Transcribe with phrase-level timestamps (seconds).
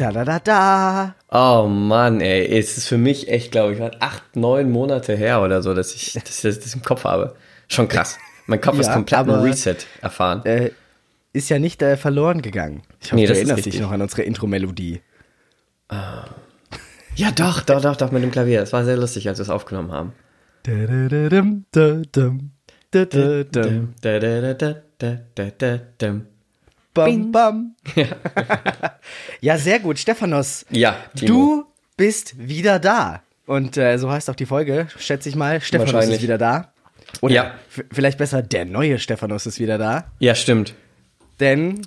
[0.00, 1.14] Da da da da.
[1.30, 5.60] Oh Mann, ey, es ist für mich echt, glaube ich, acht, neun Monate her oder
[5.60, 7.34] so, dass ich, dass ich das im Kopf habe.
[7.68, 8.16] Schon krass.
[8.46, 10.42] Mein Kopf Ja, ist komplett ein aber- Reset erfahren.
[10.46, 10.70] Äh,
[11.34, 12.80] ist ja nicht äh, verloren gegangen.
[13.00, 15.02] Ich hoffe, Nee, du erinnerst dich noch an unsere Intro-Melodie.
[17.14, 18.60] Ja, doch, doch, doch, doch, mit dem Klavier.
[18.60, 20.12] Das war sehr lustig, als wir es aufgenommen haben.
[20.62, 22.52] Da-da-da-dum, da-dum,
[22.90, 24.54] da-da-dum, Da, da,
[25.98, 26.20] da,
[26.94, 27.74] Bam, bam.
[29.40, 29.98] Ja, sehr gut.
[29.98, 31.28] Stephanos, Ja, Timo.
[31.28, 33.22] du bist wieder da.
[33.46, 35.60] Und äh, so heißt auch die Folge, schätze ich mal.
[35.60, 36.72] Stephanos ist wieder da.
[37.20, 37.54] Oder Ja.
[37.92, 40.04] vielleicht besser, der neue Stephanos ist wieder da.
[40.18, 40.74] Ja, stimmt.
[41.40, 41.82] Denn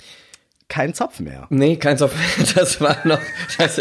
[0.67, 1.47] kein Zopf mehr.
[1.49, 2.23] Nee, kein Software.
[2.55, 3.19] Das war noch,
[3.57, 3.79] das,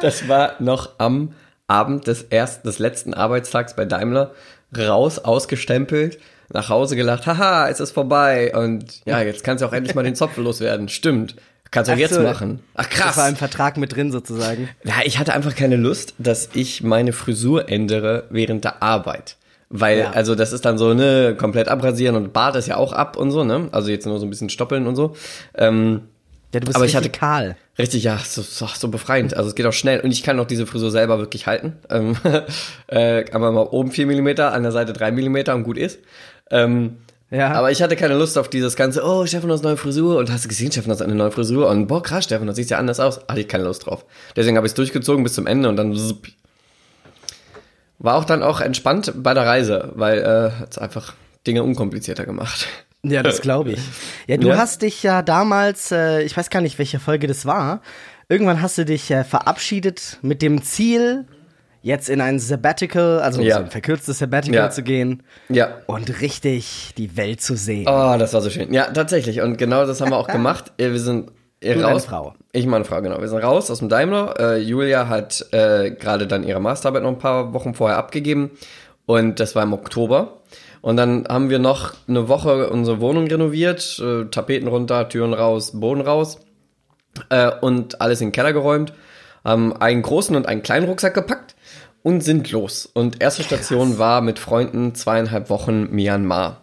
[0.00, 1.34] das war noch am
[1.66, 4.34] Abend des ersten, des letzten Arbeitstags bei Daimler
[4.76, 6.18] raus, ausgestempelt,
[6.52, 10.02] nach Hause gelacht, haha, es ist vorbei und ja, jetzt kannst du auch endlich mal
[10.02, 10.88] den Zopf loswerden.
[10.88, 11.36] Stimmt.
[11.70, 12.22] Kannst du auch Ach jetzt so.
[12.22, 12.60] machen.
[12.74, 13.28] Ach Das war krass.
[13.30, 14.68] im Vertrag mit drin sozusagen.
[14.82, 19.36] Ja, ich hatte einfach keine Lust, dass ich meine Frisur ändere während der Arbeit.
[19.68, 20.10] Weil, Ja.
[20.10, 23.30] also das ist dann so, ne, komplett abrasieren und Bart ist ja auch ab und
[23.30, 23.68] so, ne?
[23.70, 25.14] Also jetzt nur so ein bisschen stoppeln und so.
[25.54, 26.02] Ähm,
[26.52, 27.56] Ja, du bist Aber ich hatte- kahl.
[27.80, 29.34] Richtig, ja, so, so, so befreiend.
[29.36, 31.76] Also es geht auch schnell und ich kann auch diese Frisur selber wirklich halten.
[31.90, 32.16] Ähm,
[32.86, 35.98] äh, aber mal oben 4 mm, an der Seite 3 mm und gut ist.
[36.50, 36.98] Ähm,
[37.30, 37.52] Ja.
[37.52, 40.44] Aber ich hatte keine Lust auf dieses ganze, oh, Stefan hast neue Frisur und hast
[40.44, 42.98] du gesehen, Stefan hast eine neue Frisur und boah, krass, Stefan, das sieht ja anders
[42.98, 43.20] aus.
[43.28, 44.04] Hatte ich keine Lust drauf.
[44.34, 46.26] Deswegen habe ich es durchgezogen bis zum Ende und dann zup.
[47.98, 51.14] war auch dann auch entspannt bei der Reise, weil äh, hat's einfach
[51.46, 52.66] Dinge unkomplizierter gemacht.
[53.02, 53.80] Ja, das glaube ich.
[54.26, 54.58] Ja, du Ja.
[54.58, 57.80] hast dich ja damals, äh, ich weiß gar nicht, welche Folge das war,
[58.28, 61.26] irgendwann hast du dich äh, verabschiedet mit dem Ziel,
[61.82, 63.56] jetzt in ein Sabbatical, also Ja.
[63.56, 64.70] so ein verkürztes Sabbatical Ja.
[64.70, 65.78] zu gehen Ja.
[65.86, 67.86] und richtig die Welt zu sehen.
[67.88, 68.70] Oh, das war so schön.
[68.74, 69.40] Ja, tatsächlich.
[69.40, 70.72] Und genau das haben wir auch gemacht.
[70.76, 71.30] Äh, Wir sind
[71.62, 72.04] äh, Du, raus.
[72.04, 72.34] Frau.
[72.52, 73.18] Ich meine Frau, genau.
[73.20, 74.34] Wir sind raus aus dem Daimler.
[74.38, 78.50] Äh, Julia hat äh, gerade dann ihre Masterarbeit noch ein paar Wochen vorher abgegeben.
[79.06, 80.36] Und das war im Oktober.
[80.82, 83.98] Und dann haben wir noch eine Woche unsere Wohnung renoviert.
[83.98, 86.38] Äh, Tapeten runter, Türen raus, Boden raus.
[87.28, 88.92] Äh, und alles in den Keller geräumt.
[89.44, 91.54] Haben einen großen und einen kleinen Rucksack gepackt
[92.02, 92.88] und sind los.
[92.92, 96.62] Und erste Station war mit Freunden zweieinhalb Wochen Myanmar.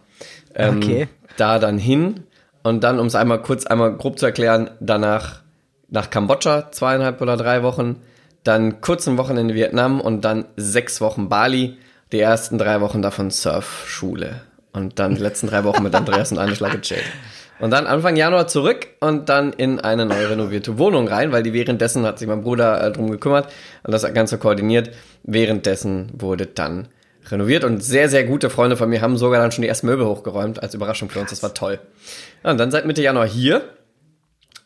[0.54, 1.08] Ähm, Okay.
[1.36, 2.24] Da dann hin
[2.64, 5.42] und dann, um es einmal kurz, einmal grob zu erklären, danach
[5.88, 8.02] nach Kambodscha zweieinhalb oder drei Wochen,
[8.42, 11.76] dann kurz ein Wochenende Vietnam und dann sechs Wochen Bali.
[12.12, 14.40] Die ersten drei Wochen davon Surfschule.
[14.72, 17.04] Und dann die letzten drei Wochen mit Andreas und Anischla gechillt.
[17.60, 21.52] Und dann Anfang Januar zurück und dann in eine neu renovierte Wohnung rein, weil die
[21.52, 23.52] währenddessen hat sich mein Bruder äh, drum gekümmert
[23.82, 24.90] und das Ganze koordiniert.
[25.24, 26.88] Währenddessen wurde dann
[27.30, 30.06] renoviert und sehr, sehr gute Freunde von mir haben sogar dann schon die ersten Möbel
[30.06, 31.30] hochgeräumt als Überraschung für uns.
[31.30, 31.80] Das war toll.
[32.44, 33.62] Ja, und dann seit Mitte Januar hier.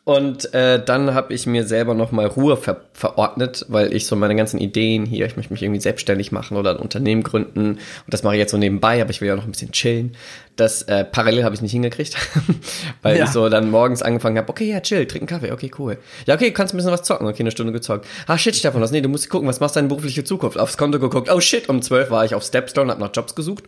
[0.05, 4.35] Und äh, dann habe ich mir selber nochmal Ruhe ver verordnet, weil ich so meine
[4.35, 7.71] ganzen Ideen hier, ich möchte mich irgendwie selbstständig machen oder ein Unternehmen gründen.
[7.75, 10.15] Und das mache ich jetzt so nebenbei, aber ich will ja noch ein bisschen chillen.
[10.55, 12.15] Das äh, parallel habe ich nicht hingekriegt,
[13.01, 13.23] weil Ja.
[13.25, 15.97] ich so dann morgens angefangen habe, okay, ja, chill, trink einen Kaffee, okay, cool.
[16.27, 18.05] Ja, okay, kannst ein bisschen was zocken, okay, eine Stunde gezockt.
[18.27, 20.59] Ah, shit, Stefan, was, nee, du musst gucken, was machst du deine berufliche Zukunft?
[20.59, 23.63] Aufs Konto geguckt, oh shit, um zwölf war ich auf Stepstone, hab nach Jobs gesucht.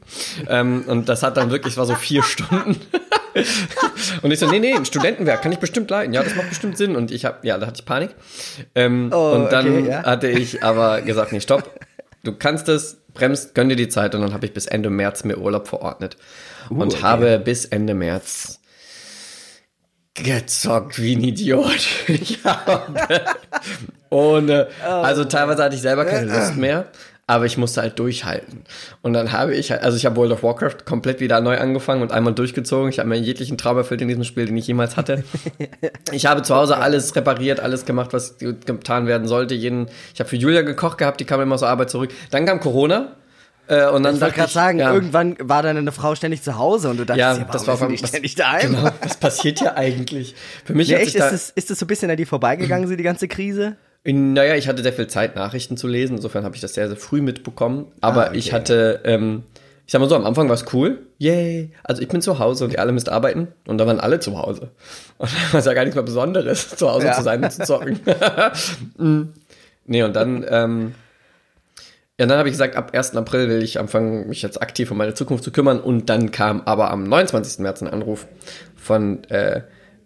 [0.48, 2.80] ähm, und das hat dann wirklich, es war so vier Stunden.
[4.22, 6.14] Und ich so, nee, nee, ein Studentenwerk kann ich bestimmt leiten.
[6.14, 6.96] Ja, das macht bestimmt Sinn.
[6.96, 8.12] Und ich habe, ja, da hatte ich Panik.
[8.76, 10.04] Ähm, Oh, und dann okay, ja.
[10.04, 11.70] hatte ich aber gesagt, nee, stopp.
[12.26, 14.14] Du kannst es, bremst, gönn dir die Zeit.
[14.16, 16.18] Und dann habe ich bis Ende März mir Urlaub verordnet.
[16.70, 17.02] und Uh, okay.
[17.04, 18.60] habe bis Ende März
[20.16, 21.88] gezockt wie ein Idiot.
[22.08, 23.26] Ich habe
[24.10, 26.88] ohne, also teilweise hatte ich selber keine Lust mehr.
[27.28, 28.66] Aber ich musste halt durchhalten.
[29.02, 32.04] Und dann habe ich halt, also ich habe World of Warcraft komplett wieder neu angefangen
[32.04, 32.90] und einmal durchgezogen.
[32.90, 35.24] Ich habe mir jeglichen Traum erfüllt in diesem Spiel, den ich jemals hatte.
[36.12, 39.56] Ich habe zu Hause alles repariert, alles gemacht, was getan werden sollte.
[39.56, 42.12] Jeden, ich habe für Julia gekocht gehabt, die kam immer zur Arbeit zurück.
[42.30, 43.16] Dann kam Corona.
[43.68, 46.90] Äh, und dann Ich wollte gerade sagen, ja, irgendwann war deine Frau ständig zu Hause
[46.92, 48.76] und du dachtest, ja, ja, das war was- ständig daheim?
[48.76, 50.36] Genau, was passiert hier eigentlich?
[50.64, 52.28] Für mich Ja, hat echt, da, ist es, ist es so ein bisschen an dir
[52.28, 53.76] vorbeigegangen, so die ganze Krise?
[54.08, 56.18] Naja, ich hatte sehr viel Zeit, Nachrichten zu lesen.
[56.18, 57.88] Insofern habe ich das sehr, sehr früh mitbekommen.
[58.02, 58.38] Aber Ah, okay.
[58.38, 59.44] ich hatte, ähm,
[59.88, 61.00] ich sag mal so, am Anfang war es cool.
[61.18, 61.72] Yay.
[61.84, 63.48] Also ich bin zu Hause und ihr alle müsst arbeiten.
[63.68, 64.70] Und da waren alle zu Hause.
[65.18, 67.14] Und da war es ja gar nichts mehr Besonderes, zu Hause Ja.
[67.14, 68.00] zu sein und zu zocken.
[68.98, 69.22] Mm.
[69.86, 70.96] nee, und dann, ähm,
[72.20, 73.16] ja, dann habe ich gesagt, ab 1.
[73.16, 75.80] April will ich anfangen, mich jetzt aktiv um meine Zukunft zu kümmern.
[75.80, 77.60] Und dann kam aber am 29.
[77.60, 78.28] März ein Anruf
[78.76, 79.62] von äh,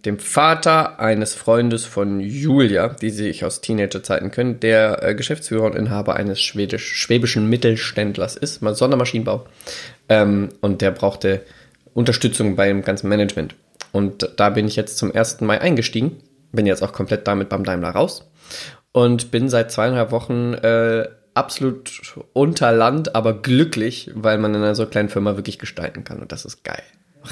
[0.05, 5.75] dem Vater eines Freundes von Julia, die sich aus Teenagerzeiten kennen, der äh, Geschäftsführer und
[5.75, 9.45] Inhaber eines schwedisch, schwäbischen Mittelständlers ist, mal Sondermaschinenbau.
[10.07, 11.41] Ähm, und der brauchte
[11.93, 13.55] Unterstützung beim ganzen Management.
[13.91, 15.41] Und da bin ich jetzt zum 1.
[15.41, 16.17] Mai eingestiegen,
[16.51, 18.29] bin jetzt auch komplett damit beim Daimler raus.
[18.91, 24.75] und bin seit zweieinhalb Wochen äh, absolut unter Land, aber glücklich, weil man in einer
[24.75, 26.83] so kleinen Firma wirklich gestalten kann und das ist geil.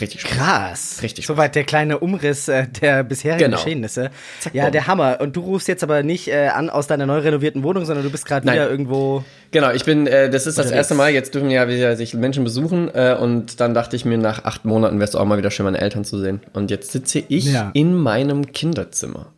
[0.02, 0.38] Richtig Spaß.
[0.38, 1.00] Krass.
[1.02, 3.58] Richtig Soweit der kleine Umriss äh, der bisherigen Genau.
[3.58, 4.12] Geschehnisse.
[4.40, 4.72] Zack, ja, bumm.
[4.72, 5.18] der Hammer.
[5.22, 8.12] Und du rufst jetzt aber nicht äh, an aus deiner neu renovierten Wohnung, sondern du
[8.12, 9.24] bist gerade wieder irgendwo.
[9.52, 12.44] Genau, ich bin, äh, das ist das erste Mal, jetzt dürfen ja wieder sich Menschen
[12.44, 15.52] besuchen äh, und dann dachte ich mir, nach acht Monaten wäre es auch mal wieder
[15.52, 16.42] schön, meine Eltern zu sehen.
[16.54, 17.72] Und jetzt sitze ich Ja.
[17.74, 19.34] in meinem Kinderzimmer.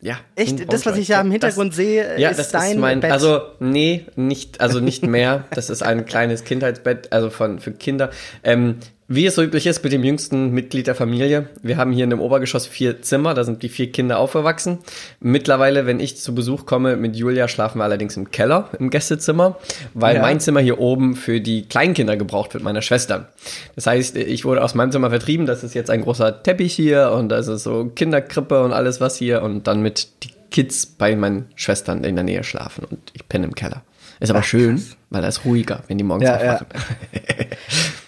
[0.00, 0.16] Ja.
[0.34, 0.72] Echt?
[0.72, 2.98] Das, was ich da im Ja, Hintergrund das, sehe, Ja, ist das dein ist mein,
[3.00, 3.12] Bett.
[3.12, 5.44] also nee, nicht, also nicht mehr.
[5.54, 8.10] Das ist ein kleines Kindheitsbett, also von für Kinder.
[8.42, 8.78] Ähm,
[9.08, 11.48] wie es so üblich ist mit dem jüngsten Mitglied der Familie.
[11.62, 14.78] Wir haben hier in dem Obergeschoss vier Zimmer, da sind die vier Kinder aufgewachsen.
[15.20, 19.58] Mittlerweile, wenn ich zu Besuch komme mit Julia, schlafen wir allerdings im Keller, im Gästezimmer,
[19.92, 20.22] weil Ja.
[20.22, 23.28] mein Zimmer hier oben für die Kleinkinder gebraucht wird, meiner Schwester.
[23.74, 27.10] Das heißt, ich wurde aus meinem Zimmer vertrieben, das ist jetzt ein großer Teppich hier
[27.12, 31.16] und das ist so Kinderkrippe und alles was hier und dann mit die Kids bei
[31.16, 33.82] meinen Schwestern in der Nähe schlafen und ich penne im Keller.
[34.20, 36.36] Ist aber schön, weil da ist ruhiger, wenn die morgens ja.
[36.36, 36.66] aufwachen.
[37.12, 37.20] ja.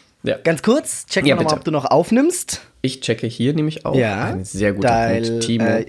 [0.44, 1.54] Ganz kurz, check Ja, mal, bitte.
[1.54, 2.62] ob du noch aufnimmst.
[2.82, 4.24] Ich checke hier nämlich auch Ja.
[4.26, 5.44] ein sehr guter weil, Punkt.
[5.44, 5.64] Timo.
[5.64, 5.86] Äh,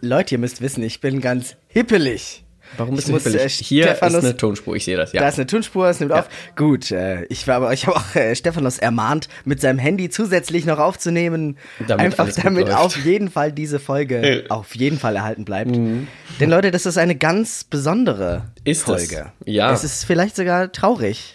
[0.00, 2.44] Leute, ihr müsst wissen, ich bin ganz hippelig.
[2.76, 3.60] Warum bist ich du muss, hippelig?
[3.60, 5.22] äh, Hier Stephanus- ist eine Tonspur, ich sehe das, ja.
[5.22, 6.20] Da ist eine Tonspur, es nimmt Ja.
[6.20, 6.28] auf.
[6.54, 10.66] Gut, äh, ich war aber, ich habe auch äh, Stephanos ermahnt, mit seinem Handy zusätzlich
[10.66, 14.50] noch aufzunehmen, Damit einfach damit auf jeden Fall diese Folge Ja.
[14.50, 15.70] auf jeden Fall erhalten bleibt.
[15.74, 18.84] Denn Leute, das ist eine ganz besondere Ist es.
[18.84, 19.32] Folge.
[19.46, 19.72] Ja.
[19.72, 21.34] Es ist vielleicht sogar traurig.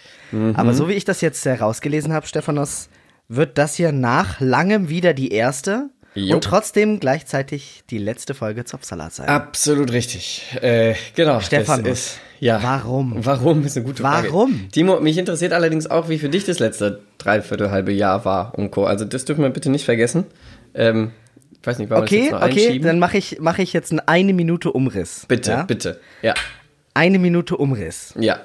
[0.54, 2.88] Aber so wie ich das jetzt herausgelesen habe, Stephanos,
[3.28, 6.36] wird das hier nach langem wieder die erste Jo.
[6.36, 9.28] und trotzdem gleichzeitig die letzte Folge Zopfsalat sein.
[9.28, 10.44] Absolut richtig.
[10.60, 11.40] Äh, genau.
[11.40, 12.62] Stephanus, das ist, ja.
[12.62, 13.14] warum?
[13.24, 14.28] Warum ist eine gute Frage.
[14.28, 14.68] Warum?
[14.70, 18.70] Timo, mich interessiert allerdings auch, wie für dich das letzte dreiviertel halbe Jahr war und
[18.70, 18.84] Co.
[18.84, 20.24] Also das dürfen wir bitte nicht vergessen.
[20.74, 21.10] Ähm,
[21.60, 23.72] ich weiß nicht, wollen wir das Okay, jetzt noch okay, dann mache ich, mach ich
[23.72, 25.24] jetzt einen eine Minute Umriss.
[25.26, 25.62] bitte, ja?
[25.62, 26.00] bitte.
[26.22, 26.34] Ja,
[26.92, 28.14] Eine Minute Umriss.
[28.18, 28.38] ja.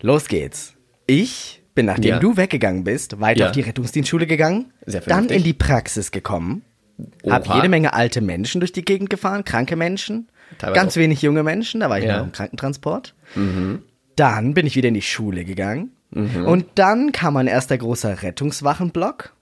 [0.00, 0.72] Los geht's.
[1.06, 2.18] Ich bin, nachdem Ja.
[2.18, 3.46] du weggegangen bist, weiter Ja.
[3.46, 4.72] auf die Rettungsdienstschule gegangen,
[5.06, 6.62] dann in die Praxis gekommen,
[7.28, 7.56] hab Oha.
[7.56, 10.28] jede Menge alte Menschen durch die Gegend gefahren, kranke Menschen,
[10.58, 11.00] Teilweise ganz auch.
[11.00, 12.18] wenig junge Menschen, da war ich Ja.
[12.18, 13.14] noch im Krankentransport.
[14.16, 19.32] Dann bin ich wieder in die Schule gegangen und dann kam mein erster großer Rettungswachenblock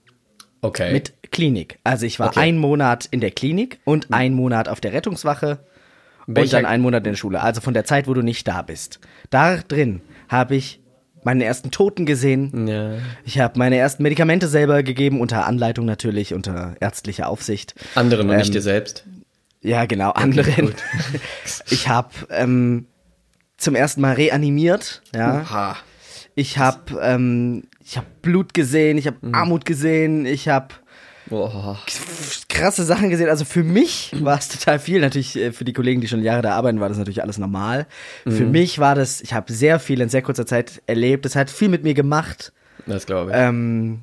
[0.61, 0.93] Okay.
[0.93, 1.79] mit Klinik.
[1.83, 2.39] Also ich war Okay.
[2.39, 5.59] ein Monat in der Klinik und ein Monat auf der Rettungswache
[6.27, 7.41] und Welcher- dann einen Monat in der Schule.
[7.41, 8.99] Also von der Zeit, wo du nicht da bist.
[9.29, 10.79] Da drin habe ich
[11.23, 12.67] meine ersten Toten gesehen.
[12.67, 12.93] ja.
[13.25, 17.75] Ich habe meine ersten Medikamente selber gegeben, unter Anleitung natürlich, unter ärztlicher Aufsicht.
[17.95, 19.05] Anderen und nicht Ähm, dir selbst.
[19.61, 20.67] Ja, genau, anderen.
[20.67, 20.75] gut.
[21.69, 22.87] Ich habe ähm,
[23.57, 25.01] zum ersten Mal reanimiert.
[25.15, 25.41] Ja.
[25.41, 25.77] Oha.
[26.33, 29.35] Ich habe ähm, ich hab Blut gesehen, ich habe Mhm.
[29.35, 30.69] Armut gesehen, ich habe
[31.31, 31.79] Boah.
[32.49, 33.29] krasse Sachen gesehen.
[33.29, 34.99] Also für mich war es total viel.
[34.99, 37.87] Natürlich äh, für die Kollegen, die schon Jahre da arbeiten, war das natürlich alles normal.
[38.23, 38.51] Für Mhm.
[38.51, 41.23] mich war das, ich habe sehr viel in sehr kurzer Zeit erlebt.
[41.23, 42.51] Das hat viel mit mir gemacht.
[42.85, 43.37] Das glaube ich.
[43.37, 44.01] Ähm,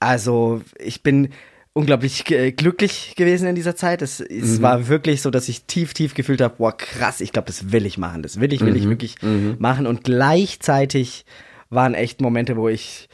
[0.00, 1.28] also ich bin
[1.74, 4.00] unglaublich äh, glücklich gewesen in dieser Zeit.
[4.00, 7.46] Es, es war wirklich so, dass ich tief, tief gefühlt habe, boah, krass, ich glaube,
[7.48, 8.22] das will ich machen.
[8.22, 9.16] Das will ich, will ich wirklich
[9.58, 9.86] machen.
[9.86, 11.24] Und gleichzeitig
[11.70, 13.08] waren echt Momente, wo ich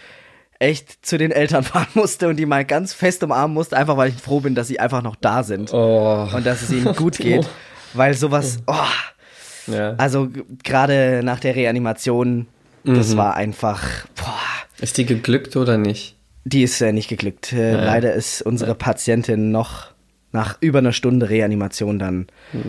[0.60, 4.10] echt zu den Eltern fahren musste und die mal ganz fest umarmen musste, einfach weil
[4.10, 6.28] ich froh bin, dass sie einfach noch da sind oh.
[6.32, 7.48] und dass es ihnen gut geht.
[7.94, 9.94] Weil sowas, oh, Ja.
[9.96, 10.28] also
[10.62, 12.46] gerade nach der Reanimation,
[12.84, 13.82] das war einfach,
[14.14, 14.38] boah,
[14.80, 16.14] Ist die geglückt oder nicht?
[16.44, 17.52] die ist äh, nicht geglückt.
[17.52, 19.88] Äh, Leider ist unsere Patientin noch
[20.32, 22.26] nach über einer Stunde Reanimation dann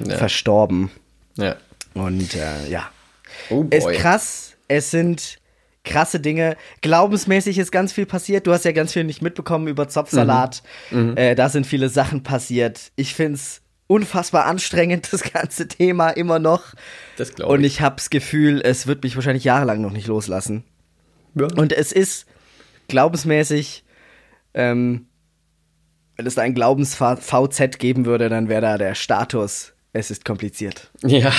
[0.08, 0.18] Ja.
[0.18, 0.90] verstorben.
[1.38, 1.56] Ja.
[1.94, 2.90] Und äh, ja,
[3.50, 3.96] Oh ist boy.
[3.96, 4.54] krass.
[4.68, 5.38] Es sind
[5.84, 6.56] krasse Dinge.
[6.82, 8.48] Glaubensmäßig ist ganz viel passiert.
[8.48, 10.62] Du hast ja ganz viel nicht mitbekommen über Zopfsalat.
[10.92, 11.18] Mhm.
[11.18, 12.92] Äh, da sind viele Sachen passiert.
[12.96, 16.74] Ich find's unfassbar anstrengend, das ganze Thema immer noch.
[17.18, 17.76] Das glaube Und ich.
[17.76, 20.64] ich hab's Gefühl, es wird mich wahrscheinlich jahrelang noch nicht loslassen.
[21.36, 21.48] Ja.
[21.56, 22.26] Und es ist
[22.88, 23.84] glaubensmäßig,
[24.54, 25.08] ähm,
[26.16, 30.90] wenn es da ein Glaubens-VZ geben würde, dann wäre da der Status, es ist kompliziert.
[31.06, 31.32] Ja.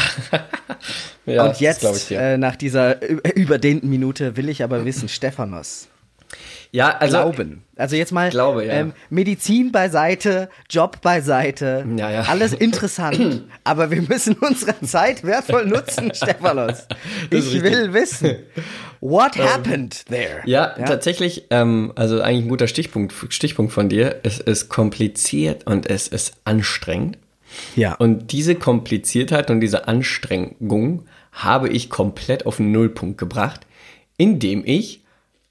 [1.27, 2.21] ja Und jetzt, ich dir.
[2.21, 3.01] äh, nach dieser
[3.37, 5.89] überdehnten Minute, will ich aber wissen, Stephanos,
[6.73, 7.19] ja, also.
[7.19, 7.65] Glauben.
[7.77, 8.73] Also jetzt mal Glaube, ja.
[8.73, 12.23] ähm, Medizin beiseite, Job beiseite, Ja, ja.
[12.23, 16.87] alles interessant, aber wir müssen unsere Zeit wertvoll nutzen, Stephanos.
[17.31, 18.37] Ich will wissen,
[19.01, 20.43] what happened there?
[20.47, 24.21] Ja, tatsächlich, ähm, also eigentlich ein guter Stichpunkt, Stichpunkt von dir.
[24.23, 27.19] Es ist kompliziert und es ist anstrengend.
[27.77, 27.95] Ja.
[27.95, 33.67] Und diese Kompliziertheit und diese Anstrengung habe ich komplett auf den Nullpunkt gebracht,
[34.17, 35.03] indem ich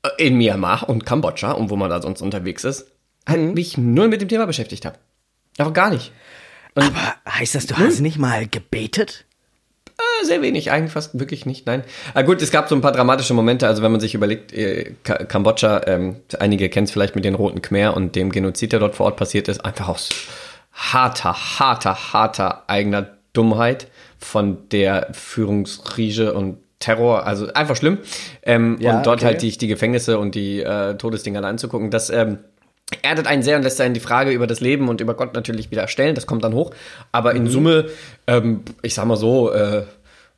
[0.04, 2.86] äh, in Myanmar und Kambodscha und wo man da sonst unterwegs ist,
[3.28, 4.98] halt mich null mit dem Thema beschäftigt habe.
[5.58, 6.12] Auch gar nicht.
[6.76, 9.26] Und Aber heißt das, du hast nicht mal gebetet?
[10.22, 11.84] äh, sehr wenig, eigentlich fast wirklich nicht, nein.
[12.14, 14.94] Ah, gut, es gab so ein paar dramatische Momente, also wenn man sich überlegt, äh,
[15.04, 18.80] Ka- Kambodscha, ähm, einige kennen es vielleicht mit den Roten Khmer und dem Genozid, der
[18.80, 20.10] dort vor Ort passiert ist, einfach aus
[20.72, 23.88] harter, harter, harter eigener Dummheit
[24.18, 28.00] von der Führungsriege und Terror, also einfach schlimm.
[28.44, 29.26] Ähm, Ja, und dort okay.
[29.28, 32.40] halt die, die Gefängnisse und die äh, Todesdinger anzugucken, das ähm,
[33.02, 35.72] erdet einen sehr und lässt einen die Frage über das Leben und über Gott natürlich
[35.72, 36.16] wieder stellen.
[36.16, 36.72] Das kommt dann hoch.
[37.12, 37.86] Aber in Summe,
[38.28, 39.84] ähm, ich sag mal so, äh,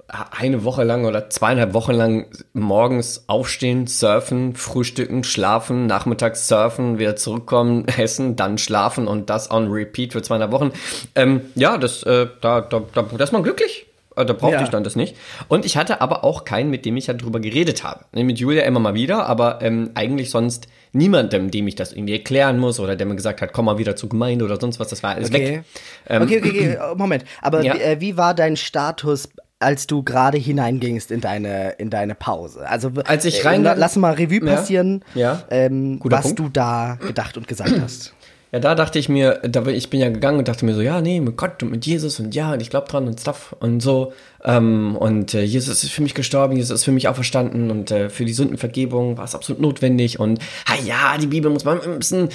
[0.08, 7.16] eine Woche lang oder zweieinhalb Wochen lang morgens aufstehen, surfen, frühstücken, schlafen, nachmittags surfen, wieder
[7.16, 10.72] zurückkommen, essen, dann schlafen und das on repeat für zweieinhalb Wochen.
[11.16, 13.88] Ähm, ja, das, äh, da, da, da, da ist man glücklich.
[14.16, 14.64] Äh, Da brauchte Ja.
[14.64, 15.16] ich dann das nicht.
[15.48, 18.06] Und ich hatte aber auch keinen, mit dem ich ja drüber geredet habe.
[18.14, 22.60] Mit Julia immer mal wieder, aber ähm, eigentlich sonst niemandem, dem ich das irgendwie erklären
[22.60, 25.02] muss oder der mir gesagt hat, komm mal wieder zur Gemeinde oder sonst was, das
[25.02, 25.58] war alles Okay.
[25.58, 25.64] weg.
[26.08, 27.26] Ähm, okay, okay, okay, Moment.
[27.42, 27.74] Aber Ja.
[27.74, 29.30] wie, äh, wie war dein Status,
[29.64, 32.68] als du gerade hineingingst in deine, in deine Pause?
[32.70, 34.56] Also, Als ich äh, reinge- la- Lass mal Revue Ja.
[34.56, 35.44] passieren, Ja.
[35.50, 36.40] Ähm, Guter was Punkt.
[36.40, 38.14] du da gedacht und gesagt hast.
[38.52, 41.02] Ja, da dachte ich mir, da ich bin ja gegangen und dachte mir so, ja,
[41.02, 43.82] nee, mit Gott und mit Jesus und ja, und ich glaube dran und stuff und
[43.82, 44.14] so.
[44.44, 48.12] Ähm, und äh, Jesus ist für mich gestorben, Jesus ist für mich auferstanden und äh,
[48.12, 50.20] für die Sündenvergebung war es absolut notwendig.
[50.20, 52.30] Und ah, ja, die Bibel muss man ein bisschen,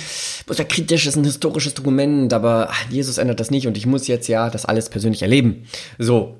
[0.49, 3.87] muss ja kritisch, ist ein historisches Dokument, aber ah, Jesus ändert das nicht und ich
[3.87, 5.66] muss jetzt ja das alles persönlich erleben.
[6.00, 6.35] So.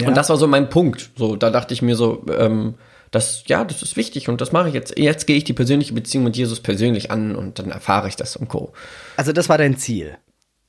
[0.00, 0.08] Ja.
[0.08, 1.10] Und das war so mein Punkt.
[1.16, 2.74] So, da dachte ich mir so, ähm,
[3.10, 4.98] das, ja, das ist wichtig und das mache ich jetzt.
[4.98, 8.36] Jetzt gehe ich die persönliche Beziehung mit Jesus persönlich an und dann erfahre ich das
[8.36, 8.72] und Co.
[9.16, 10.16] Also, das war dein Ziel.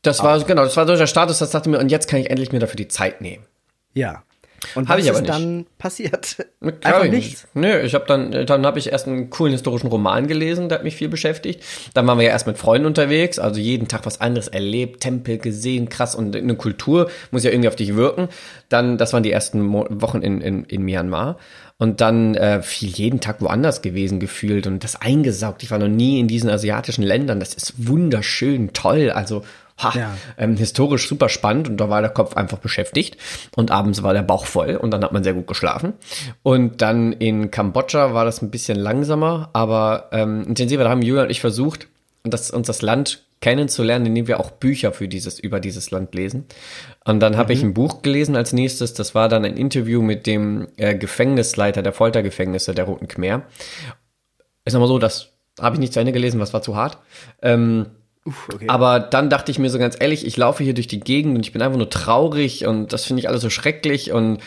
[0.02, 2.30] Das war, genau, das war so der Status, das dachte mir, und jetzt kann ich
[2.30, 3.46] endlich mir dafür die Zeit nehmen.
[3.94, 4.24] Ja.
[4.76, 5.34] Und Hab was ich aber ist nicht.
[5.34, 6.38] dann passiert?
[6.60, 7.48] Glaub Einfach ich nichts.
[7.54, 10.84] Nö, ich habe dann, dann habe ich erst einen coolen historischen Roman gelesen, der hat
[10.84, 11.64] mich viel beschäftigt.
[11.94, 15.38] Dann waren wir ja erst mit Freunden unterwegs, also jeden Tag was anderes erlebt, Tempel
[15.38, 18.30] gesehen, krass und eine Kultur muss ja irgendwie auf dich wirken.
[18.70, 21.38] Dann, das waren die ersten Mo Wochen in, in, in Myanmar.
[21.78, 25.64] Und dann äh, viel jeden Tag woanders gewesen gefühlt und das eingesaugt.
[25.64, 27.40] Ich war noch nie in diesen asiatischen Ländern.
[27.40, 29.12] Das ist wunderschön, toll.
[29.12, 29.44] Also
[29.80, 30.18] ha, Ja.
[30.38, 33.18] ähm, historisch super spannend und da war der Kopf einfach beschäftigt
[33.56, 35.94] und abends war der Bauch voll und dann hat man sehr gut geschlafen.
[36.44, 40.84] Und dann in Kambodscha war das ein bisschen langsamer, aber ähm, intensiver.
[40.84, 41.88] Da haben Julia und ich versucht,
[42.24, 46.44] das, uns das Land kennenzulernen, indem wir auch Bücher für dieses, über dieses Land lesen.
[47.06, 48.94] Und dann habe ich ein Buch gelesen als nächstes.
[48.94, 53.44] Das war dann ein Interview mit dem äh, Gefängnisleiter der Foltergefängnisse der Roten Khmer.
[54.66, 56.98] Ist nochmal so, das habe ich nicht zu Ende gelesen, was war zu hart.
[57.42, 57.86] Ähm,
[58.30, 58.68] Uff, okay.
[58.68, 61.46] aber dann dachte ich mir so ganz ehrlich, ich laufe hier durch die Gegend und
[61.46, 64.40] ich bin einfach nur traurig und das finde ich alles so schrecklich und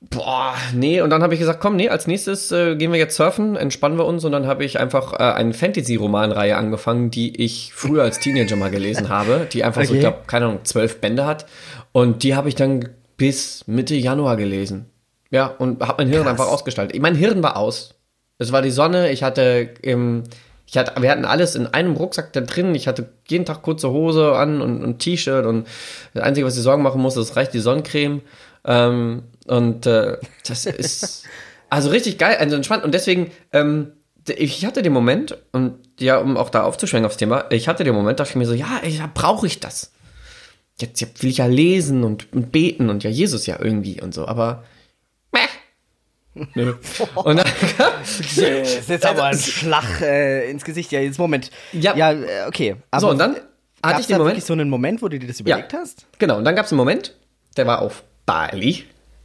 [0.00, 1.00] boah, nee.
[1.00, 3.98] Und dann habe ich gesagt, komm, nee, als nächstes äh, gehen wir jetzt surfen, entspannen
[3.98, 8.20] wir uns und dann habe ich einfach äh, eine Fantasy-Romanreihe angefangen, die ich früher als
[8.20, 9.96] Teenager mal gelesen habe, die einfach so, Okay.
[9.98, 11.46] ich glaube, keine Ahnung, zwölf Bände hat
[11.92, 14.86] und die habe ich dann bis Mitte Januar gelesen.
[15.30, 16.30] Ja, und habe mein Hirn Krass.
[16.32, 17.00] einfach ausgestaltet.
[17.02, 17.94] Mein Hirn war aus.
[18.38, 20.22] Es war die Sonne, ich hatte im
[20.70, 22.74] ich hatte, wir hatten alles in einem Rucksack da drin.
[22.74, 25.66] Ich hatte jeden Tag kurze Hose an und ein T-Shirt und
[26.12, 28.20] das Einzige, was ich Sorgen machen musste, das reicht die Sonnencreme.
[28.66, 31.24] Ähm, und äh, das ist
[31.70, 32.84] also richtig geil, also entspannt.
[32.84, 33.92] Und deswegen, ähm,
[34.28, 37.94] ich hatte den Moment, und ja, um auch da aufzuschwenken aufs Thema, ich hatte den
[37.94, 39.92] Moment, dachte ich mir so, ja, ja brauche ich das.
[40.78, 44.12] Jetzt, jetzt will ich ja lesen und, und beten und ja Jesus ja irgendwie und
[44.12, 44.64] so, aber.
[46.54, 46.74] Nö.
[47.14, 47.46] Und dann,
[47.98, 50.92] Das ist jetzt aber ein Schlag äh, ins Gesicht.
[50.92, 51.50] Ja, jetzt Moment.
[51.72, 51.96] Ja.
[51.96, 52.76] ja äh, okay.
[52.90, 53.36] Aber So, und dann
[53.82, 55.80] hatte ich da den Moment- wirklich so einen Moment, wo du dir das überlegt Ja.
[55.80, 56.06] hast?
[56.18, 57.14] Genau, und dann gab es einen Moment,
[57.56, 58.84] der war auf Bali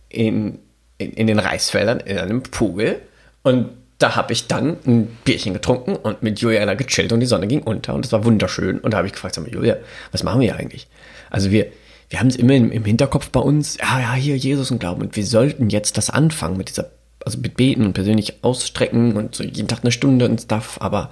[0.09, 0.59] in,
[0.97, 2.97] in, in den Reisfeldern in einem Pool
[3.43, 7.47] und da habe ich dann ein Bierchen getrunken und mit Juliana gechillt und die Sonne
[7.47, 9.77] ging unter und es war wunderschön und da habe ich gefragt, sag mal, Julia,
[10.11, 10.87] was machen wir hier eigentlich?
[11.29, 11.67] Also wir,
[12.09, 15.01] wir haben es immer im, im Hinterkopf bei uns, ja, ja, hier Jesus und Glauben
[15.01, 16.89] und wir sollten jetzt das anfangen mit dieser,
[17.25, 21.11] also mit Beten und persönlich ausstrecken und so jeden Tag eine Stunde und Stuff, aber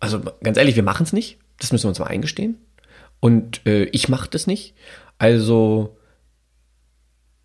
[0.00, 1.38] also ganz ehrlich, wir machen es nicht.
[1.58, 2.56] Das müssen wir uns mal eingestehen.
[3.20, 4.74] Und äh, ich mache das nicht.
[5.18, 5.96] Also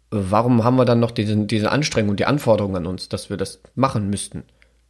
[0.09, 3.37] warum haben wir dann noch diesen, diese Anstrengung und die Anforderungen an uns, dass wir
[3.37, 4.43] das machen müssten?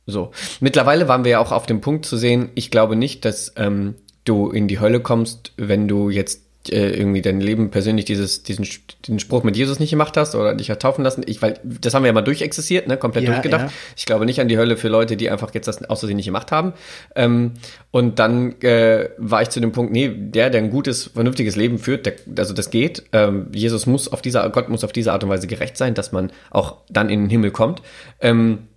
[0.06, 0.32] So.
[0.62, 3.96] Mittlerweile waren wir ja auch auf dem Punkt zu sehen, ich glaube nicht, dass ähm,
[4.24, 8.68] du in die Hölle kommst, wenn du jetzt äh, irgendwie dein Leben persönlich dieses, diesen,
[9.06, 11.24] diesen Spruch mit Jesus nicht gemacht hast oder dich hat taufen lassen.
[11.26, 13.66] Ich, weil, das haben wir ja mal durchexistiert, ne, komplett Ja, durchgedacht.
[13.68, 13.72] ja.
[13.96, 16.52] Ich glaube nicht an die Hölle für Leute, die einfach jetzt das außer nicht gemacht
[16.52, 16.74] haben.
[17.16, 17.54] Ähm,
[17.92, 21.80] und dann äh, war ich zu dem Punkt, nee, der, der ein gutes, vernünftiges Leben
[21.80, 23.04] führt, der, also das geht.
[23.14, 26.12] Ähm, Jesus muss auf dieser, Gott muss auf diese Art und Weise gerecht sein, dass
[26.12, 27.82] man auch dann in den Himmel kommt.
[28.22, 28.68] Ähm,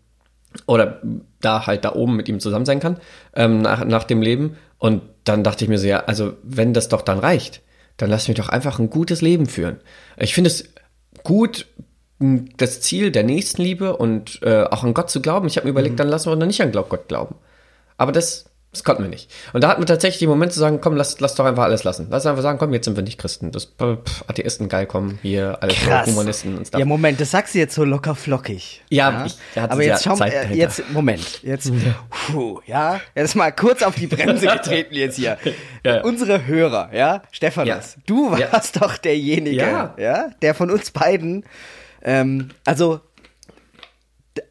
[0.66, 1.00] oder
[1.40, 2.96] da halt da oben mit ihm zusammen sein kann,
[3.34, 4.56] ähm, nach, nach dem Leben.
[4.78, 7.60] Und dann dachte ich mir so, ja, also wenn das doch dann reicht,
[8.00, 9.80] dann lass mich doch einfach ein gutes Leben führen.
[10.16, 10.64] Ich finde es
[11.22, 11.66] gut,
[12.18, 15.46] das Ziel der Nächstenliebe und äh, auch an Gott zu glauben.
[15.46, 17.36] Ich habe mir überlegt, dann lassen wir noch nicht an Gott glauben.
[17.96, 19.28] Aber das das konnten wir nicht.
[19.52, 21.82] Und da hatten wir tatsächlich den Moment zu sagen, komm, lass, lass doch einfach alles
[21.82, 22.06] lassen.
[22.08, 23.50] Lass einfach sagen, komm, jetzt sind wir nicht Christen.
[23.50, 26.06] Das pff, Atheisten geil kommen, hier alles Krass.
[26.08, 26.78] Humanisten und stuff.
[26.78, 28.82] Ja, Moment, das sagst du jetzt so locker flockig.
[28.88, 31.72] Ja, ich- da hat aber jetzt ja schau Zeit mal, äh, jetzt, Moment, jetzt,
[32.10, 35.36] puh, ja, jetzt mal kurz auf die Bremse getreten jetzt hier.
[35.84, 36.02] Ja, ja.
[36.04, 38.02] Unsere Hörer, ja, Stephanos, Ja.
[38.06, 38.52] du Ja.
[38.52, 39.94] warst doch derjenige, Ja.
[39.98, 40.30] ja.
[40.42, 41.44] der von uns beiden,
[42.02, 43.00] ähm, also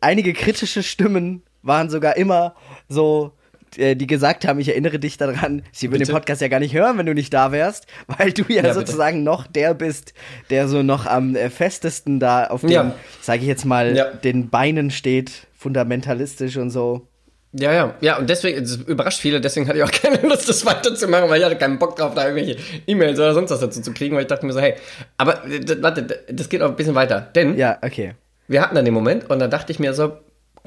[0.01, 2.55] einige kritische Stimmen waren sogar immer
[2.87, 3.31] so,
[3.77, 6.13] äh, die gesagt haben, ich erinnere dich daran, sie würden den Bitte?
[6.13, 8.73] Podcast ja gar nicht hören, wenn du nicht da wärst, weil du ja, Ja, bitte.
[8.75, 10.13] sozusagen noch der bist,
[10.49, 12.95] der so noch am äh, festesten da auf den, Ja.
[13.21, 14.05] sage ich jetzt mal, Ja.
[14.05, 17.05] den Beinen steht, fundamentalistisch und so.
[17.51, 20.65] Ja, ja, ja, und deswegen, es überrascht viele, deswegen hatte ich auch keine Lust, das
[20.67, 23.91] weiterzumachen, weil ich hatte keinen Bock drauf, da irgendwelche E-Mails oder sonst was dazu zu
[23.93, 24.75] kriegen, weil ich dachte mir so, hey,
[25.17, 28.13] aber äh, warte, das geht auch ein bisschen weiter, denn Ja, okay.
[28.47, 30.13] wir hatten dann den Moment und da dachte ich mir so,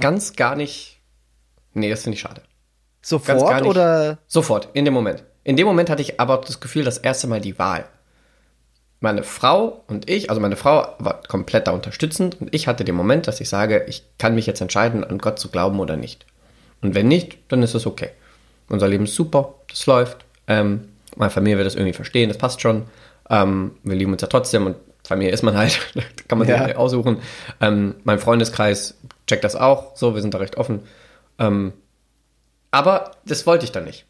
[0.01, 1.01] ganz gar nicht,
[1.73, 2.43] nee, das finde ich schade.
[3.03, 4.19] Sofort oder?
[4.27, 5.25] Sofort, in dem Moment.
[5.45, 7.85] In dem Moment hatte ich aber das Gefühl, das erste Mal die Wahl.
[9.01, 12.95] Meine Frau und ich, also meine Frau war komplett da unterstützend und ich hatte den
[12.95, 16.25] Moment, dass ich sage, ich kann mich jetzt entscheiden, an Gott zu glauben oder nicht.
[16.81, 18.11] Und wenn nicht, dann ist es okay.
[18.69, 20.25] Unser Leben ist super, das läuft.
[20.47, 22.85] Ähm, meine Familie wird das irgendwie verstehen, das passt schon.
[23.29, 25.81] Ähm, wir lieben uns ja trotzdem und Familie ist man halt,
[26.29, 26.69] kann man sich Ja.
[26.69, 26.77] ja.
[26.77, 27.19] aussuchen.
[27.61, 28.95] Ähm, mein Freundeskreis
[29.27, 30.83] checkt das auch, so, wir sind da recht offen.
[31.41, 31.73] Ähm,
[32.73, 34.07] aber das wollte ich dann nicht.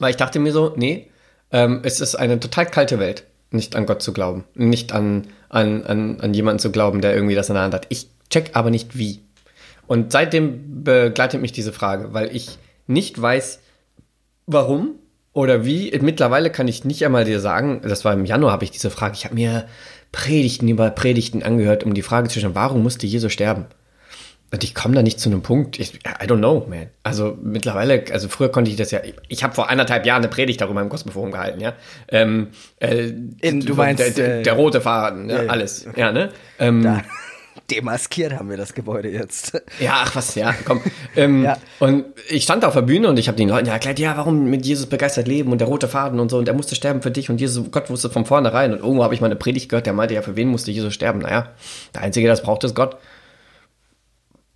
[0.00, 1.08] Weil ich dachte mir so, nee,
[1.52, 4.44] ähm, es ist eine total kalte Welt, nicht an Gott zu glauben.
[4.54, 7.86] Nicht an, an, an, an jemanden zu glauben, der irgendwie das in der Hand hat.
[7.90, 9.22] Ich check aber nicht wie.
[9.86, 13.60] Und seitdem begleitet mich diese Frage, weil ich nicht weiß,
[14.46, 14.96] warum
[15.32, 15.96] oder wie.
[16.00, 19.14] Mittlerweile kann ich nicht einmal dir sagen, das war im Januar, habe ich diese Frage,
[19.14, 19.66] ich habe mir
[20.12, 23.66] Predigten über Predigten angehört, um die Frage zu stellen, warum musste Jesus sterben?
[24.50, 25.78] Und ich komme da nicht zu einem Punkt.
[25.78, 26.86] Ich, I don't know, man.
[27.02, 29.00] Also mittlerweile, also früher konnte ich das ja.
[29.04, 31.74] Ich, ich habe vor anderthalb Jahren eine Predigt darüber im Gospelforum gehalten, ja.
[32.08, 32.48] Ähm,
[32.80, 36.30] äh, In- du meinst, der, der, äh, der rote Faden, ja, ja, alles, ja, ne?
[36.58, 37.02] Ähm, Da,
[37.70, 39.52] demaskiert haben wir das Gebäude jetzt.
[39.78, 40.80] ja, ach was, ja, komm.
[41.16, 41.58] Ähm, Ja.
[41.80, 44.48] Und ich stand auf der Bühne und ich habe den Leuten ja erklärt, ja, warum
[44.48, 47.10] mit Jesus begeistert leben und der rote Faden und so und er musste sterben für
[47.10, 49.84] dich und Jesus, Gott wusste von vornherein und irgendwo habe ich mal eine Predigt gehört,
[49.86, 51.18] der meinte, ja, für wen musste Jesus sterben?
[51.18, 51.50] Naja,
[51.94, 52.96] der Einzige, der das braucht, ist Gott.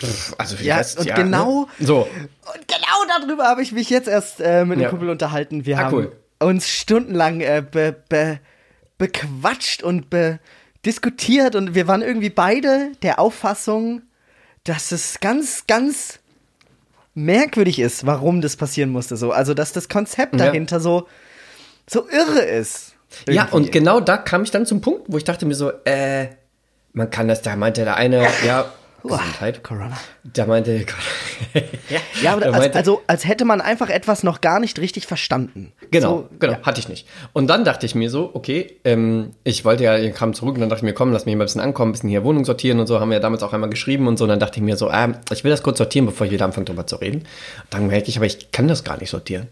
[0.06, 1.86] Pff, also für Ja, Rest, und ja, genau- Ne?
[1.86, 4.88] So, Und genau darüber habe ich mich jetzt erst äh, mit einem Ja.
[4.90, 5.64] Kumpel unterhalten.
[5.66, 6.12] Wir Ah, haben cool.
[6.40, 8.38] uns stundenlang äh, be, be,
[8.98, 10.38] bequatscht und be,
[10.84, 14.02] diskutiert und wir waren irgendwie beide der Auffassung,
[14.64, 16.18] dass es ganz, ganz
[17.14, 19.16] merkwürdig ist, warum das passieren musste.
[19.16, 20.46] So, also dass das Konzept Ja.
[20.46, 21.06] dahinter so
[21.90, 22.94] so irre ist.
[23.28, 23.56] Ja, Irgendwie.
[23.56, 26.28] und genau da kam ich dann zum Punkt, wo ich dachte mir so, äh,
[26.92, 28.72] man kann das, da meinte der eine, ja,
[29.08, 29.62] Gesundheit.
[29.64, 29.96] Corona.
[30.24, 30.84] Da meinte,
[32.22, 35.72] Ja, aber der als, also als hätte man einfach etwas noch gar nicht richtig verstanden.
[35.90, 36.62] Genau, So, genau, ja.
[36.62, 37.06] hatte ich nicht.
[37.32, 40.60] Und dann dachte ich mir so, okay, ähm, ich wollte ja, ich kam zurück und
[40.60, 42.44] dann dachte ich mir, komm, lass mich mal ein bisschen ankommen, ein bisschen hier Wohnung
[42.44, 44.24] sortieren und so, haben wir ja damals auch einmal geschrieben und so.
[44.24, 46.44] Und dann dachte ich mir so, ähm, ich will das kurz sortieren, bevor ich wieder
[46.44, 47.24] anfange drüber zu reden.
[47.70, 49.48] Dann merke ich, aber ich kann das gar nicht sortieren.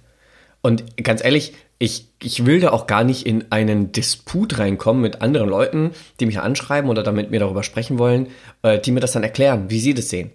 [0.63, 5.23] Und ganz ehrlich, ich, ich will da auch gar nicht in einen Disput reinkommen mit
[5.23, 8.29] anderen Leuten, die mich anschreiben oder damit mir darüber sprechen wollen,
[8.63, 10.31] äh, die mir das dann erklären, wie sie das sehen.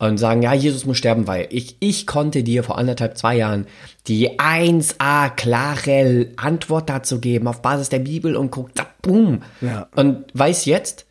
[0.00, 3.66] Und sagen, ja, Jesus muss sterben, weil ich, ich konnte dir vor anderthalb, zwei Jahren
[4.06, 9.42] die 1a klare Antwort dazu geben, auf Basis der Bibel und guck, da, boom.
[9.60, 9.88] Ja.
[9.96, 11.06] Und weiß jetzt,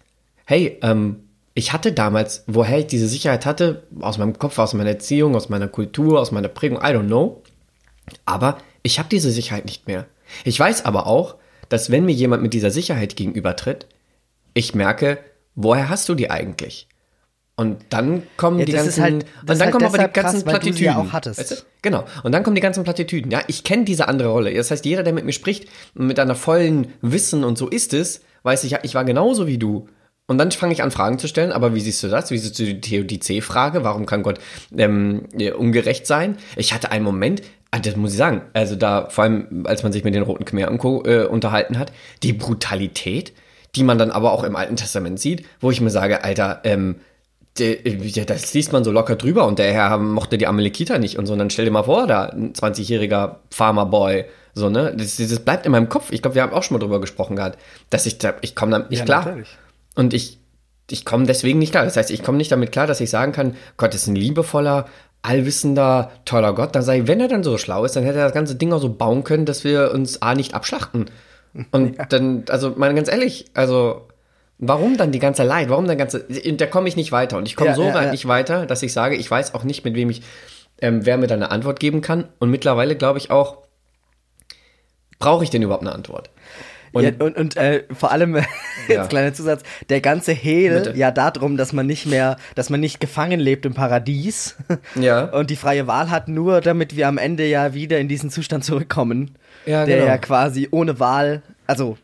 [0.46, 1.18] hey, ähm,
[1.54, 5.50] ich hatte damals, woher ich diese Sicherheit hatte, aus meinem Kopf, aus meiner Erziehung, aus
[5.50, 7.42] meiner Kultur, aus meiner Prägung, I don't know.
[8.26, 10.06] Aber ich habe diese Sicherheit nicht mehr.
[10.44, 11.36] Ich weiß aber auch,
[11.70, 13.88] dass wenn mir jemand mit dieser Sicherheit gegenübertritt,
[14.54, 15.20] ich merke,
[15.56, 16.88] woher hast du die eigentlich?
[17.60, 20.44] Und dann kommen Ja, die ganzen, halt- und dann halt kommen aber die ganzen krass,
[20.44, 20.84] Plattitüden.
[20.86, 21.40] ja auch hattest.
[21.40, 21.56] Weißt du?
[21.82, 22.06] Genau.
[22.24, 23.32] Und dann kommen die ganzen Plattitüden.
[23.32, 24.54] Ja, ich kenne diese andere Rolle.
[24.54, 28.22] Das heißt, jeder, der mit mir spricht, mit einer vollen Wissen und so ist es,
[28.44, 29.88] weiß ich, ja, ich war genauso wie du.
[30.28, 32.30] Und dann fange ich an, Fragen zu stellen, aber wie siehst du das?
[32.30, 33.84] Wie siehst du die Theodizee-Frage?
[33.84, 34.40] Warum kann Gott
[34.78, 36.38] ähm, ja, ungerecht sein?
[36.58, 37.42] Ich hatte einen Moment,
[37.72, 40.46] ah, das muss ich sagen, also da, vor allem, als man sich mit den Roten
[40.46, 40.72] Khmer.
[41.06, 41.92] Äh, unterhalten hat,
[42.24, 43.34] die Brutalität,
[43.76, 46.96] die man dann aber auch im Alten Testament sieht, wo ich mir sage, Alter, ähm,
[47.60, 47.78] der,
[48.26, 51.34] das liest man so locker drüber und der Herr mochte die Amalekiter nicht und so.
[51.34, 54.94] Und dann stell dir mal vor, da ein 20-jähriger Farmerboy, so, ne?
[54.96, 56.12] Das, das bleibt in meinem Kopf.
[56.12, 58.72] Ich glaube, wir haben auch schon mal drüber gesprochen gehabt, dass ich da, ich komme
[58.72, 59.26] damit nicht Ja, klar.
[59.26, 59.50] natürlich.
[59.96, 60.40] Und ich,
[60.90, 61.86] ich komme deswegen nicht klar.
[61.86, 64.86] Das heißt, ich komme nicht damit klar, dass ich sagen kann, Gott ist ein liebevoller,
[65.28, 66.76] allwissender, toller Gott.
[66.76, 68.80] Dann ich, wenn er dann so schlau ist, dann hätte er das ganze Ding auch
[68.80, 71.10] so bauen können, dass wir uns A nicht abschlachten.
[71.72, 72.06] Und ja.
[72.06, 74.08] dann, also, meine ganz ehrlich, also,
[74.58, 75.70] warum dann die ganze Leid?
[75.70, 77.38] Warum dann ganze, da komme ich nicht weiter.
[77.38, 79.64] Und ich komme ja, so ja, weit nicht weiter, dass ich sage, ich weiß auch
[79.64, 80.22] nicht, mit wem ich,
[80.82, 82.30] ähm, wer mir da eine Antwort geben kann.
[82.40, 83.58] Und mittlerweile glaube ich auch,
[85.20, 86.30] brauche ich denn überhaupt eine Antwort?
[86.98, 88.36] Und, ja, und, und äh, vor allem,
[88.88, 89.06] jetzt ja.
[89.06, 90.98] kleiner Zusatz, der ganze Hehl Bitte.
[90.98, 94.56] ja darum, dass man nicht mehr, dass man nicht gefangen lebt im Paradies
[94.96, 95.26] ja.
[95.26, 98.64] und die freie Wahl hat, nur damit wir am Ende ja wieder in diesen Zustand
[98.66, 99.36] zurückkommen,
[99.68, 100.08] ja, der genau.
[100.08, 101.98] ja quasi ohne Wahl, also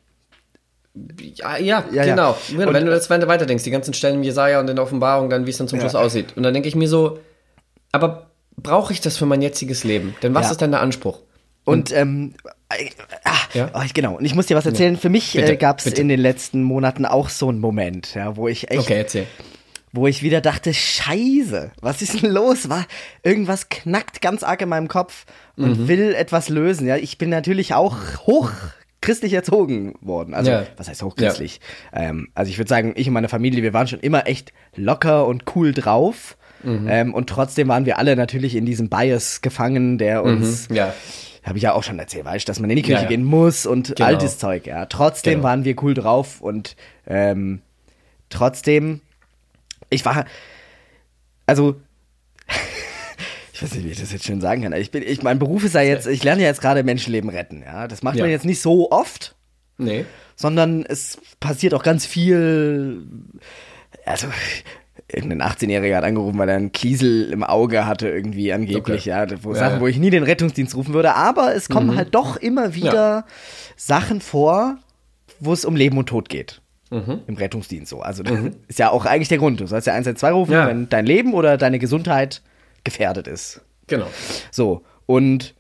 [1.17, 2.37] ja, ja, ja genau.
[2.55, 2.71] Ja.
[2.71, 5.31] Wenn du das wenn du weiterdenkst, die ganzen Stellen im Jesaja und in der Offenbarung,
[5.31, 6.37] dann wie es dann zum Schluss aussieht.
[6.37, 7.17] Und dann denke ich mir so,
[7.91, 8.27] aber
[8.57, 10.15] brauche ich das für mein jetziges Leben?
[10.21, 11.21] Denn was ist denn der Anspruch?
[11.65, 12.33] Und, und ähm,
[13.53, 13.71] ja?
[13.73, 14.97] oh, genau, und ich muss dir was erzählen.
[14.97, 18.47] Für mich äh, gab es in den letzten Monaten auch so einen Moment, ja, wo
[18.47, 18.81] ich echt.
[18.81, 19.27] Okay, erzähl.
[19.95, 22.67] Wo ich wieder dachte, Scheiße, was ist denn los?
[22.67, 22.85] War
[23.21, 25.87] irgendwas knackt ganz arg in meinem Kopf und mhm.
[25.87, 26.87] will etwas lösen.
[26.87, 28.49] Ja, ich bin natürlich auch hoch
[29.01, 30.33] christlich erzogen worden.
[30.33, 30.65] Also, ja.
[30.77, 31.59] was heißt hochchristlich?
[31.93, 32.03] Ja.
[32.03, 35.27] Ähm, also ich würde sagen, ich und meine Familie, wir waren schon immer echt locker
[35.27, 36.37] und cool drauf.
[36.63, 36.87] Mhm.
[36.89, 40.75] Ähm, und trotzdem waren wir alle natürlich in diesem Bias gefangen, der uns mhm.
[40.77, 40.93] ja
[41.43, 43.09] habe ich ja auch schon erzählt, weißt dass man in die Kirche ja, ja.
[43.09, 44.07] gehen muss und genau.
[44.07, 44.85] altes Zeug, ja.
[44.85, 45.43] Trotzdem genau.
[45.43, 46.75] waren wir cool drauf und
[47.05, 47.61] ähm,
[48.29, 49.01] trotzdem,
[49.89, 50.25] ich war,
[51.45, 51.75] also,
[53.53, 54.73] ich weiß nicht, wie ich das jetzt schön sagen kann.
[54.73, 57.61] Ich bin, ich, mein Beruf ist ja jetzt, ich lerne ja jetzt gerade Menschenleben retten,
[57.63, 57.87] ja.
[57.87, 58.23] Das macht ja.
[58.23, 59.35] man jetzt nicht so oft.
[59.77, 60.05] Nee.
[60.35, 63.03] Sondern es passiert auch ganz viel,
[64.05, 64.27] also
[65.07, 69.09] irgendein 18-Jähriger hat angerufen, weil er einen Kiesel im Auge hatte, irgendwie angeblich, okay.
[69.09, 71.15] ja, wo ja, Sachen, wo ich nie den Rettungsdienst rufen würde.
[71.15, 71.97] Aber es kommen mhm.
[71.97, 73.25] halt doch immer wieder ja.
[73.75, 74.77] Sachen vor,
[75.39, 76.61] wo es um Leben und Tod geht.
[76.89, 77.21] Mhm.
[77.27, 78.01] Im Rettungsdienst so.
[78.01, 78.55] Also das mhm.
[78.67, 79.59] ist ja auch eigentlich der Grund.
[79.59, 80.67] Du sollst ja 112 rufen, ja.
[80.67, 82.41] wenn dein Leben oder deine Gesundheit
[82.83, 83.61] gefährdet ist.
[83.87, 84.07] Genau.
[84.51, 85.55] So, und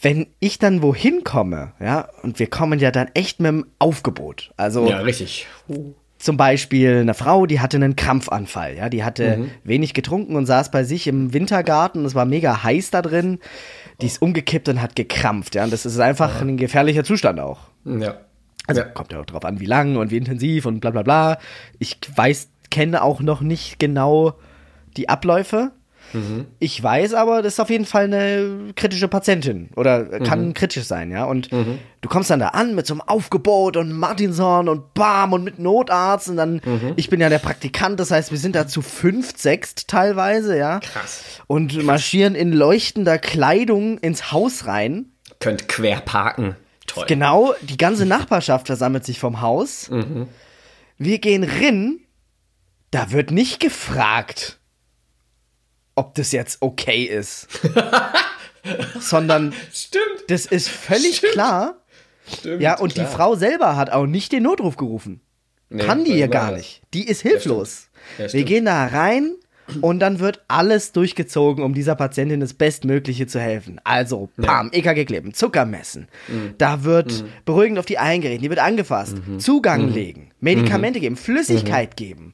[0.00, 4.52] wenn ich dann wohin komme, ja, und wir kommen ja dann echt mit dem Aufgebot.
[4.56, 4.88] Also.
[4.88, 5.46] Ja, richtig
[6.18, 9.50] zum Beispiel eine Frau, die hatte einen Krampfanfall, ja, die hatte mhm.
[9.64, 13.38] wenig getrunken und saß bei sich im Wintergarten, es war mega heiß da drin,
[14.00, 17.60] die ist umgekippt und hat gekrampft, ja, und das ist einfach ein gefährlicher Zustand auch.
[17.84, 18.20] Ja.
[18.66, 18.86] Also ja.
[18.88, 21.38] kommt ja auch drauf an, wie lang und wie intensiv und bla bla bla.
[21.78, 24.34] Ich weiß, kenne auch noch nicht genau
[24.96, 25.72] die Abläufe,
[26.12, 26.46] Mhm.
[26.58, 30.54] Ich weiß aber, das ist auf jeden Fall eine kritische Patientin oder kann mhm.
[30.54, 31.24] kritisch sein, ja.
[31.24, 31.78] Und mhm.
[32.00, 35.58] du kommst dann da an mit so einem Aufgebot und Martinson und Bam und mit
[35.58, 36.92] Notarzt und dann, mhm.
[36.96, 40.80] ich bin ja der Praktikant, das heißt, wir sind da zu fünf, sechst teilweise, ja.
[40.80, 41.24] Krass.
[41.46, 45.12] Und marschieren in leuchtender Kleidung ins Haus rein.
[45.40, 46.56] Könnt quer parken.
[46.86, 47.04] Toll.
[47.06, 49.90] Genau, die ganze Nachbarschaft versammelt sich vom Haus.
[49.90, 50.26] Mhm.
[50.96, 52.00] Wir gehen rin,
[52.90, 54.57] da wird nicht gefragt
[55.98, 57.48] ob das jetzt okay ist.
[59.00, 60.04] Sondern Stimmt.
[60.28, 61.32] das ist völlig Stimmt.
[61.32, 61.74] klar.
[62.38, 63.06] Stimmt, ja, und klar.
[63.06, 65.20] die Frau selber hat auch nicht den Notruf gerufen.
[65.70, 66.82] Nee, Kann die ja gar nicht.
[66.94, 67.88] Die ist hilflos.
[68.18, 69.34] Ja, ja, Wir gehen da rein
[69.80, 73.80] und dann wird alles durchgezogen, um dieser Patientin das Bestmögliche zu helfen.
[73.84, 74.78] Also, pam, ja.
[74.78, 76.08] EKG kleben, Zucker messen.
[76.28, 76.54] Mhm.
[76.58, 77.28] Da wird mhm.
[77.44, 79.40] beruhigend auf die eingeredet, die wird angefasst, mhm.
[79.40, 79.92] Zugang mhm.
[79.92, 81.02] legen, Medikamente mhm.
[81.02, 81.96] geben, Flüssigkeit mhm.
[81.96, 82.32] geben.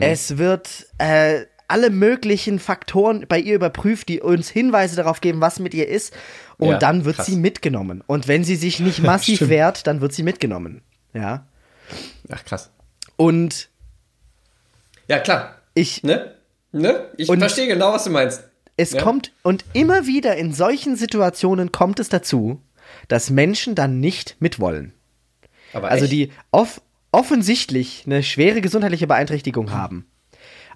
[0.00, 5.58] Es wird äh, alle möglichen Faktoren bei ihr überprüft, die uns Hinweise darauf geben, was
[5.58, 6.14] mit ihr ist.
[6.58, 7.26] Und ja, dann wird krass.
[7.26, 8.04] sie mitgenommen.
[8.06, 10.82] Und wenn sie sich nicht massiv wehrt, dann wird sie mitgenommen.
[11.14, 11.46] Ja.
[12.30, 12.70] Ach, krass.
[13.16, 13.68] Und.
[15.08, 15.56] Ja, klar.
[15.74, 16.02] Ich.
[16.02, 16.36] Ne?
[16.72, 17.10] Ne?
[17.16, 18.44] Ich verstehe genau, was du meinst.
[18.76, 19.02] Es ja.
[19.02, 22.62] kommt, und immer wieder in solchen Situationen kommt es dazu,
[23.08, 24.94] dass Menschen dann nicht mitwollen.
[25.72, 26.12] Aber also echt?
[26.12, 26.80] die off
[27.14, 30.06] offensichtlich eine schwere gesundheitliche Beeinträchtigung haben.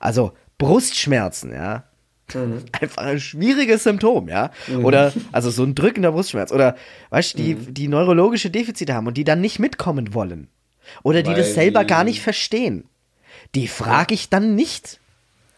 [0.00, 1.84] Also Brustschmerzen, ja.
[2.34, 2.64] Mhm.
[2.80, 4.50] Einfach ein schwieriges Symptom, ja.
[4.66, 4.84] Mhm.
[4.84, 6.52] Oder, also so ein drückender Brustschmerz.
[6.52, 6.76] Oder,
[7.10, 7.74] weißt du, die, mhm.
[7.74, 10.48] die neurologische Defizite haben und die dann nicht mitkommen wollen.
[11.02, 11.88] Oder die Weil das selber die...
[11.88, 12.88] gar nicht verstehen.
[13.54, 15.00] Die frage ich dann nicht.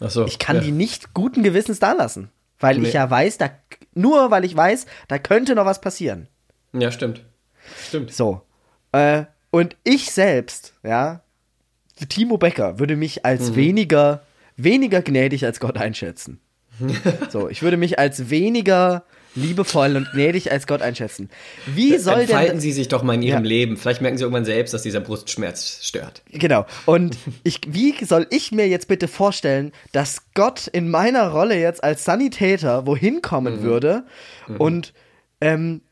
[0.01, 0.63] Ach so, ich kann ja.
[0.63, 2.31] die nicht guten Gewissens da lassen.
[2.61, 2.89] Weil nee.
[2.89, 3.51] ich ja weiß, da,
[3.95, 6.29] nur weil ich weiß, da könnte noch was passieren.
[6.73, 7.23] Ja, stimmt.
[7.87, 8.13] Stimmt.
[8.13, 8.43] So.
[8.93, 11.23] Äh, und ich selbst, ja,
[12.09, 13.57] Timo Becker würde mich als mhm.
[13.57, 14.23] weniger
[14.59, 16.41] weniger gnädig als Gott einschätzen.
[17.31, 21.29] so, ich würde mich als weniger liebevoll und gnädig als Gott einschätzen.
[21.67, 23.49] Wie soll Entfalten denn, Sie sich doch mal in Ihrem ja.
[23.49, 23.77] Leben.
[23.77, 26.23] Vielleicht merken Sie irgendwann selbst, dass dieser Brustschmerz stört.
[26.31, 26.67] Genau.
[26.87, 31.83] Und ich, wie soll ich mir jetzt bitte vorstellen, dass Gott in meiner Rolle jetzt
[31.83, 33.63] als Sanitäter wohin kommen mhm.
[33.63, 34.05] würde
[34.49, 34.57] mhm.
[34.57, 34.93] und
[35.41, 35.83] ähm,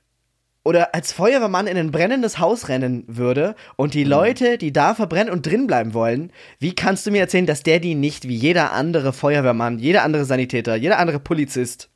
[0.67, 5.33] oder als Feuerwehrmann in ein brennendes Haus rennen würde und die Leute, die da verbrennen
[5.33, 8.73] und drin bleiben wollen, wie kannst du mir erzählen, dass der die nicht wie jeder
[8.73, 11.89] andere Feuerwehrmann, jeder andere Sanitäter, jeder andere Polizist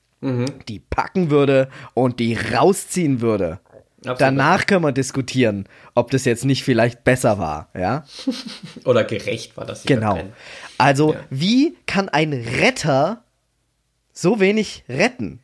[0.68, 3.58] die packen würde und die rausziehen würde?
[4.00, 4.20] Absolut.
[4.20, 8.04] Danach können wir diskutieren, ob das jetzt nicht vielleicht besser war, ja?
[8.86, 9.84] Oder gerecht war das.
[9.84, 10.12] Genau.
[10.12, 10.32] Verbrennen.
[10.78, 11.20] Also, Ja.
[11.30, 13.24] wie kann ein Retter
[14.12, 15.40] so wenig retten?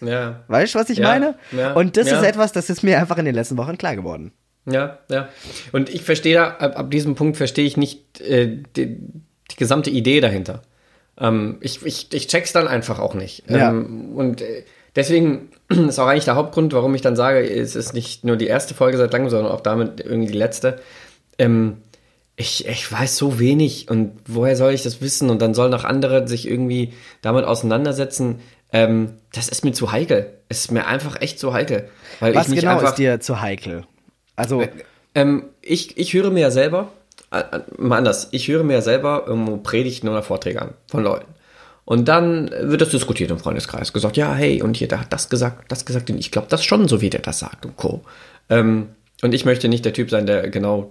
[0.00, 0.44] Ja.
[0.48, 1.34] Weißt du, was ich Ja, meine?
[1.52, 2.18] ja, Und das ja.
[2.20, 4.32] ist etwas, das ist mir einfach in den letzten Wochen klar geworden.
[4.64, 5.28] Ja, ja.
[5.72, 8.96] Und ich verstehe da, ab, ab diesem Punkt verstehe ich nicht äh, die,
[9.50, 10.62] die gesamte Idee dahinter.
[11.18, 13.48] Ähm, ich, ich, ich check's dann einfach auch nicht.
[13.48, 13.70] Ja.
[13.70, 14.64] Ähm, und äh,
[14.96, 18.46] deswegen ist auch eigentlich der Hauptgrund, warum ich dann sage, es ist nicht nur die
[18.48, 20.80] erste Folge seit langem, sondern auch damit irgendwie die letzte.
[21.38, 21.78] Ähm,
[22.38, 25.30] ich, ich weiß so wenig und woher soll ich das wissen?
[25.30, 28.40] Und dann sollen auch andere sich irgendwie damit auseinandersetzen.
[28.76, 30.34] Ähm, das ist mir zu heikel.
[30.50, 31.88] Es ist mir einfach echt zu heikel.
[32.20, 33.84] Weil Was ich genau einfach, ist dir zu heikel?
[34.36, 34.64] Also,
[35.14, 36.92] ähm, ich, ich höre mir ja selber,
[37.30, 41.02] äh, äh, mal anders, ich höre mir ja selber irgendwo Predigten oder Vorträge an von
[41.02, 41.26] Leuten.
[41.86, 43.94] Und dann wird das diskutiert im Freundeskreis.
[43.94, 46.62] Gesagt, ja, hey, und hier, der hat das gesagt, das gesagt, und ich glaube das
[46.62, 48.02] schon so, wie der das sagt und Co.
[48.50, 48.88] Ähm,
[49.22, 50.90] und ich möchte nicht der Typ sein, der genau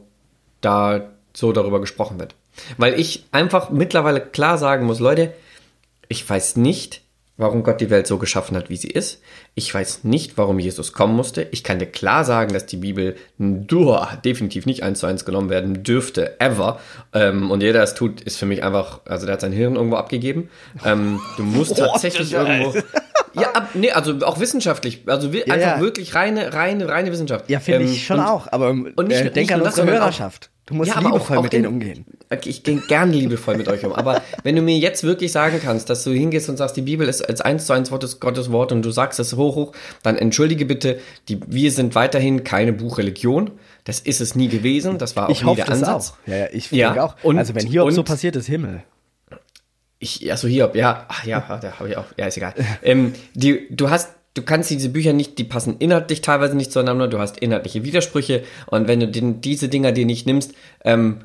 [0.62, 2.34] da so darüber gesprochen wird.
[2.78, 5.34] Weil ich einfach mittlerweile klar sagen muss, Leute,
[6.08, 7.02] ich weiß nicht,
[7.38, 9.22] warum Gott die Welt so geschaffen hat, wie sie ist.
[9.56, 11.48] Ich weiß nicht, warum Jesus kommen musste.
[11.52, 15.50] Ich kann dir klar sagen, dass die Bibel nur definitiv nicht eins zu eins genommen
[15.50, 16.80] werden dürfte, ever.
[17.14, 19.76] Ähm, und jeder, der es tut, ist für mich einfach, also der hat sein Hirn
[19.76, 20.50] irgendwo abgegeben.
[20.86, 22.76] Ähm, du musst tatsächlich das heißt.
[22.76, 22.88] irgendwo.
[23.38, 25.02] Ja, ab, nee, also auch wissenschaftlich.
[25.08, 25.80] Also wi- einfach ja.
[25.82, 27.50] wirklich reine, reine, reine Wissenschaft.
[27.50, 28.48] ja, finde Ähm, ich schon und- auch.
[28.50, 30.52] Aber und nicht- äh, nicht denk an nur das, unsere sondern auch- Hörerschaft.
[30.68, 32.06] Du musst Ja, aber auch- liebevoll auch mit denen umgehen.
[32.32, 33.94] Okay, ich gehe gern liebevoll mit euch um.
[33.94, 37.08] Aber wenn du mir jetzt wirklich sagen kannst, dass du hingehst und sagst, die Bibel
[37.08, 39.72] ist als eins zu eins Wort des Gottes Wort und du sagst es hoch, hoch,
[40.02, 41.00] dann entschuldige bitte,
[41.30, 43.52] die, wir sind weiterhin keine Buchreligion.
[43.84, 44.98] Das ist es nie gewesen.
[44.98, 46.12] Das war auch Ich nie hoffe der das Ansatz.
[46.14, 46.28] auch.
[46.28, 47.16] Ja, ja, ich Ja, denke auch.
[47.24, 48.82] und- also, wenn Hiob so und- passiert ist, Himmel.
[50.00, 52.54] Ich, also hier, ja, ach ja, da habe ich auch, ja, ist egal.
[52.84, 57.08] ähm, die, du hast, du kannst diese Bücher nicht, die passen inhaltlich teilweise nicht zueinander,
[57.08, 61.22] du hast inhaltliche Widersprüche und wenn du den, diese Dinger dir nicht nimmst, ähm,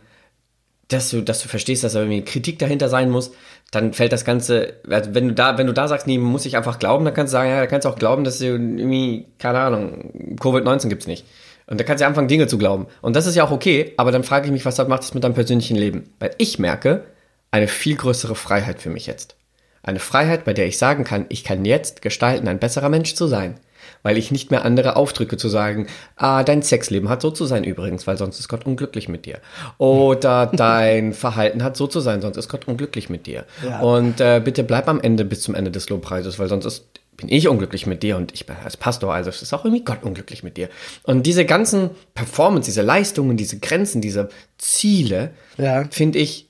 [0.88, 3.32] dass du, dass du verstehst, dass da irgendwie Kritik dahinter sein muss,
[3.70, 6.56] dann fällt das Ganze, also wenn du da, wenn du da sagst, nee, muss ich
[6.56, 9.26] einfach glauben, dann kannst du sagen, ja, da kannst du auch glauben, dass du irgendwie,
[9.38, 11.24] keine Ahnung, Covid-19 gibt's nicht.
[11.66, 12.88] Und da kannst du anfangen, Dinge zu glauben.
[13.00, 15.14] Und das ist ja auch okay, aber dann frage ich mich, was das macht das
[15.14, 16.12] mit deinem persönlichen Leben?
[16.18, 17.04] Weil ich merke,
[17.52, 19.36] eine viel größere Freiheit für mich jetzt.
[19.82, 23.26] Eine Freiheit, bei der ich sagen kann, ich kann jetzt gestalten, ein besserer Mensch zu
[23.26, 23.58] sein.
[24.02, 27.64] Weil ich nicht mehr andere aufdrücke zu sagen, ah, dein Sexleben hat so zu sein
[27.64, 29.40] übrigens, weil sonst ist Gott unglücklich mit dir.
[29.78, 33.44] Oder dein Verhalten hat so zu sein, sonst ist Gott unglücklich mit dir.
[33.64, 33.80] Ja.
[33.80, 36.84] Und äh, bitte bleib am Ende bis zum Ende des Lobpreises, weil sonst ist,
[37.16, 39.84] bin ich unglücklich mit dir und ich bin als Pastor, also es ist auch irgendwie
[39.84, 40.68] Gott unglücklich mit dir.
[41.02, 45.84] Und diese ganzen Performance, diese Leistungen, diese Grenzen, diese Ziele, Ja.
[45.90, 46.49] finde ich,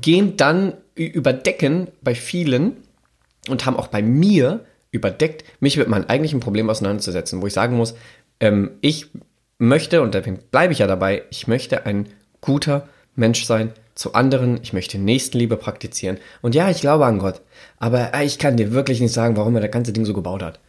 [0.00, 2.76] gehen dann überdecken bei vielen
[3.48, 7.76] und haben auch bei mir überdeckt, mich mit meinem eigentlichen Problem auseinanderzusetzen, wo ich sagen
[7.76, 7.94] muss,
[8.40, 9.06] ähm, ich
[9.58, 12.06] möchte, und deswegen bleibe ich ja dabei, ich möchte ein
[12.40, 16.18] guter Mensch sein zu anderen, ich möchte Nächstenliebe praktizieren.
[16.42, 17.40] Und ja, ich glaube an Gott,
[17.78, 20.42] aber äh, ich kann dir wirklich nicht sagen, warum er das ganze Ding so gebaut
[20.42, 20.60] hat.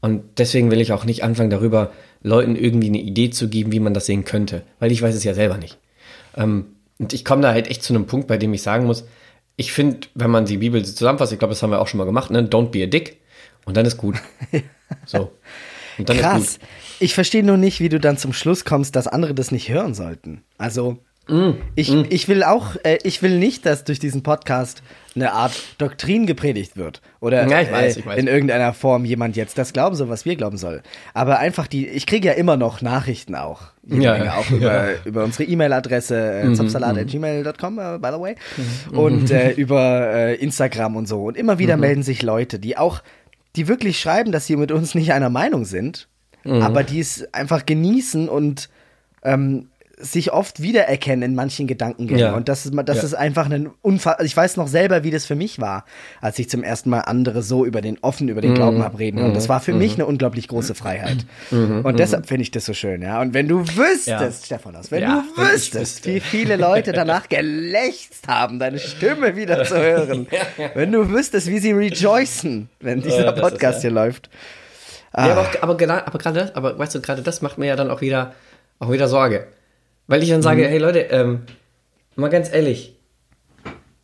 [0.00, 1.92] Und deswegen will ich auch nicht anfangen, darüber
[2.22, 5.24] Leuten irgendwie eine Idee zu geben, wie man das sehen könnte, weil ich weiß es
[5.24, 5.78] ja selber nicht.
[6.36, 6.66] Ähm,
[6.98, 9.04] und ich komme da halt echt zu einem Punkt, bei dem ich sagen muss,
[9.56, 12.04] ich finde, wenn man die Bibel zusammenfasst, ich glaube, das haben wir auch schon mal
[12.04, 12.42] gemacht, ne?
[12.42, 13.20] Don't be a dick.
[13.64, 14.16] Und dann ist gut.
[15.06, 15.32] So.
[16.06, 16.58] Krass.
[17.00, 19.94] Ich verstehe nur nicht, wie du dann zum Schluss kommst, dass andere das nicht hören
[19.94, 20.44] sollten.
[20.58, 24.82] Also, Mm, ich, ich will auch, äh, ich will nicht, dass durch diesen Podcast
[25.16, 27.00] eine Art Doktrin gepredigt wird.
[27.20, 28.18] Oder Ja, ich weiß, äh, ich weiß.
[28.18, 30.82] in irgendeiner Form jemand jetzt das glauben soll, was wir glauben soll.
[31.14, 33.62] Aber einfach die, ich kriege ja immer noch Nachrichten auch.
[33.86, 34.56] Ja, Menge, auch ja.
[34.56, 38.36] über, über unsere E-Mail-Adresse, äh, Mhm, zopsalat.gmail.com, äh, by the way.
[38.92, 41.22] Und äh, über äh, Instagram und so.
[41.24, 41.58] Und immer Mhm.
[41.58, 43.02] wieder melden sich Leute, die auch,
[43.56, 46.08] die wirklich schreiben, dass sie mit uns nicht einer Meinung sind,
[46.44, 46.60] Mhm.
[46.60, 48.68] aber die es einfach genießen und
[49.22, 49.68] ähm,
[50.12, 52.20] sich oft wiedererkennen in manchen Gedankengängen.
[52.20, 52.34] Ja.
[52.34, 53.02] Und das ist, das Ja.
[53.02, 54.16] ist einfach ein Unfall.
[54.24, 55.84] Ich weiß noch selber, wie das für mich war,
[56.20, 58.54] als ich zum ersten Mal andere so über den offen über den Mhm.
[58.56, 59.22] Glauben habe reden.
[59.22, 61.24] Und das war für mich eine unglaublich große Freiheit.
[61.50, 63.20] Und deshalb finde ich das so schön, ja.
[63.20, 64.10] Und wenn du wüsstest, Mhm.
[64.10, 64.30] Ja.
[64.30, 66.14] Stephanos, wenn Ja, du wüsstest, wüsste.
[66.14, 70.26] wie viele Leute danach gelächzt haben, deine Stimme wieder zu hören.
[70.74, 74.28] Wenn du wüsstest, wie sie rejoicen, wenn dieser Podcast hier läuft.
[75.16, 77.90] Ja, aber, auch, aber, aber gerade aber weißt du, gerade das macht mir ja dann
[77.90, 78.34] auch wieder,
[78.80, 79.46] auch wieder Sorge.
[80.06, 81.42] Weil ich dann sage, hey Leute, ähm,
[82.16, 82.96] mal ganz ehrlich,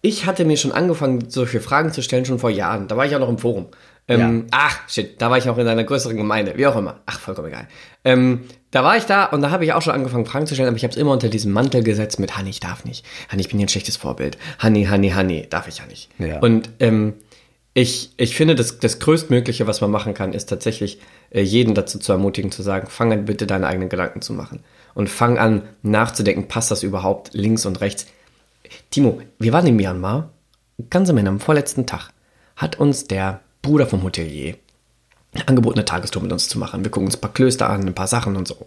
[0.02, 2.88] ich hatte mir schon angefangen, solche Fragen zu stellen, schon vor Jahren.
[2.88, 3.66] Da war ich auch noch im Forum.
[4.08, 7.00] Ähm, Ach, shit, da war ich noch in einer größeren Gemeinde, wie auch immer.
[7.06, 7.68] Ach, vollkommen egal.
[8.04, 8.40] Ähm,
[8.72, 10.76] da war ich da und da habe ich auch schon angefangen, Fragen zu stellen, aber
[10.76, 13.04] ich habe es immer unter diesem Mantel gesetzt mit Hanni, ich darf nicht.
[13.28, 14.36] Hanni, ich bin hier ein schlechtes Vorbild.
[14.58, 16.08] Hanni, Hanni, Hanni, darf ich ja nicht.
[16.18, 16.40] Ja.
[16.40, 17.14] Und ähm,
[17.72, 20.98] ich, ich finde, das, das Größtmögliche, was man machen kann, ist tatsächlich,
[21.30, 24.64] äh, jeden dazu zu ermutigen, zu sagen, fang an, bitte deine eigenen Gedanken zu machen.
[24.94, 28.06] Und fang an, nachzudenken, passt das überhaupt links und rechts.
[28.90, 30.30] Timo, wir waren in Myanmar,
[30.90, 32.10] ganz am Ende, am vorletzten Tag,
[32.56, 34.56] hat uns der Bruder vom Hotelier
[35.46, 36.84] angeboten, eine Tagestour mit uns zu machen.
[36.84, 38.66] Wir gucken uns ein paar Klöster an, ein paar Sachen und so.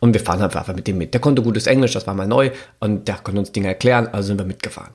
[0.00, 1.12] Und wir fahren einfach mit dem mit.
[1.12, 2.50] Der konnte gutes Englisch, das war mal neu.
[2.78, 4.92] Und der konnte uns Dinge erklären, also sind wir mitgefahren.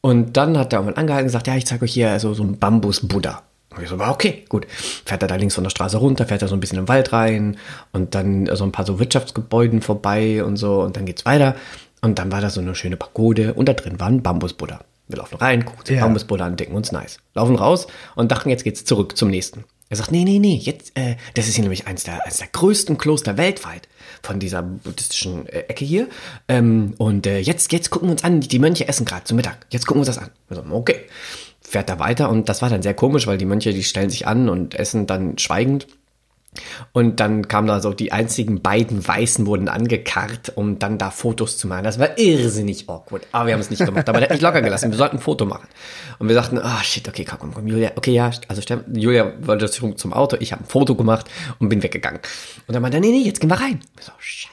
[0.00, 2.42] Und dann hat der irgendwann angehalten und gesagt, ja, ich zeige euch hier so, so
[2.42, 3.42] einen Bambus-Buddha.
[3.76, 4.66] Und ich so, war okay, gut.
[5.04, 7.12] Fährt er da links von der Straße runter, fährt er so ein bisschen im Wald
[7.12, 7.56] rein
[7.92, 11.56] und dann so ein paar so Wirtschaftsgebäuden vorbei und so und dann geht's weiter.
[12.00, 14.80] Und dann war da so eine schöne Pagode und da drin war ein Bambus-Buddha.
[15.08, 16.04] Wir laufen rein, gucken uns den Ja.
[16.04, 17.18] Bambus-Buddha an, denken uns nice.
[17.34, 19.64] Laufen raus und dachten, jetzt geht's zurück zum nächsten.
[19.88, 22.48] Er sagt, nee, nee, nee, jetzt, äh, das ist hier nämlich eins der, eins der
[22.48, 23.88] größten Kloster weltweit
[24.22, 26.08] von dieser buddhistischen äh, Ecke hier.
[26.48, 29.66] Ähm, und äh, jetzt, jetzt gucken wir uns an, die Mönche essen gerade zu Mittag.
[29.68, 30.30] Jetzt gucken wir uns das an.
[30.48, 31.00] Wir so, okay.
[31.72, 34.26] Fährt da weiter und das war dann sehr komisch, weil die Mönche, die stellen sich
[34.26, 35.86] an und essen dann schweigend.
[36.92, 41.56] Und dann kamen da so die einzigen beiden Weißen wurden angekarrt, um dann da Fotos
[41.56, 41.84] zu machen.
[41.84, 43.26] Das war irrsinnig awkward.
[43.32, 44.06] Aber wir haben es nicht gemacht.
[44.06, 44.90] Aber der hat nicht locker gelassen.
[44.90, 45.66] Wir sollten ein Foto machen.
[46.18, 48.60] Und wir sagten, ah shit, okay, komm, komm, komm, Julia, okay, ja, also
[48.92, 51.26] Julia wollte zum zum Auto, ich habe ein Foto gemacht
[51.58, 52.20] und bin weggegangen.
[52.66, 53.80] Und dann meinte er, nee, nee, jetzt gehen wir rein.
[53.96, 54.51] Wir so, scheiße.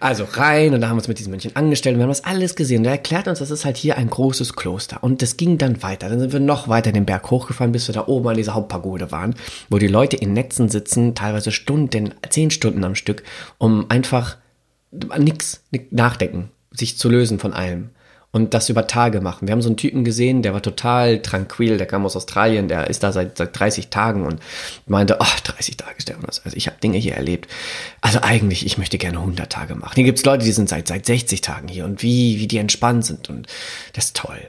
[0.00, 2.24] Also rein und da haben wir uns mit diesen Mönchen angestellt und wir haben das
[2.24, 2.80] alles gesehen.
[2.80, 5.02] Und er erklärt uns, das ist halt hier ein großes Kloster.
[5.02, 6.08] Und das ging dann weiter.
[6.08, 9.12] Dann sind wir noch weiter den Berg hochgefahren, bis wir da oben an dieser Hauptpagode
[9.12, 9.34] waren,
[9.70, 13.22] wo die Leute in Netzen sitzen, teilweise Stunden, zehn Stunden am Stück,
[13.58, 14.36] um einfach
[15.18, 17.90] nix, nix nachdenken, sich zu lösen von allem.
[18.34, 19.46] Und das über Tage machen.
[19.46, 22.90] Wir haben so einen Typen gesehen, der war total tranquil, der kam aus Australien, der
[22.90, 24.40] ist da seit, seit 30 Tagen und
[24.86, 25.94] meinte, ach, 30 Tage
[26.34, 26.44] das.
[26.44, 27.50] Also ich habe Dinge hier erlebt.
[28.00, 29.92] Also eigentlich, ich möchte gerne 100 Tage machen.
[29.94, 33.04] Hier gibt's Leute, die sind seit, seit 60 Tagen hier und wie, wie die entspannt
[33.04, 33.46] sind und
[33.92, 34.40] das ist toll.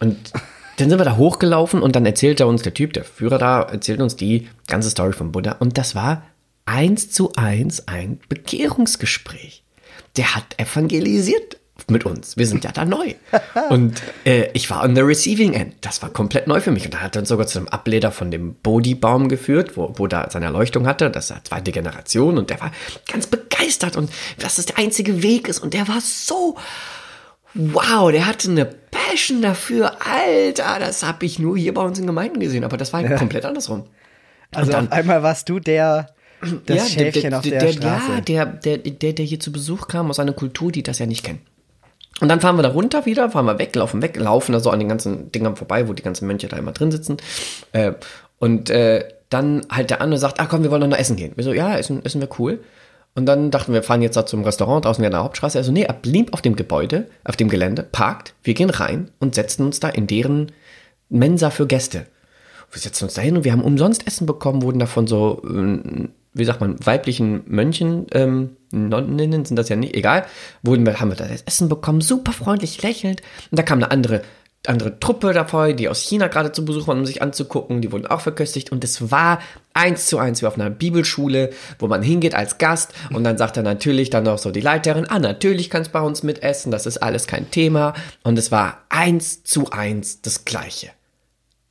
[0.00, 0.32] Und
[0.78, 3.62] dann sind wir da hochgelaufen und dann erzählt er uns, der Typ, der Führer da,
[3.62, 6.22] erzählt uns die ganze Story vom Buddha und das war
[6.66, 9.62] eins zu eins ein Bekehrungsgespräch.
[10.16, 11.58] Der hat evangelisiert
[11.88, 12.36] mit uns.
[12.36, 13.14] Wir sind ja da neu.
[13.70, 15.74] Und äh, ich war on the receiving end.
[15.82, 16.84] Das war komplett neu für mich.
[16.84, 20.06] Und da hat er uns sogar zu einem Ableder von dem Bodhi-Baum geführt, wo, wo
[20.06, 21.10] da seine Erleuchtung hatte.
[21.10, 22.38] Das ist ja zweite Generation.
[22.38, 22.72] Und der war
[23.10, 25.60] ganz begeistert und dass das der einzige Weg ist.
[25.60, 26.56] Und der war so,
[27.54, 29.92] wow, der hatte eine Passion dafür.
[30.04, 32.64] Alter, das habe ich nur hier bei uns in Gemeinden gesehen.
[32.64, 33.84] Aber das war komplett andersrum.
[34.54, 36.08] Also dann- auf einmal warst du der,
[36.66, 38.12] das Ja, Schäfchen auf der, Straße.
[38.12, 41.06] Ja, der, der, der, der hier zu Besuch kam aus einer Kultur, die das ja
[41.06, 41.40] nicht kennt.
[42.20, 44.70] Und dann fahren wir da runter wieder, fahren wir weg, laufen weg, laufen da so
[44.70, 47.18] an den ganzen Dingern vorbei, wo die ganzen Mönche da immer drin sitzen.
[47.72, 47.92] Äh,
[48.38, 51.32] und äh, dann halt der andere sagt, ach komm, wir wollen doch noch essen gehen.
[51.36, 52.60] Wir so, ja, essen, essen wir cool.
[53.14, 55.58] Und dann dachten wir, fahren jetzt da zum Restaurant draußen in der Hauptstraße.
[55.58, 59.34] Also nee, er blieb auf dem Gebäude, auf dem Gelände, parkt, wir gehen rein und
[59.34, 60.52] setzen uns da in deren
[61.08, 62.06] Mensa für Gäste.
[62.70, 66.10] Wir setzen uns da hin und wir haben umsonst Essen bekommen, wurden davon so, ähm,
[66.36, 70.26] wie sagt man, weiblichen Mönchen, ähm, Nonninnen sind das ja nicht, egal,
[70.62, 73.22] wurden wir, haben wir da das Essen bekommen, super freundlich lächelnd.
[73.50, 74.20] Und da kam eine andere,
[74.66, 78.06] andere Truppe dabei, die aus China gerade zu Besuch waren, um sich anzugucken, die wurden
[78.06, 78.70] auch verköstigt.
[78.70, 79.40] Und es war
[79.72, 82.92] eins zu eins wie auf einer Bibelschule, wo man hingeht als Gast.
[83.14, 86.22] Und dann sagt er natürlich dann noch so die Leiterin, ah, natürlich kannst bei uns
[86.22, 87.94] mitessen, das ist alles kein Thema.
[88.24, 90.90] Und es war eins zu eins das Gleiche.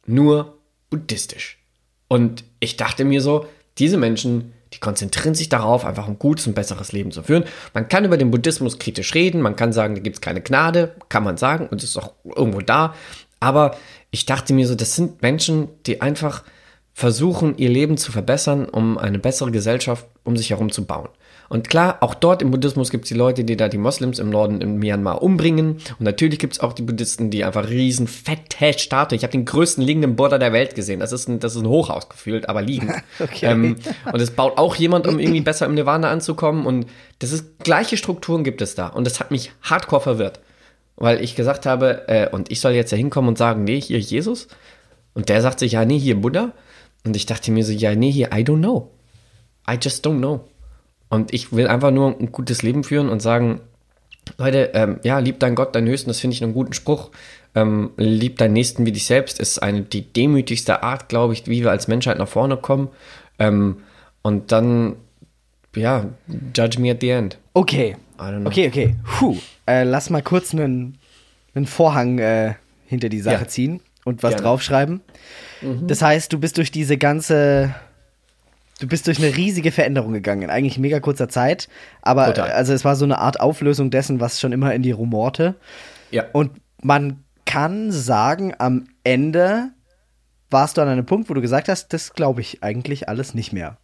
[0.07, 0.57] Nur
[0.89, 1.59] buddhistisch.
[2.07, 3.45] Und ich dachte mir so,
[3.77, 7.45] diese Menschen, die konzentrieren sich darauf, einfach ein gutes und besseres Leben zu führen.
[7.73, 10.95] Man kann über den Buddhismus kritisch reden, man kann sagen, da gibt es keine Gnade,
[11.09, 12.93] kann man sagen, und es ist auch irgendwo da.
[13.39, 13.77] Aber
[14.11, 16.43] ich dachte mir so, das sind Menschen, die einfach
[16.93, 21.09] versuchen, ihr Leben zu verbessern, um eine bessere Gesellschaft um sich herum zu bauen.
[21.49, 24.29] Und klar, auch dort im Buddhismus gibt es die Leute, die da die Moslems im
[24.29, 25.77] Norden in Myanmar umbringen.
[25.99, 29.15] Und natürlich gibt es auch die Buddhisten, die einfach riesen fette Statue.
[29.15, 30.99] Ich habe den größten liegenden Buddha der Welt gesehen.
[30.99, 32.91] Das ist ein, das ist ein Hochhaus gefühlt, aber liegend.
[33.17, 33.45] Okay.
[33.45, 33.75] Ähm,
[34.11, 36.65] und es baut auch jemand, um irgendwie besser im Nirvana anzukommen.
[36.65, 36.85] Und
[37.19, 38.87] das ist gleiche Strukturen gibt es da.
[38.87, 40.41] Und das hat mich hardcore verwirrt.
[40.95, 43.99] Weil ich gesagt habe, äh, und ich soll jetzt da hinkommen und sagen, nee, hier
[43.99, 44.47] Jesus.
[45.13, 46.51] Und der sagt sich, ja, nee, hier Buddha.
[47.05, 48.91] Und ich dachte mir so, ja, nee, hier, I don't know.
[49.69, 50.41] I just don't know.
[51.15, 53.61] Und ich will einfach nur ein gutes Leben führen und sagen,
[54.37, 57.11] Leute, ähm, ja, lieb dein Gott, deinen Höchsten, das finde ich einen guten Spruch.
[57.53, 61.61] Ähm, lieb deinen Nächsten wie dich selbst ist eine die demütigste Art, glaube ich, wie
[61.63, 62.89] wir als Menschheit nach vorne kommen.
[63.39, 63.77] Ähm,
[64.23, 64.95] und dann,
[65.75, 66.05] ja,
[66.55, 67.37] judge me at the end.
[67.53, 67.95] Okay.
[68.19, 68.47] I don't know.
[68.49, 68.95] Okay, okay.
[69.19, 69.37] Puh.
[69.67, 70.97] Äh, lass mal kurz einen,
[71.53, 72.55] einen Vorhang äh,
[72.87, 73.47] hinter die Sache Ja.
[73.47, 73.79] ziehen.
[74.03, 74.43] und was Gerne.
[74.43, 75.01] draufschreiben.
[75.87, 77.73] Das heißt, du bist durch diese ganze,
[78.79, 81.67] du bist durch eine riesige Veränderung gegangen, in eigentlich mega kurzer Zeit.
[82.01, 82.51] Aber Total.
[82.51, 85.55] also es war so eine Art Auflösung dessen, was schon immer in die rumorte.
[86.11, 86.25] Ja.
[86.33, 86.51] Und
[86.81, 89.69] man kann sagen, am Ende
[90.49, 93.53] warst du an einem Punkt, wo du gesagt hast, das glaube ich eigentlich alles nicht
[93.53, 93.77] mehr.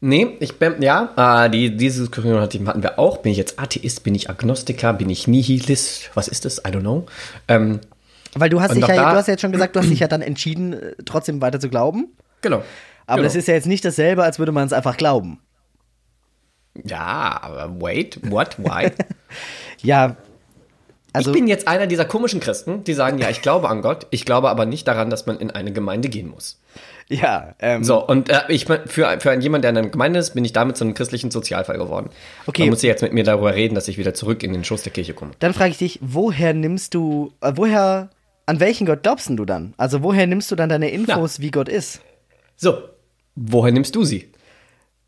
[0.00, 3.18] Nee, ich bin, ja, äh, die, diese Diskussion hatten wir auch.
[3.18, 6.10] Bin ich jetzt Atheist, bin ich Agnostiker, bin ich Nihilist?
[6.14, 6.58] Was ist das?
[6.58, 7.06] I don't know.
[7.48, 7.80] Ähm,
[8.34, 10.00] Weil du hast dich ja, da- du hast ja jetzt schon gesagt, du hast dich
[10.00, 12.08] ja dann entschieden, äh, trotzdem weiter zu glauben.
[12.42, 12.62] genau.
[13.06, 13.26] Aber genau.
[13.26, 15.40] das ist ja jetzt nicht dasselbe, als würde man es einfach glauben.
[16.84, 18.90] Ja, aber wait, what, why?
[19.82, 20.16] Ja,
[21.14, 24.08] also ich bin jetzt einer dieser komischen Christen, die sagen, ja, ich glaube an Gott,
[24.10, 26.60] ich glaube aber nicht daran, dass man in eine Gemeinde gehen muss.
[27.08, 30.44] ja, ähm, So, und äh, ich für, für jemanden, der in einer Gemeinde ist, bin
[30.44, 32.10] ich damit zu einem christlichen Sozialfall geworden.
[32.46, 32.62] Okay.
[32.62, 34.82] Man muss ja jetzt mit mir darüber reden, dass ich wieder zurück in den Schoß
[34.82, 35.30] der Kirche komme.
[35.38, 38.10] dann frage ich dich, woher nimmst du, äh, woher,
[38.46, 39.74] an welchen Gott glaubst du dann?
[39.76, 42.00] Also woher nimmst du dann deine Infos, wie Gott ist?
[42.56, 42.78] So,
[43.34, 44.30] woher nimmst du sie?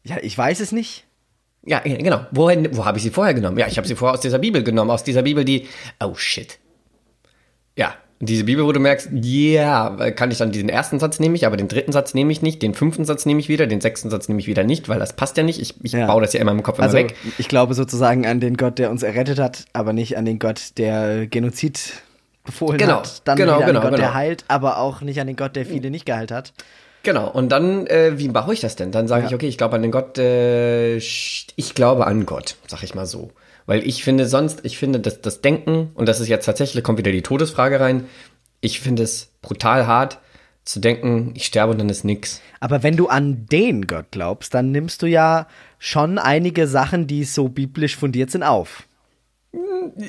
[0.05, 1.05] Ja, ich weiß es nicht.
[1.64, 2.27] Ja, ja, genau.
[2.31, 3.59] Woher, wo habe ich sie vorher genommen?
[3.59, 5.66] Ja, ich habe sie vorher aus dieser Bibel genommen, aus dieser Bibel, die,
[6.03, 6.59] oh shit.
[7.77, 11.35] Ja, diese Bibel, wo du merkst, ja, yeah, kann ich dann diesen ersten Satz nehme
[11.35, 13.81] ich, aber den dritten Satz nehme ich nicht, den fünften Satz nehme ich wieder, den
[13.81, 15.61] sechsten Satz nehme ich wieder nicht, weil das passt ja nicht.
[15.61, 16.07] Ich, ich Ja.
[16.07, 17.16] baue das ja immer im Kopf Also immer weg.
[17.37, 20.79] ich glaube sozusagen an den Gott, der uns errettet hat, aber nicht an den Gott,
[20.79, 21.95] der Genozid
[22.45, 23.22] befohlen Genau, hat.
[23.27, 24.14] Dann genau, wieder an genau, den Gott, der genau.
[24.14, 26.53] heilt, aber auch nicht an den Gott, der viele nicht geheilt hat.
[27.07, 28.91] Genau, und dann, äh, wie baue ich das denn?
[28.91, 29.29] Dann sage Ja.
[29.29, 33.07] ich, okay, ich glaube an den Gott, äh, ich glaube an Gott, sag ich mal
[33.07, 33.31] so.
[33.65, 36.99] Weil ich finde sonst, ich finde, dass das Denken, und das ist jetzt tatsächlich, kommt
[36.99, 38.07] wieder die Todesfrage rein,
[38.61, 40.19] ich finde es brutal hart
[40.65, 42.41] zu denken, ich sterbe und dann ist nix.
[42.59, 45.47] Aber wenn du an den Gott glaubst, dann nimmst du ja
[45.79, 48.86] schon einige Sachen, die so biblisch fundiert sind, auf.
[49.53, 49.61] Ja,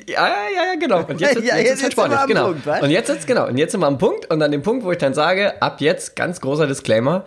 [0.08, 1.06] ja, ja, ja, genau.
[1.06, 2.46] Und jetzt, Ja, jetzt jetzt, jetzt, sind wir spannend, am genau.
[2.48, 2.82] Punkt, was?
[2.82, 3.48] und jetzt ist genau.
[3.48, 5.82] Und jetzt sind wir am Punkt und an dem Punkt, wo ich dann sage, ab
[5.82, 7.26] jetzt ganz großer Disclaimer.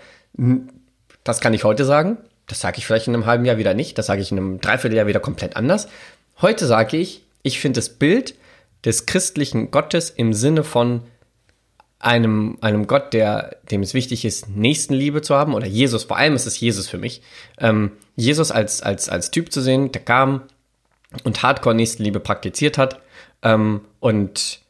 [1.24, 2.18] Das kann ich heute sagen.
[2.46, 3.96] Das sage ich vielleicht in einem halben Jahr wieder nicht.
[3.96, 5.88] Das sage ich in einem Dreivierteljahr wieder komplett anders.
[6.40, 8.34] Heute sage ich, ich finde das Bild
[8.84, 11.02] des christlichen Gottes im Sinne von
[11.98, 16.34] einem, einem Gott, der, dem es wichtig ist, Nächstenliebe zu haben, oder Jesus, vor allem
[16.34, 17.22] ist es Jesus für mich,
[17.58, 20.42] ähm, Jesus als, als, als Typ zu sehen, der kam
[21.24, 23.00] und Hardcore Nächstenliebe praktiziert hat,
[23.42, 24.60] ähm, und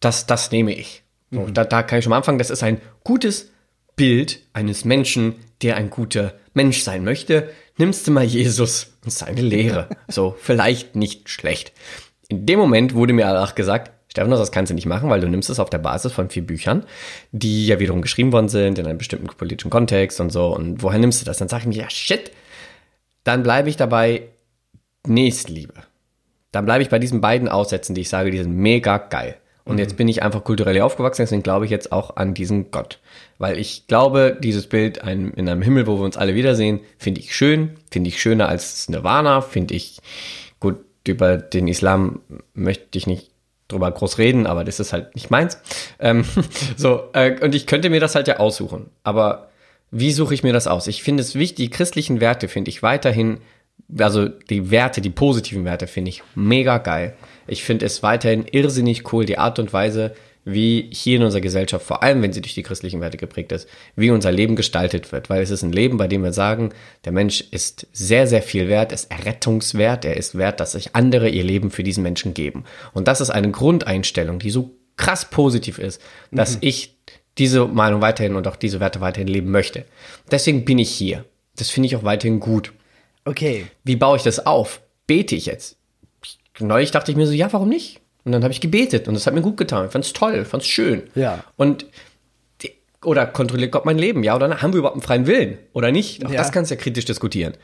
[0.00, 1.02] das, das nehme ich.
[1.30, 3.50] So, da, da kann ich schon mal anfangen, das ist ein gutes
[3.96, 7.50] Bild eines Menschen, der ein guter Mensch sein möchte.
[7.78, 9.88] Nimmst du mal Jesus und seine Lehre.
[10.08, 11.72] So, vielleicht nicht schlecht.
[12.28, 15.28] In dem Moment wurde mir auch gesagt, Stefan, das kannst du nicht machen, weil du
[15.28, 16.84] nimmst es auf der Basis von vier Büchern,
[17.30, 20.54] die ja wiederum geschrieben worden sind in einem bestimmten politischen Kontext und so.
[20.54, 21.38] Und woher nimmst du das?
[21.38, 22.30] Dann sage ich mir, ja, shit.
[23.24, 24.28] Dann bleibe ich dabei
[25.06, 25.74] Nächstenliebe.
[26.52, 29.36] Dann bleibe ich bei diesen beiden Aussätzen, die ich sage, die sind mega geil.
[29.64, 32.98] Und jetzt bin ich einfach kulturell aufgewachsen, deswegen glaube ich jetzt auch an diesen Gott.
[33.38, 37.20] Weil ich glaube, dieses Bild ein, in einem Himmel, wo wir uns alle wiedersehen, finde
[37.20, 39.98] ich schön, finde ich schöner als Nirvana, finde ich
[40.58, 42.20] gut, über den Islam
[42.54, 43.30] möchte ich nicht
[43.68, 45.58] drüber groß reden, aber das ist halt nicht meins.
[46.00, 46.24] Ähm,
[46.76, 48.90] so, äh, und ich könnte mir das halt ja aussuchen.
[49.04, 49.48] Aber
[49.92, 50.88] wie suche ich mir das aus?
[50.88, 53.38] Ich finde es wichtig, die christlichen Werte finde ich weiterhin,
[53.98, 57.14] also die Werte, die positiven Werte finde ich mega geil.
[57.46, 60.14] Ich finde es weiterhin irrsinnig cool, die Art und Weise,
[60.44, 63.68] wie hier in unserer Gesellschaft, vor allem wenn sie durch die christlichen Werte geprägt ist,
[63.94, 65.30] wie unser Leben gestaltet wird.
[65.30, 66.70] Weil es ist ein Leben, bei dem wir sagen,
[67.04, 71.28] der Mensch ist sehr, sehr viel wert, ist errettungswert, er ist wert, dass sich andere
[71.28, 72.64] ihr Leben für diesen Menschen geben.
[72.92, 76.00] Und das ist eine Grundeinstellung, die so krass positiv ist,
[76.32, 76.96] dass ich
[77.38, 79.84] diese Meinung weiterhin und auch diese Werte weiterhin leben möchte.
[80.30, 81.24] Deswegen bin ich hier.
[81.56, 82.72] Das finde ich auch weiterhin gut.
[83.24, 83.66] Okay.
[83.84, 84.80] Wie baue ich das auf?
[85.06, 85.76] Bete ich jetzt?
[86.58, 88.00] Neulich dachte ich mir so, ja, warum nicht?
[88.24, 89.86] Und dann habe ich gebetet und das hat mir gut getan.
[89.86, 91.02] Ich fand es toll, fand es schön.
[91.14, 91.44] Ja.
[91.56, 91.86] Und
[93.04, 94.62] oder kontrolliert Gott mein Leben, ja oder nein?
[94.62, 96.24] Haben wir überhaupt einen freien Willen oder nicht?
[96.24, 96.36] Auch Ja.
[96.38, 97.54] das kannst du ja kritisch diskutieren.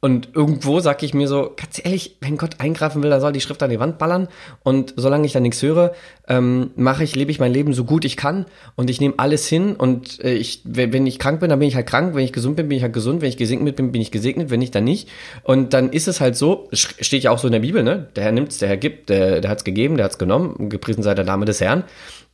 [0.00, 3.40] Und irgendwo sage ich mir so, ganz ehrlich, wenn Gott eingreifen will, dann soll die
[3.40, 4.28] Schrift an die Wand ballern.
[4.62, 5.92] Und solange ich da nichts höre,
[6.28, 8.46] ähm, mache ich, lebe ich mein Leben so gut ich kann
[8.76, 9.74] und ich nehme alles hin.
[9.74, 12.14] Und äh, ich, wenn ich krank bin, dann bin ich halt krank.
[12.14, 13.22] Wenn ich gesund bin, bin ich halt gesund.
[13.22, 14.50] Wenn ich gesegnet bin, bin ich gesegnet.
[14.50, 15.08] Wenn nicht, dann nicht.
[15.42, 18.06] Und dann ist es halt so, steht ja auch so in der Bibel, ne?
[18.14, 20.68] Der Herr nimmt's, der Herr gibt, der, der hat's gegeben, der hat's genommen.
[20.68, 21.82] Gepriesen sei der Name des Herrn.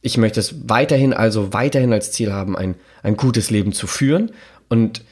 [0.03, 4.33] Ich möchte es weiterhin, also weiterhin als Ziel haben, ein, ein gutes Leben zu führen.
[4.69, 5.03] Und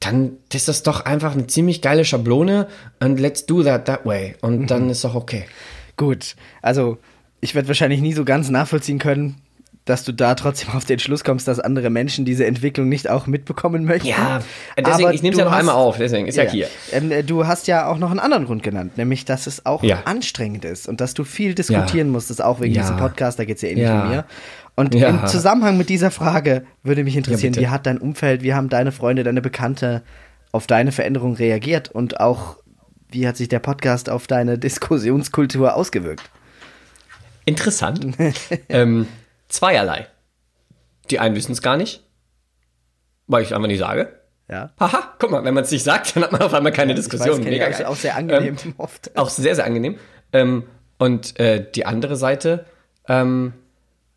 [0.00, 2.66] dann ist das doch einfach eine ziemlich geile Schablone
[3.00, 4.34] and let's do that that way.
[4.40, 5.44] Und dann ist doch okay.
[5.96, 6.98] Gut, also
[7.42, 9.36] ich werde wahrscheinlich nie so ganz nachvollziehen können,
[9.86, 13.26] dass du da trotzdem auf den Schluss kommst, dass andere Menschen diese Entwicklung nicht auch
[13.26, 14.08] mitbekommen möchten.
[14.08, 14.40] Ja,
[14.76, 16.68] deswegen, Aber ich nehme es ja noch hast- einmal auf, deswegen ist ja, hier.
[16.92, 19.82] Ähm, äh, du hast ja auch noch einen anderen Grund genannt, nämlich, dass es auch
[19.82, 20.02] Ja.
[20.04, 22.12] anstrengend ist und dass du viel diskutieren Ja.
[22.12, 22.82] musstest, auch wegen Ja.
[22.82, 24.04] diesem Podcast, da geht es ja ähnlich Ja.
[24.04, 24.24] wie mir.
[24.80, 25.08] Und Ja.
[25.10, 27.66] im Zusammenhang mit dieser Frage würde mich interessieren, bitte.
[27.66, 30.02] wie hat dein Umfeld, wie haben deine Freunde, deine Bekannte
[30.52, 32.56] auf deine Veränderung reagiert und auch
[33.10, 36.30] wie hat sich der Podcast auf deine Diskussionskultur ausgewirkt?
[37.44, 38.16] Interessant.
[38.68, 39.06] ähm,
[39.48, 40.06] zweierlei.
[41.10, 42.02] Die einen wissen es gar nicht,
[43.26, 44.14] weil ich einfach nicht sage.
[44.48, 44.70] Ja.
[44.80, 46.96] Haha, guck mal, wenn man es nicht sagt, dann hat man auf einmal keine Ich
[47.00, 47.38] Diskussion.
[47.38, 47.84] weiß, Mega geil.
[47.84, 49.16] auch sehr angenehm Ähm, oft.
[49.16, 49.96] auch sehr, sehr angenehm.
[50.32, 50.64] Ähm,
[50.98, 52.66] und äh, die andere Seite
[53.08, 53.52] ähm,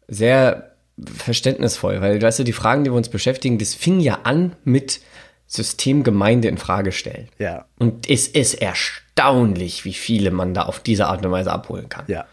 [0.07, 0.73] sehr
[1.03, 5.01] verständnisvoll, weil, weißt du, die Fragen, die wir uns beschäftigen, das fing ja an mit
[5.47, 7.29] Systemgemeinde in Frage stellen.
[7.37, 7.65] Ja.
[7.77, 12.05] Und es ist erstaunlich, wie viele man da auf diese Art und Weise abholen kann.
[12.07, 12.25] Ja.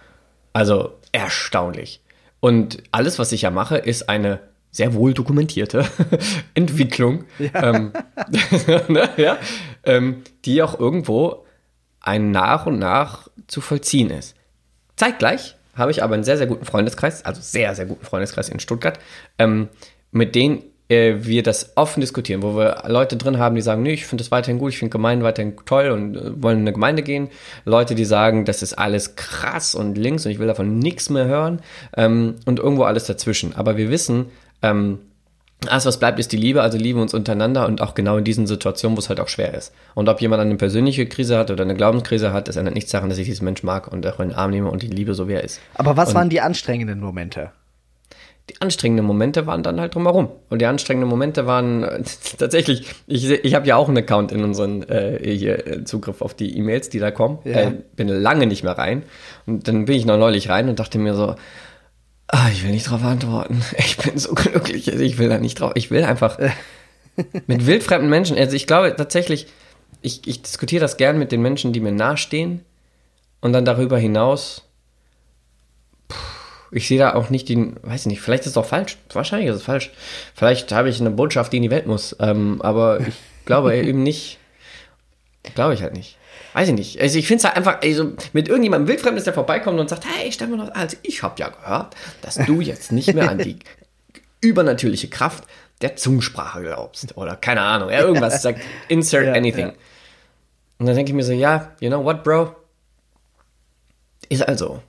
[0.52, 2.00] Also erstaunlich.
[2.40, 4.40] Und alles, was ich ja mache, ist eine
[4.70, 5.84] sehr wohl dokumentierte
[6.54, 7.92] Entwicklung, ähm,
[8.88, 9.36] ne, ja,
[9.84, 11.44] ähm, die auch irgendwo
[12.00, 14.36] ein nach und nach zu vollziehen ist.
[14.96, 18.60] Zeitgleich habe ich aber einen sehr, sehr guten Freundeskreis, also sehr, sehr guten Freundeskreis in
[18.60, 19.00] Stuttgart,
[19.38, 19.68] ähm,
[20.12, 23.92] mit denen äh, wir das offen diskutieren, wo wir Leute drin haben, die sagen, nee,
[23.92, 26.72] ich finde das weiterhin gut, ich finde Gemeinden weiterhin toll und äh, wollen in eine
[26.72, 27.28] Gemeinde gehen.
[27.64, 31.26] Leute, die sagen, das ist alles krass und links und ich will davon nichts mehr
[31.26, 31.60] hören
[31.96, 33.54] ähm, und irgendwo alles dazwischen.
[33.56, 34.26] Aber wir wissen,
[34.62, 34.98] ähm,
[35.68, 38.46] alles, was bleibt, ist die Liebe, also lieben uns untereinander und auch genau in diesen
[38.46, 39.72] Situationen, wo es halt auch schwer ist.
[39.94, 43.10] Und ob jemand eine persönliche Krise hat oder eine Glaubenskrise hat, das ändert nichts daran,
[43.10, 45.28] dass ich diesen Mensch mag und auch in den Arm nehme und die liebe, so
[45.28, 45.60] wie er ist.
[45.74, 47.50] Aber was Und- waren die anstrengenden Momente?
[48.48, 50.28] Die anstrengenden Momente waren dann halt drumherum.
[50.48, 52.02] Und die anstrengenden Momente waren äh,
[52.38, 56.34] tatsächlich, ich, ich habe ja auch einen Account in unseren äh, hier, äh, Zugriff auf
[56.34, 57.38] die E-Mails, die da kommen.
[57.44, 57.60] Ja.
[57.60, 59.04] Äh, bin lange nicht mehr rein.
[59.46, 61.36] Und dann bin ich noch neulich rein und dachte mir so,
[62.32, 63.62] ah, ich will nicht drauf antworten.
[63.78, 65.72] Ich bin so glücklich, also ich will da nicht drauf.
[65.74, 66.38] Ich will einfach
[67.46, 69.46] mit wildfremden Menschen, also ich glaube tatsächlich,
[70.02, 72.64] ich, ich diskutiere das gern mit den Menschen, die mir nahestehen.
[73.42, 74.64] Und dann darüber hinaus
[76.72, 78.96] ich sehe da auch nicht den, weiß ich nicht, vielleicht ist es auch falsch.
[79.12, 79.90] Wahrscheinlich ist es falsch.
[80.34, 82.16] Vielleicht habe ich eine Botschaft, die in die Welt muss.
[82.20, 83.14] Ähm, aber ich
[83.44, 84.38] glaube eben nicht.
[85.54, 86.16] Glaube ich halt nicht.
[86.52, 87.00] Weiß ich nicht.
[87.00, 90.32] Also ich finde es halt einfach, also mit irgendjemandem Wildfremdes, der vorbeikommt und sagt, hey,
[90.32, 93.58] Stefan, also ich habe ja gehört, dass du jetzt nicht mehr an die
[94.40, 95.44] übernatürliche Kraft
[95.80, 97.16] der Zungensprache glaubst.
[97.16, 99.66] Oder keine Ahnung, ja, irgendwas sagt, insert Ja, anything.
[99.68, 99.72] ja.
[100.78, 102.54] Und dann denke ich mir so, ja, you know what, Bro?
[104.28, 104.82] Ist also.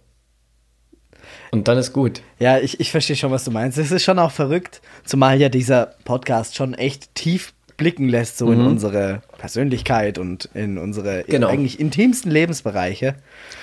[1.51, 2.21] Und dann ist gut.
[2.39, 3.77] Ja, ich, ich verstehe schon, was du meinst.
[3.77, 8.51] Es ist schon auch verrückt, zumal ja dieser Podcast schon echt tief blicken lässt, so
[8.51, 11.47] in unsere Persönlichkeit und in unsere Genau.
[11.47, 13.15] eigentlich intimsten Lebensbereiche.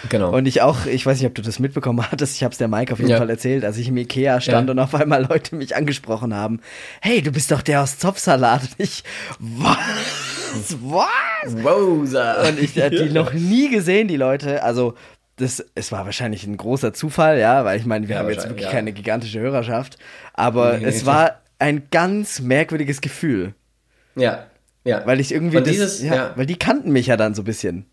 [0.09, 0.35] Genau.
[0.37, 2.67] Und ich auch, ich weiß nicht, ob du das mitbekommen hattest, ich habe es der
[2.67, 3.19] Mike auf jeden Ja.
[3.19, 4.73] Fall erzählt, als ich im Ikea stand Ja.
[4.73, 6.61] und auf einmal Leute mich angesprochen haben.
[7.01, 8.63] Hey, du bist doch der aus Zopfsalat.
[8.63, 9.05] Und ich,
[9.39, 10.77] was?
[10.83, 11.65] Was?
[11.65, 12.49] Rosa.
[12.49, 14.63] Und ich hatte die noch nie gesehen, die Leute.
[14.65, 14.95] Also,
[15.37, 18.49] das, es war wahrscheinlich ein großer Zufall, ja, weil ich meine, wir Ja, haben jetzt
[18.49, 18.73] wirklich ja.
[18.73, 19.97] keine gigantische Hörerschaft.
[20.35, 21.07] Aber nee, es nee.
[21.07, 23.55] war ein ganz merkwürdiges Gefühl.
[24.17, 24.47] Ja,
[24.85, 25.07] ja.
[25.07, 26.33] Weil ich irgendwie das, dieses, ja, ja.
[26.37, 27.87] weil die kannten mich ja dann so ein bisschen.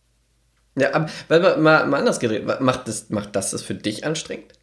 [0.78, 4.54] Ja, aber weil mal, mal, anders geredet, macht das, macht das das für dich anstrengend?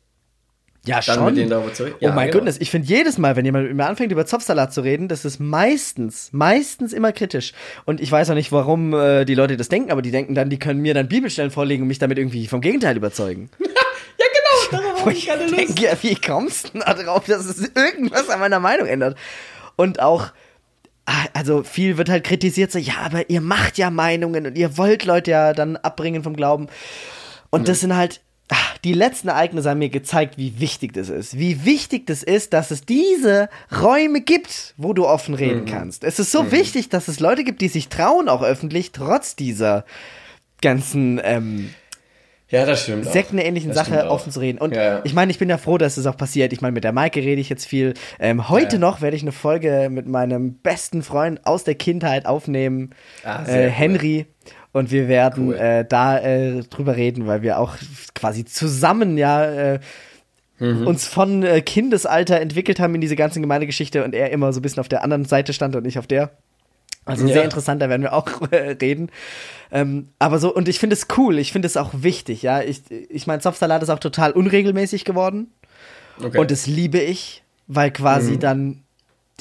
[0.85, 1.25] Ja, Dann schon.
[1.27, 1.95] mit denen darüber zu reden?
[2.01, 2.39] oh Ja, mein genau.
[2.39, 5.25] Goodness, ich finde jedes Mal, wenn jemand mit mir anfängt, über Zopfsalat zu reden, das
[5.25, 7.53] ist meistens, meistens immer kritisch.
[7.85, 10.51] Und ich weiß auch nicht, warum äh, die Leute das denken, aber die denken dann,
[10.51, 13.51] die können mir dann Bibelstellen vorlegen und mich damit irgendwie vom Gegenteil überzeugen.
[14.19, 14.27] Ja,
[14.71, 15.57] genau, darauf habe ich gerade Lust.
[15.57, 19.17] denke, ja, wie kommst du denn da drauf, dass es irgendwas an meiner Meinung ändert?
[19.75, 20.33] Und auch,
[21.33, 25.05] also viel wird halt kritisiert, so, ja, aber ihr macht ja Meinungen und ihr wollt
[25.05, 26.69] Leute ja dann abbringen vom Glauben.
[27.51, 31.39] Und das sind halt, ah, die letzten Ereignisse haben mir gezeigt, wie wichtig das ist.
[31.39, 33.49] Wie wichtig das ist, dass es diese
[33.83, 36.05] Räume gibt, wo du offen reden kannst.
[36.05, 39.85] Es ist so wichtig, dass es Leute gibt, die sich trauen, auch öffentlich, trotz dieser
[40.61, 41.75] ganzen ähm,
[42.53, 43.07] Ja, das stimmt.
[43.07, 44.59] sektenähnlichen Das Sache offen zu reden.
[44.59, 45.01] Und Ja, ja.
[45.05, 46.53] ich meine, ich bin ja froh, dass es auch passiert.
[46.53, 47.95] Ich meine, mit der Maike rede ich jetzt viel.
[48.21, 48.81] Ähm, heute Ja.
[48.81, 52.91] noch werde ich eine Folge mit meinem besten Freund aus der Kindheit aufnehmen,
[53.25, 53.71] Ah, äh, cool.
[53.71, 54.27] Henry.
[54.73, 55.57] Und wir werden Cool.
[55.57, 57.77] äh, da äh, drüber reden, weil wir auch
[58.15, 59.45] quasi zusammen ja
[59.75, 59.81] äh,
[60.59, 60.87] Mhm.
[60.87, 64.63] uns von äh, Kindesalter entwickelt haben in diese ganze Gemeindegeschichte und er immer so ein
[64.63, 66.31] bisschen auf der anderen Seite stand und ich auf der.
[67.05, 67.35] Also Ja.
[67.35, 69.11] sehr interessant, da werden wir auch äh, reden.
[69.71, 72.61] Ähm, aber so, und ich finde es cool, ich finde es auch wichtig, ja.
[72.63, 75.49] Ich, ich meine, Zopfsalat ist auch total unregelmäßig geworden.
[76.23, 76.39] Okay.
[76.39, 78.41] Und das liebe ich, weil quasi Mhm.
[78.41, 78.83] dann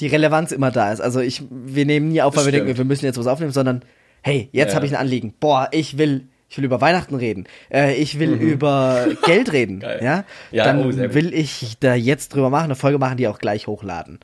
[0.00, 1.00] die Relevanz immer da ist.
[1.00, 3.52] Also ich, wir nehmen nie auf, weil Das wir denken, wir müssen jetzt was aufnehmen,
[3.52, 3.82] sondern
[4.22, 4.76] hey, jetzt Ja.
[4.76, 5.34] habe ich ein Anliegen.
[5.38, 7.44] Boah, ich will, ich will über Weihnachten reden.
[7.70, 9.76] Äh, ich will über Geld reden.
[9.76, 9.82] Mhm.
[10.04, 13.38] Ja, Ja, dann oh, will ich da jetzt drüber machen, eine Folge machen, die auch
[13.38, 14.18] gleich hochladen.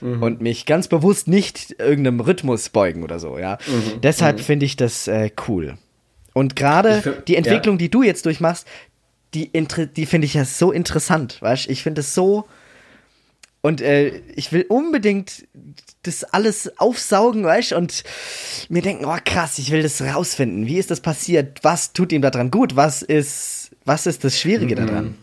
[0.00, 0.22] Mhm.
[0.22, 3.58] Und mich ganz bewusst nicht irgendeinem Rhythmus beugen oder so, ja.
[3.66, 4.00] Mhm.
[4.02, 5.78] Deshalb finde ich das äh, cool.
[6.32, 7.78] Und gerade die Entwicklung, ja.
[7.78, 8.66] die du jetzt durchmachst,
[9.34, 9.50] die,
[9.96, 11.72] die finde ich ja so interessant, weißt du?
[11.72, 12.46] Ich finde es so
[13.66, 15.48] Und äh, ich will unbedingt
[16.04, 18.04] das alles aufsaugen, weißt und
[18.68, 20.68] mir denken, oh krass, ich will das rausfinden.
[20.68, 21.64] Wie ist das passiert?
[21.64, 22.76] Was tut ihm daran gut?
[22.76, 24.86] Was ist, was ist das Schwierige mhm.
[24.86, 25.14] daran?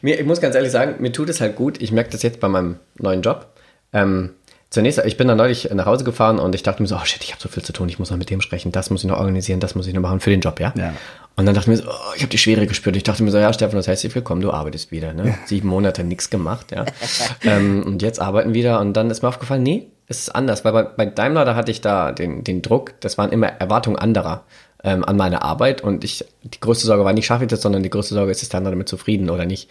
[0.00, 1.82] Mir, ich muss ganz ehrlich sagen, mir tut es halt gut.
[1.82, 3.52] Ich merke das jetzt bei meinem neuen Job.
[3.92, 4.30] Ähm,
[4.70, 7.22] zunächst, ich bin dann neulich nach Hause gefahren und ich dachte mir so, oh shit,
[7.22, 9.08] ich habe so viel zu tun, ich muss noch mit dem sprechen, das muss ich
[9.08, 10.72] noch organisieren, das muss ich noch machen für den Job, ja?
[10.76, 10.92] ja.
[11.36, 12.96] Und dann dachte ich mir so, oh, ich habe die Schwere gespürt.
[12.96, 15.28] Ich dachte mir so, ja, Stefan, das heißt willkommen, du arbeitest wieder, ne?
[15.28, 15.34] Ja.
[15.46, 16.84] Sieben Monate nichts gemacht, ja.
[17.44, 20.72] ähm, und jetzt arbeiten wieder und dann ist mir aufgefallen, nee, es ist anders, weil
[20.72, 24.44] bei, bei Daimler, da hatte ich da den, den Druck, das waren immer Erwartungen anderer
[24.82, 27.82] ähm, an meine Arbeit und ich, die größte Sorge war nicht, schaffe ich das, sondern
[27.82, 29.68] die größte Sorge ist, ist der andere damit zufrieden oder nicht.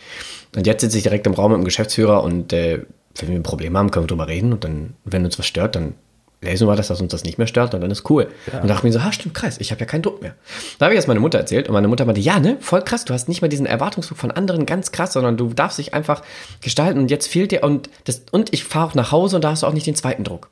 [0.55, 2.83] Und jetzt sitze ich direkt im Raum mit dem Geschäftsführer und äh,
[3.21, 5.75] wenn wir ein Problem haben, können wir drüber reden und dann, wenn uns was stört,
[5.75, 5.95] dann
[6.41, 8.27] lesen wir das, dass uns das nicht mehr stört und dann ist cool.
[8.51, 8.61] Ja.
[8.61, 10.35] Und dachte mir so, ha, stimmt, krass, ich habe ja keinen Druck mehr.
[10.77, 13.05] Da habe ich das meine Mutter erzählt und meine Mutter meinte, ja, ne, voll krass,
[13.05, 16.21] du hast nicht mehr diesen Erwartungsdruck von anderen, ganz krass, sondern du darfst dich einfach
[16.61, 19.51] gestalten und jetzt fehlt dir und das, und ich fahre auch nach Hause und da
[19.51, 20.49] hast du auch nicht den zweiten Druck.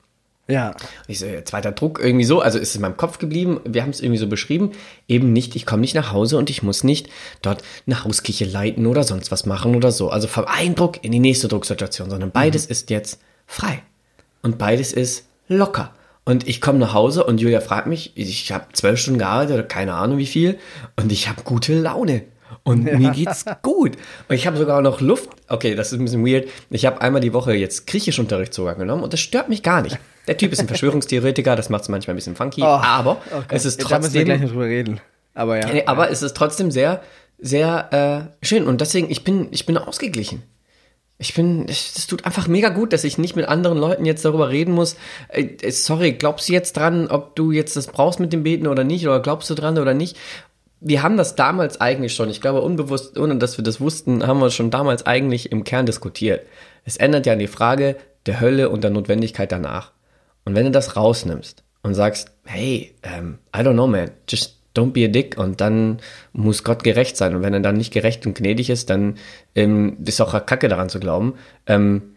[0.47, 0.69] Ja.
[0.69, 0.77] Und
[1.07, 3.89] ich so, zweiter Druck irgendwie so, also ist es in meinem Kopf geblieben, wir haben
[3.89, 4.71] es irgendwie so beschrieben,
[5.07, 7.09] eben nicht, ich komme nicht nach Hause und ich muss nicht
[7.41, 10.09] dort eine Hausküche leiten oder sonst was machen oder so.
[10.09, 12.71] Also vom einen Druck in die nächste Drucksituation, sondern beides mhm.
[12.71, 13.81] ist jetzt frei.
[14.43, 15.93] Und beides ist locker.
[16.25, 19.63] Und ich komme nach Hause und Julia fragt mich, ich habe zwölf Stunden gearbeitet oder
[19.63, 20.57] keine Ahnung wie viel
[20.95, 22.23] und ich habe gute Laune.
[22.63, 22.97] Und ja.
[22.97, 23.95] mir geht's gut.
[24.27, 25.29] Und ich habe sogar noch Luft.
[25.47, 26.47] Okay, das ist ein bisschen weird.
[26.69, 29.99] Ich habe einmal die Woche jetzt Griechischunterricht sogar genommen und das stört mich gar nicht.
[30.27, 33.45] Der Typ ist ein Verschwörungstheoretiker, das macht es manchmal ein bisschen funky, oh, aber okay.
[33.55, 33.97] es ist trotzdem.
[33.97, 35.01] Da müssen wir gleich noch drüber reden.
[35.35, 35.87] Aber ja.
[35.87, 37.01] Aber es ist trotzdem sehr,
[37.37, 38.65] sehr äh, schön.
[38.65, 40.43] Und deswegen, ich bin, ich bin ausgeglichen.
[41.17, 44.49] Ich bin, es tut einfach mega gut, dass ich nicht mit anderen Leuten jetzt darüber
[44.49, 44.97] reden muss.
[45.29, 48.83] Äh, sorry, glaubst du jetzt dran, ob du jetzt das brauchst mit dem Beten oder
[48.83, 49.05] nicht?
[49.05, 50.17] Oder glaubst du dran oder nicht?
[50.81, 54.39] Wir haben das damals eigentlich schon, ich glaube unbewusst, ohne dass wir das wussten, haben
[54.39, 56.45] wir schon damals eigentlich im Kern diskutiert.
[56.83, 57.95] Es ändert ja an die Frage
[58.25, 59.91] der Hölle und der Notwendigkeit danach.
[60.45, 64.59] Und wenn du das rausnimmst und sagst, hey, um, ähm, I don't know, man, just
[64.75, 65.99] don't be a dick und dann
[66.33, 67.35] muss Gott gerecht sein.
[67.35, 69.15] Und wenn er dann nicht gerecht und gnädig ist, dann
[69.55, 71.35] ähm, ist auch Kacke daran zu glauben.
[71.65, 72.15] Ähm,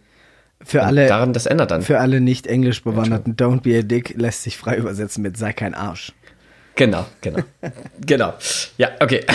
[0.63, 1.83] für alle, daran, das ändert dann.
[1.83, 5.53] Für alle nicht englisch bewanderten, don't be a dick lässt sich frei übersetzen mit sei
[5.53, 6.13] kein Arsch.
[6.75, 7.39] Genau, genau.
[8.07, 8.35] genau.
[8.77, 9.25] Ja, okay.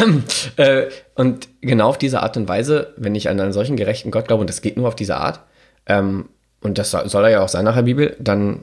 [0.57, 4.27] Äh, und genau auf diese Art und Weise, wenn ich an einen solchen gerechten Gott
[4.27, 5.39] glaube, und das geht nur auf diese Art,
[5.87, 6.29] ähm,
[6.61, 8.59] und das soll er ja auch sein nach der Bibel, dann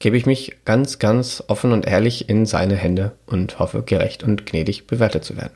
[0.00, 4.46] gebe ich mich ganz, ganz offen und ehrlich in seine Hände und hoffe, gerecht und
[4.46, 5.52] gnädig bewertet zu werden.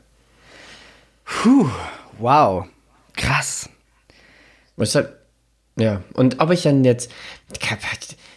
[1.25, 1.67] Puh,
[2.19, 2.65] wow.
[3.17, 3.69] Krass.
[4.77, 5.09] Halt,
[5.77, 7.11] ja, und ob ich dann jetzt.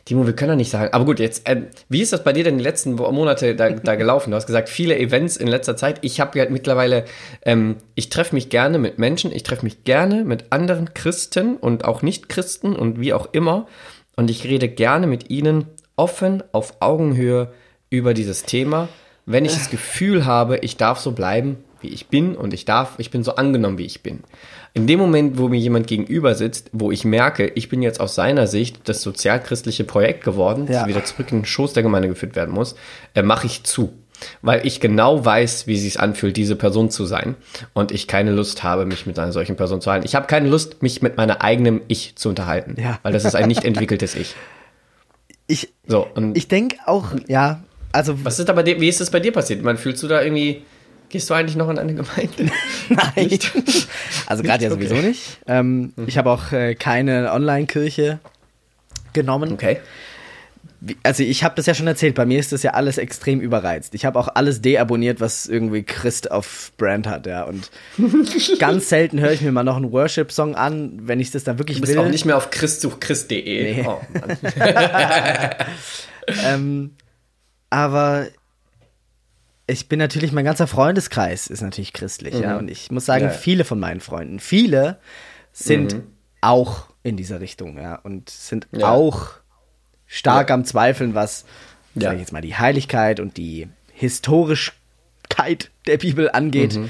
[0.05, 0.95] Timo, wir können ja nicht sagen.
[0.95, 3.95] Aber gut, jetzt, äh, wie ist das bei dir denn die letzten Monate da, da
[3.95, 4.31] gelaufen?
[4.31, 5.99] Du hast gesagt, viele Events in letzter Zeit.
[6.01, 7.05] Ich habe ja mittlerweile,
[7.45, 11.85] ähm, ich treffe mich gerne mit Menschen, ich treffe mich gerne mit anderen Christen und
[11.85, 13.67] auch Nicht-Christen und wie auch immer.
[14.17, 15.67] Und ich rede gerne mit ihnen
[15.99, 17.53] offen auf Augenhöhe
[17.91, 18.89] über dieses Thema.
[19.27, 22.95] Wenn ich das Gefühl habe, ich darf so bleiben, wie ich bin und ich darf,
[22.99, 24.21] ich bin so angenommen, wie ich bin.
[24.75, 28.15] In dem Moment, wo mir jemand gegenüber sitzt, wo ich merke, ich bin jetzt aus
[28.15, 30.81] seiner Sicht das sozialchristliche Projekt geworden, ja.
[30.81, 32.75] das wieder zurück in den Schoß der Gemeinde geführt werden muss,
[33.15, 33.93] äh, mache ich zu.
[34.43, 37.37] Weil ich genau weiß, wie es sich anfühlt, diese Person zu sein.
[37.73, 40.05] Und ich keine Lust habe, mich mit einer solchen Person zu halten.
[40.07, 42.75] Ich habe keine Lust, mich mit meiner eigenen Ich zu unterhalten.
[42.81, 42.99] Ja.
[43.03, 44.35] Weil das ist ein nicht entwickeltes Ich.
[45.51, 48.23] Ich, so, ich denke auch, ja, also.
[48.23, 49.63] Was ist da bei dir, wie ist das bei dir passiert?
[49.63, 50.63] Man fühlst du da irgendwie,
[51.09, 52.53] gehst du eigentlich noch in eine Gemeinde?
[52.91, 53.27] Nein.
[53.27, 53.51] Nicht?
[54.27, 55.09] Also gerade ja sowieso okay.
[55.09, 55.39] nicht.
[55.47, 56.05] Ähm, mhm.
[56.07, 58.19] Ich habe auch äh, keine Online-Kirche
[59.15, 59.53] genommen.
[59.53, 59.79] Okay.
[61.03, 63.95] Also ich habe das ja schon erzählt, bei mir ist das ja alles extrem überreizt.
[63.95, 67.43] Ich habe auch alles deabonniert, was irgendwie Christ auf Brand hat, ja.
[67.43, 67.71] Und
[68.61, 71.79] ganz selten höre ich mir mal noch einen Worship-Song an, wenn ich das dann wirklich
[71.79, 71.81] will.
[71.81, 72.07] Du bist will.
[72.07, 73.75] auch nicht mehr auf christsuchchrist.de.
[73.75, 73.89] Nee.
[73.89, 74.01] Oh,
[76.45, 76.95] ähm,
[77.71, 78.29] aber
[79.67, 82.43] ich bin natürlich, mein ganzer Freundeskreis ist natürlich christlich, mhm.
[82.43, 82.57] ja.
[82.57, 83.31] Und ich muss sagen, ja.
[83.31, 85.01] viele von meinen Freunden, viele
[85.53, 86.03] sind mhm.
[86.41, 87.97] auch in dieser Richtung, ja.
[87.97, 88.93] Und sind ja.
[88.93, 89.41] auch
[90.09, 90.55] stark ja.
[90.55, 91.45] am Zweifeln, was,
[91.95, 92.03] ja.
[92.03, 96.75] sag ich jetzt mal, die Heiligkeit und die Historischkeit der Bibel angeht.
[96.75, 96.89] Mhm.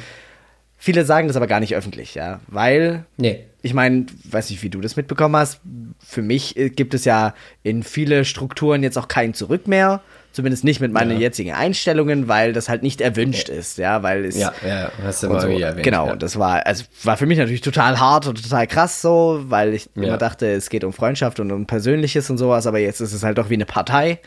[0.79, 3.45] Viele sagen das aber gar nicht öffentlich, ja, weil nee.
[3.63, 5.61] ich meine, weiß nicht, wie du das mitbekommen hast.
[5.99, 10.01] Für mich äh, gibt es ja in viele Strukturen jetzt auch kein Zurück mehr.
[10.39, 11.19] Zumindest nicht mit meinen ja.
[11.19, 14.37] jetzigen Einstellungen, weil das halt nicht erwünscht ist, ja, weil es.
[14.37, 15.83] Ja, ja, hast du mal so, erwähnt.
[15.83, 16.15] Genau, ja.
[16.15, 19.91] das war, also war für mich natürlich total hart und total krass so, weil ich
[19.97, 20.05] ja.
[20.05, 23.25] immer dachte, es geht um Freundschaft und um Persönliches und sowas, aber jetzt ist es
[23.25, 24.21] halt doch wie eine Partei.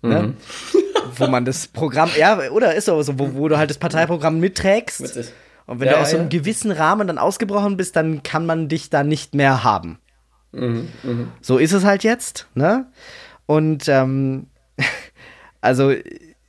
[0.00, 0.22] Ne?
[0.22, 0.36] Mhm.
[1.18, 5.02] wo man das Programm, ja, oder ist so, wo, wo du halt das Parteiprogramm mitträgst.
[5.66, 8.68] Und wenn ja, du aus so einem gewissen Rahmen dann ausgebrochen bist, dann kann man
[8.68, 9.98] dich da nicht mehr haben.
[10.52, 11.26] Mhm, mh.
[11.42, 12.86] So ist es halt jetzt, ne?
[13.46, 14.46] Und ähm,
[15.64, 15.92] also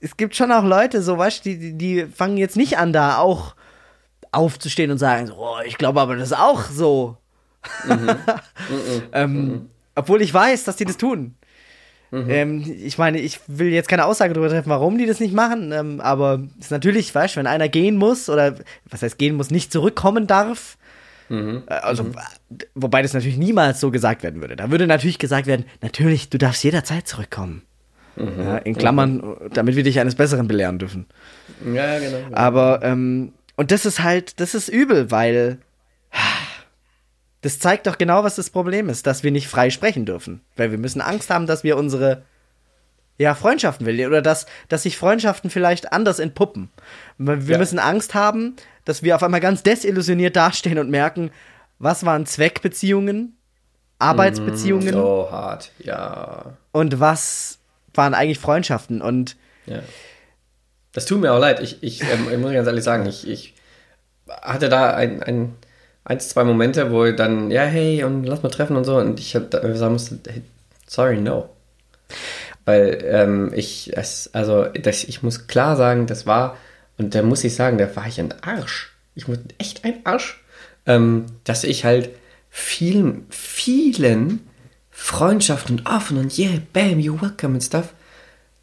[0.02, 3.18] es gibt schon auch Leute, so weißt die, die, die fangen jetzt nicht an, da
[3.18, 3.56] auch
[4.32, 7.18] aufzustehen und sagen, so, oh, ich glaube aber das ist auch so.
[7.88, 8.10] Mhm.
[9.14, 9.70] ähm, mhm.
[9.96, 11.36] Obwohl ich weiß, dass die das tun.
[12.12, 12.30] Mhm.
[12.30, 15.72] Ähm, ich meine, ich will jetzt keine Aussage darüber treffen, warum die das nicht machen,
[15.72, 18.56] ähm, aber es ist natürlich, weißt du, wenn einer gehen muss oder
[18.90, 20.78] was heißt gehen muss, nicht zurückkommen darf.
[21.30, 21.64] Mhm.
[21.68, 22.16] Äh, also, mhm.
[22.76, 24.58] wobei das natürlich niemals so gesagt werden würde.
[24.58, 27.64] Da würde natürlich gesagt werden, natürlich, du darfst jederzeit zurückkommen.
[28.16, 28.42] Mhm.
[28.42, 31.06] Ja, in Klammern, damit wir dich eines Besseren belehren dürfen.
[31.66, 32.18] Ja, genau.
[32.26, 32.38] genau.
[32.38, 35.60] Aber, ähm, und das ist halt, das ist übel, weil
[37.42, 40.42] das zeigt doch genau, was das Problem ist, dass wir nicht frei sprechen dürfen.
[40.56, 42.24] Weil wir müssen Angst haben, dass wir unsere
[43.18, 46.70] ja, Freundschaften will oder dass, dass sich Freundschaften vielleicht anders entpuppen.
[47.18, 47.58] Wir ja.
[47.58, 51.32] müssen Angst haben, dass wir auf einmal ganz desillusioniert dastehen und merken,
[51.80, 53.38] was waren Zweckbeziehungen,
[54.00, 54.90] Arbeitsbeziehungen.
[54.90, 56.58] Mm, so hart, ja.
[56.72, 57.60] Und was
[57.98, 59.36] waren eigentlich Freundschaften und.
[59.66, 59.80] Ja.
[60.94, 61.60] Das tut mir auch leid.
[61.60, 63.54] Ich, ich, ähm, ich muss ganz ehrlich sagen, ich, ich
[64.28, 65.56] hatte da ein, ein
[66.06, 68.98] eins, zwei Momente, wo dann, ja, hey, und lass mal treffen und so.
[68.98, 70.42] Und ich hab sagen musste, hey,
[70.88, 71.50] sorry, no.
[72.64, 76.58] Weil ähm, ich, es, also das, ich muss klar sagen, das war,
[76.98, 78.96] und da muss ich sagen, da war ich ein Arsch.
[79.16, 80.42] Ich muss echt ein Arsch.
[80.88, 82.10] Ähm, dass ich halt
[82.50, 84.48] vielen, vielen
[84.98, 87.94] Freundschaften und offen und yeah, bam, you're welcome und stuff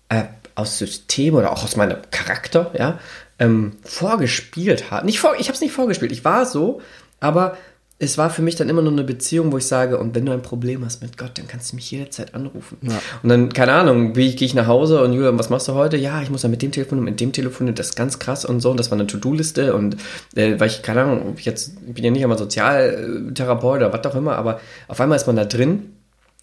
[0.09, 0.25] äh,
[0.55, 2.99] aus System oder auch aus meinem Charakter, ja,
[3.39, 5.07] ähm, vorgespielt habe.
[5.07, 6.11] Nicht vor, ich habe es nicht vorgespielt.
[6.11, 6.81] Ich war so,
[7.21, 7.57] aber
[7.99, 10.33] es war für mich dann immer nur eine Beziehung, wo ich sage, und wenn du
[10.33, 12.79] ein Problem hast mit Gott, dann kannst du mich jederzeit anrufen.
[12.83, 13.01] Ja.
[13.23, 15.97] Und dann, keine Ahnung, wie gehe ich nach Hause und Julian, was machst du heute?
[15.97, 18.61] Ja, ich muss dann mit dem telefonieren, mit dem telefonieren, das ist ganz krass und
[18.61, 18.73] so.
[18.73, 19.97] Und das war eine To-Do-Liste und
[20.35, 24.17] äh, weil ich, keine Ahnung, jetzt ich bin ja nicht einmal Sozialtherapeut oder was auch
[24.17, 25.93] immer, aber auf einmal ist man da drin.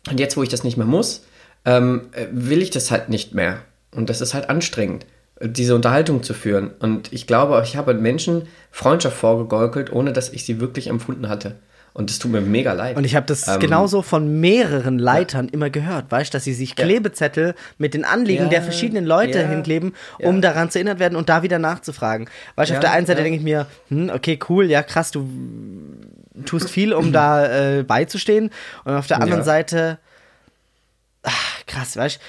[0.08, 1.26] Und jetzt, wo ich das nicht mehr muss,
[1.66, 3.62] ähm, will ich das halt nicht mehr.
[3.94, 5.06] Und das ist halt anstrengend
[5.42, 6.72] diese Unterhaltung zu führen.
[6.80, 11.56] Und ich glaube, ich habe Menschen Freundschaft vorgegaukelt, ohne dass ich sie wirklich empfunden hatte.
[11.94, 12.96] Und das tut mir mega leid.
[12.98, 15.54] Und ich habe das ähm, genauso von mehreren Leitern ja.
[15.54, 17.54] immer gehört, weißt du, dass sie sich Klebezettel ja.
[17.78, 18.50] mit den Anliegen ja.
[18.50, 22.30] der verschiedenen Leute hinkleben, um daran zu erinnert werden und da wieder nachzufragen.
[22.56, 25.28] Weißt du, auf der einen Seite denke ich mir, hm, okay, cool, ja krass, du
[26.46, 28.52] tust viel, um da äh, beizustehen.
[28.86, 29.98] Und auf der anderen Seite,
[31.24, 32.22] ach, krass, weißt du,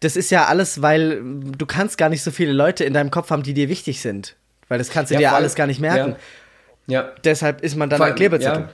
[0.00, 3.30] das ist ja alles, weil du kannst gar nicht so viele Leute in deinem Kopf
[3.30, 4.36] haben, die dir wichtig sind.
[4.68, 6.16] Weil das kannst du ja, dir alles gar nicht merken.
[6.86, 7.02] Ja.
[7.02, 7.12] ja.
[7.24, 8.68] Deshalb ist man dann ein Klebezettel.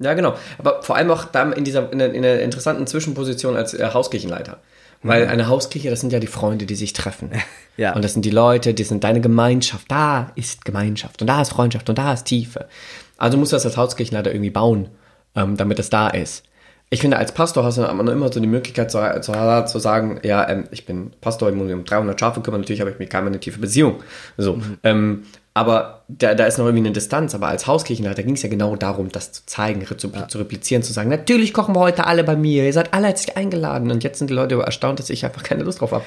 [0.00, 0.14] Ja.
[0.14, 0.34] genau.
[0.58, 3.90] Aber vor allem auch da in dieser in der, in der interessanten Zwischenposition als äh,
[3.92, 4.58] Hauskirchenleiter.
[5.02, 5.30] Weil mhm.
[5.30, 7.30] eine Hauskirche, das sind ja die Freunde, die sich treffen.
[7.76, 7.94] Ja.
[7.94, 9.90] Und das sind die Leute, die sind deine Gemeinschaft.
[9.90, 12.68] Da ist Gemeinschaft und da ist Freundschaft und da ist Tiefe.
[13.16, 14.90] Also musst du das als Hauskirchenleiter irgendwie bauen,
[15.34, 16.44] ähm, damit das da ist
[16.92, 20.48] ich finde, als Pastor hast du immer so die Möglichkeit zu, zu, zu sagen, ja,
[20.48, 23.28] ähm, ich bin Pastor, ich muss um 300 Schafe kümmern, natürlich habe ich mit keinem
[23.28, 24.02] eine tiefe Beziehung.
[24.36, 24.78] So, mhm.
[24.82, 25.22] ähm,
[25.60, 27.34] aber da, da ist noch irgendwie eine Distanz.
[27.34, 30.26] Aber als Hauskirchenleiter ging es ja genau darum, das zu zeigen, zu, ja.
[30.26, 33.36] zu, replizieren, zu sagen, natürlich kochen wir heute alle bei mir, ihr seid alle herzlich
[33.36, 33.90] eingeladen.
[33.90, 36.04] Und jetzt sind die Leute erstaunt, dass ich einfach keine Lust drauf habe.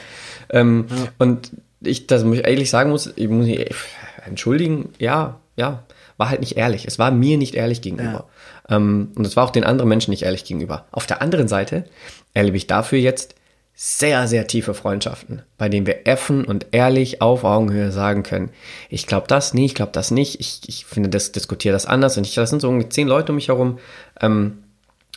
[0.50, 0.96] Ähm, ja.
[1.20, 1.52] Und
[1.82, 3.70] ich, das muss ich ehrlich sagen muss, ich muss mich
[4.26, 5.84] entschuldigen, ja, ja,
[6.18, 6.88] war halt nicht ehrlich.
[6.88, 8.26] Es war mir nicht ehrlich gegenüber.
[8.70, 8.76] Ja.
[8.76, 10.86] Ähm, und es war auch den anderen Menschen nicht ehrlich gegenüber.
[10.92, 11.86] Auf der anderen Seite
[12.34, 13.36] erlebe ich dafür jetzt
[13.76, 18.50] sehr, sehr tiefe Freundschaften, bei denen wir effen und ehrlich auf Augenhöhe sagen können,
[18.90, 22.18] ich glaube das, nee, ich glaube das nicht, ich, ich finde das, diskutiere das anders.
[22.18, 23.80] Und ich, das sind so ungefähr zehn Leute um mich herum,
[24.22, 24.64] ähm,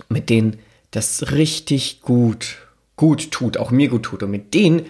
[0.09, 0.59] mit denen
[0.91, 2.57] das richtig gut,
[2.97, 4.23] gut tut, auch mir gut tut.
[4.23, 4.87] Und mit denen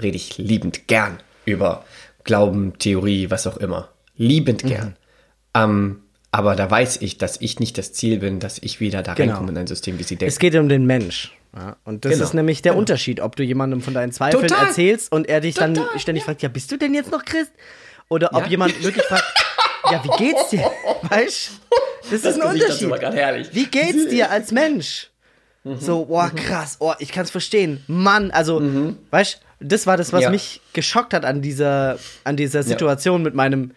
[0.00, 1.84] rede ich liebend gern über
[2.24, 3.90] Glauben, Theorie, was auch immer.
[4.16, 4.88] Liebend gern.
[4.88, 4.94] Mhm.
[5.54, 6.00] Ähm,
[6.32, 9.32] aber da weiß ich, dass ich nicht das Ziel bin, dass ich wieder da genau.
[9.32, 10.28] reinkomme in ein System, wie sie denken.
[10.28, 11.36] Es geht um den Mensch.
[11.56, 12.24] Ja, und das genau.
[12.24, 12.80] ist nämlich der genau.
[12.80, 14.68] Unterschied, ob du jemandem von deinen Zweifeln Total.
[14.68, 15.74] erzählst und er dich Total.
[15.74, 17.52] dann ständig fragt, ja, bist du denn jetzt noch Christ?
[18.08, 18.50] Oder ob ja.
[18.50, 19.24] jemand wirklich fragt,
[19.90, 20.70] ja, wie geht's dir?
[21.02, 21.50] Weißt
[22.10, 23.54] Das, das ist ein Gesicht Unterschied.
[23.54, 25.10] Wie geht's dir als Mensch?
[25.64, 25.78] Mhm.
[25.78, 26.36] So, boah, mhm.
[26.36, 27.82] krass, oh, ich kann's verstehen.
[27.86, 28.98] Mann, also, mhm.
[29.10, 30.30] weißt das war das, was ja.
[30.30, 33.72] mich geschockt hat an dieser, an dieser Situation mit meinem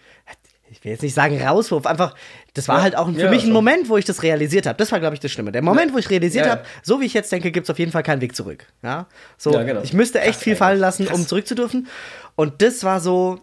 [0.74, 2.16] ich will jetzt nicht sagen Rauswurf, einfach,
[2.54, 3.54] das war ja, halt auch für ja, mich ein schon.
[3.54, 4.78] Moment, wo ich das realisiert habe.
[4.78, 5.52] Das war, glaube ich, das Schlimme.
[5.52, 7.80] Der Moment, wo ich realisiert ja, habe, so wie ich jetzt denke, gibt es auf
[7.80, 8.68] jeden Fall keinen Weg zurück.
[8.84, 9.82] Ja, so, genau.
[9.82, 11.18] ich müsste echt Krass, viel fallen lassen, Krass.
[11.18, 11.88] um zurückzudürfen.
[12.36, 13.40] Und das war so,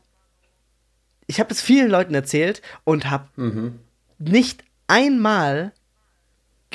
[1.26, 3.80] ich habe es vielen Leuten erzählt und habe mhm.
[4.18, 5.72] nicht einmal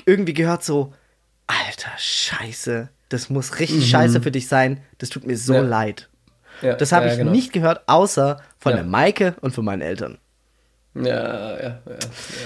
[0.05, 0.93] irgendwie gehört so,
[1.47, 3.89] alter Scheiße, das muss richtig mhm.
[3.89, 4.81] scheiße für dich sein.
[4.97, 6.09] Das tut mir so leid.
[6.61, 7.31] das habe ich genau.
[7.31, 10.17] nicht gehört, außer von der Maike und von meinen Eltern.
[10.95, 11.59] Ja, ja, ja.
[11.61, 11.79] ja.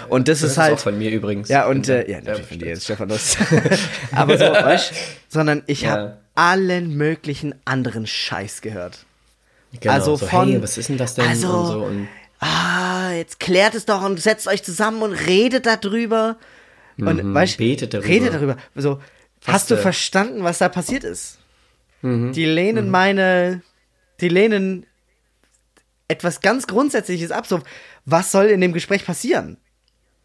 [0.10, 0.74] Und das, das ist halt.
[0.74, 1.50] auch von mir übrigens.
[1.50, 3.38] Ja, und äh, ja, natürlich von dir ist Stephanus.
[4.12, 4.94] Aber so, weißt
[5.30, 5.92] sondern ich Ja.
[5.92, 9.06] habe allen möglichen anderen Scheiß gehört.
[9.80, 11.26] Genau, also so, von- hey, was ist denn das denn?
[11.28, 12.08] also- und so und
[12.42, 16.38] Ah, jetzt klärt es doch und setzt euch zusammen und redet darüber.
[16.98, 18.08] Und weißt, Mhm, betet darüber.
[18.08, 18.58] Redet darüber.
[18.76, 19.00] So,
[19.46, 21.38] hast du äh, Mhm, verstanden, was da passiert ist?
[22.02, 23.62] Die lehnen meine,
[24.22, 24.86] die lehnen
[26.10, 27.48] etwas ganz Grundsätzliches ab.
[27.48, 27.62] So,
[28.06, 29.56] was soll in dem Gespräch passieren?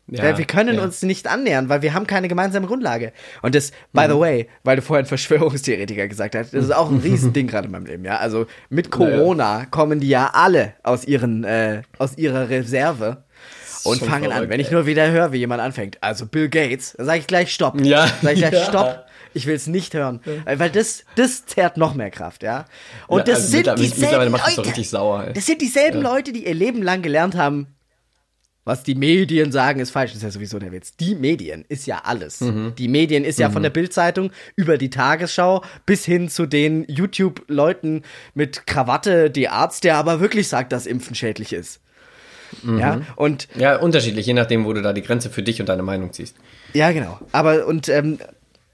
[0.07, 0.83] Weil wir können ja.
[0.83, 3.15] uns nicht annähern, weil wir haben keine gemeinsame Grundlage.
[3.41, 4.11] Und das, by Mhm.
[4.13, 7.73] the way, weil du vorhin Verschwörungstheoretiker gesagt hast, das ist auch ein Riesending gerade in
[7.73, 8.19] meinem Leben, ja.
[8.19, 13.25] Also mit Corona kommen die ja alle aus ihren, äh, aus ihrer Reserve
[13.85, 14.33] und fangen an.
[14.33, 17.27] verrückt, Wenn ich nur wieder höre, wie jemand anfängt, also Bill Gates, dann sage ich
[17.27, 17.81] gleich Stopp.
[17.81, 18.07] Ja.
[18.21, 18.65] Sag ich gleich Ja.
[18.65, 19.07] Stopp.
[19.35, 20.21] Ich will es nicht hören.
[20.47, 22.65] Äh, Weil das, das zerrt noch mehr Kraft, ja.
[23.09, 24.69] Und Ja, das also sind dieselben mittlerweile macht das Leute.
[24.69, 25.33] richtig sauer, ey.
[25.35, 27.67] Das sind dieselben Leute, die ihr Leben lang gelernt haben,
[28.67, 30.13] was die Medien sagen, ist falsch.
[30.13, 30.97] Das ist ja sowieso der Witz.
[30.97, 32.41] Die Medien ist ja alles.
[32.41, 32.73] Mhm.
[32.79, 38.03] Die Medien ist ja von der Bildzeitung über die Tagesschau bis hin zu den YouTube-Leuten
[38.33, 41.81] mit Krawatte, die Arzt, der aber wirklich sagt, dass Impfen schädlich ist.
[42.63, 42.79] Mhm.
[42.79, 45.83] Ja, und Ja, unterschiedlich, je nachdem, wo du da die Grenze für dich und deine
[45.83, 46.37] Meinung ziehst.
[46.73, 47.19] ja, genau.
[47.33, 48.19] Aber und ähm,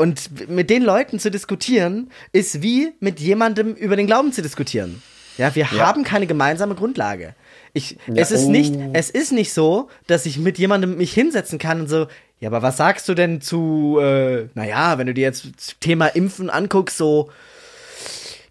[0.00, 5.02] und mit den Leuten zu diskutieren, ist wie mit jemandem über den Glauben zu diskutieren.
[5.36, 5.86] Ja, wir Ja.
[5.86, 7.34] haben keine gemeinsame Grundlage.
[7.74, 8.50] Ich, Ja, es ist oh.
[8.50, 12.06] nicht, es ist nicht so, dass ich mit jemandem mich hinsetzen kann und so,
[12.40, 16.06] ja, aber was sagst du denn zu, äh, naja, wenn du dir jetzt das Thema
[16.06, 17.28] Impfen anguckst, so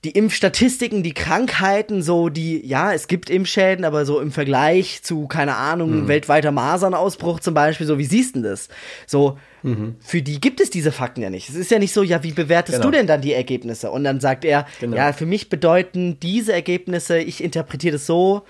[0.06, 5.28] die Impfstatistiken, die Krankheiten, so die, ja, es gibt Impfschäden, aber so im Vergleich zu,
[5.28, 8.70] keine Ahnung, weltweiter Masernausbruch zum Beispiel, so, wie siehst du denn das?
[9.06, 9.38] So,
[10.00, 11.50] für die gibt es diese Fakten ja nicht.
[11.50, 12.92] Es ist ja nicht so, ja, wie bewertest Genau.
[12.92, 13.92] du denn dann die Ergebnisse?
[13.92, 14.96] Und dann sagt er, Genau.
[14.96, 18.44] ja, für mich bedeuten diese Ergebnisse, ich interpretiere das so,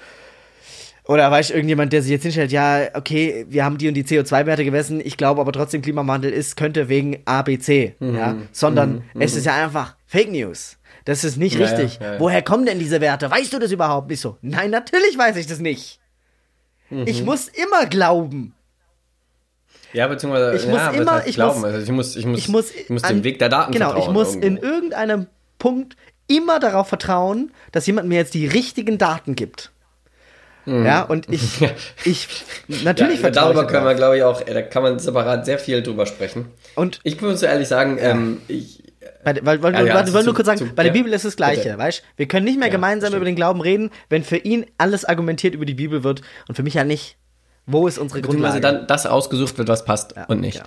[1.06, 4.04] oder weißt du, irgendjemand, der sich jetzt hinstellt, ja, okay, wir haben die und die
[4.04, 8.16] CO2-Werte gemessen, ich glaube aber trotzdem Klimawandel ist, könnte wegen A, B, C, Mhm.
[8.16, 10.78] ja, sondern es ist ja einfach Fake News.
[11.10, 11.99] Das ist nicht Ja, richtig.
[11.99, 12.20] ja, ja.
[12.20, 13.32] Woher kommen denn diese Werte?
[13.32, 14.38] Weißt du das überhaupt nicht so?
[14.41, 15.99] Nein, natürlich weiß ich das nicht.
[16.91, 17.07] Mhm.
[17.07, 18.53] Ich muss immer glauben.
[19.91, 21.62] Ja, beziehungsweise, Ich muss immer- heißt ich glauben?
[21.62, 23.72] muss- also ich muss, ich muss, Ich muss, ich muss an- dem Weg der Daten
[23.72, 24.07] Genau, vertrauen.
[24.07, 24.66] ich muss in irgendwo.
[24.68, 25.26] irgendeinem
[25.57, 25.97] Punkt
[26.28, 29.72] immer darauf vertrauen, dass jemand mir jetzt die richtigen Daten gibt.
[30.68, 31.60] Ja, und ich,
[32.05, 32.28] ich,
[32.84, 35.43] natürlich ja, vertraue darüber ich können wir, glaube ich, auch, äh, da kann man separat
[35.45, 36.51] sehr viel drüber sprechen.
[36.76, 38.84] Und Ich muss ehrlich sagen, ähm, ich,
[39.24, 41.12] Bei, weil, weil, Ja, ja, weil, also nur kurz sagen, zu- bei der ja, Bibel
[41.14, 41.78] ist das Gleiche, bitte.
[41.78, 43.18] weißt Wir können nicht mehr Ja, gemeinsam stimmt.
[43.18, 46.64] über den Glauben reden, wenn für ihn alles argumentiert über die Bibel wird und für
[46.64, 47.18] mich ja nicht.
[47.66, 48.62] Wo ist unsere Grundlage?
[48.62, 50.62] dann das ausgesucht wird, was passt Ja, und nicht.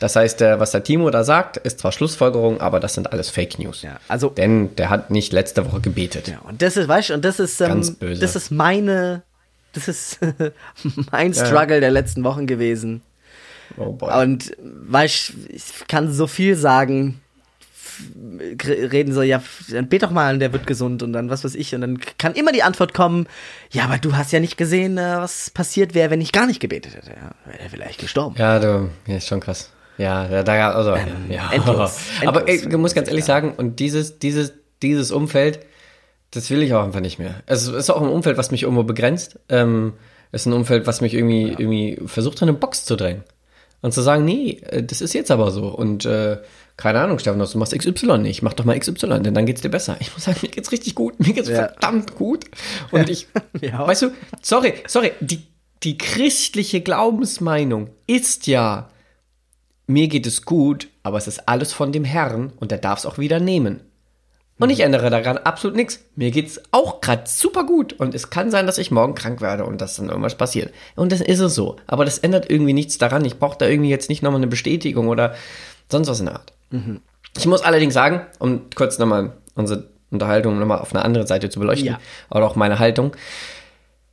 [0.00, 3.30] Das heißt, äh, was der Timo da sagt, ist zwar Schlussfolgerung, aber das sind alles
[3.30, 3.82] Fake News.
[3.82, 6.28] Ja, also- Denn der hat nicht letzte Woche gebetet.
[6.28, 8.20] ja, und das ist, weißt du, und das ist, ähm, Ganz böse.
[8.20, 9.22] das ist meine,
[9.74, 10.18] das ist
[11.12, 13.00] mein Struggle der letzten Wochen gewesen.
[13.78, 14.12] Oh boy.
[14.22, 17.20] Und weißt ich kann so viel sagen,
[18.64, 21.54] reden so, ja, dann bet doch mal, und der wird gesund und dann was weiß
[21.54, 21.74] ich.
[21.74, 23.26] Und dann kann immer die Antwort kommen,
[23.70, 26.60] ja, aber du hast ja nicht gesehen, äh, was passiert wäre, wenn ich gar nicht
[26.60, 27.10] gebetet hätte.
[27.10, 28.36] Ja, wäre er vielleicht gestorben.
[28.38, 29.70] Ja, du, ja, ist schon krass.
[29.98, 30.96] Ja, da, also,
[31.28, 31.52] ja.
[31.52, 35.60] endlos, Aber du musst ganz ehrlich sagen, und dieses, dieses, dieses Umfeld,
[36.30, 37.42] das will ich auch einfach nicht mehr.
[37.46, 39.38] Es ist auch ein Umfeld, was mich irgendwo begrenzt.
[39.48, 39.92] Ähm,
[40.32, 43.22] es ist ein Umfeld, was mich irgendwie, irgendwie versucht, in eine Box zu drängen.
[43.82, 45.66] Und zu sagen, nee, äh, das ist jetzt aber so.
[45.68, 46.38] Und äh,
[46.76, 48.42] keine Ahnung, Stefan, du machst XY nicht.
[48.42, 49.96] Mach doch mal XY, denn dann geht's dir besser.
[50.00, 51.20] Ich muss sagen, mir geht's richtig gut.
[51.20, 51.68] Mir geht's Ja.
[51.68, 52.44] verdammt gut.
[52.90, 53.28] Und ich,
[53.60, 53.86] Ja.
[53.86, 54.10] weißt du,
[54.40, 55.42] sorry, sorry, die,
[55.82, 58.88] die christliche Glaubensmeinung ist ja,
[59.86, 63.06] mir geht es gut, aber es ist alles von dem Herrn und er darf es
[63.06, 63.80] auch wieder nehmen.
[64.58, 65.98] Und ich ändere daran absolut nichts.
[66.14, 69.64] Mir geht's auch gerade super gut und es kann sein, dass ich morgen krank werde
[69.64, 70.72] und dass dann irgendwas passiert.
[70.94, 71.76] Und das ist es so.
[71.88, 73.24] Aber das ändert irgendwie nichts daran.
[73.24, 75.34] Ich brauche da irgendwie jetzt nicht nochmal eine Bestätigung oder
[75.90, 76.52] sonst was in der Art.
[77.38, 81.58] Ich muss allerdings sagen, um kurz nochmal unsere Unterhaltung nochmal auf eine andere Seite zu
[81.60, 82.00] beleuchten, Ja.
[82.30, 83.12] oder auch meine Haltung.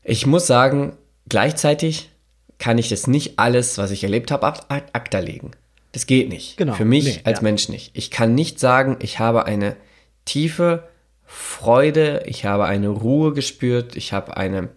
[0.04, 0.94] Ich muss sagen,
[1.28, 2.10] gleichzeitig
[2.58, 5.52] kann ich das nicht alles, was ich erlebt habe, ab ad acta legen.
[5.92, 6.58] Das geht nicht.
[6.58, 6.74] Genau.
[6.74, 7.44] Für mich Nee, als ja.
[7.44, 7.92] Mensch nicht.
[7.94, 9.76] Ich kann nicht sagen, ich habe eine
[10.26, 10.84] tiefe
[11.26, 14.70] Freude, ich habe eine Ruhe gespürt, ich habe eine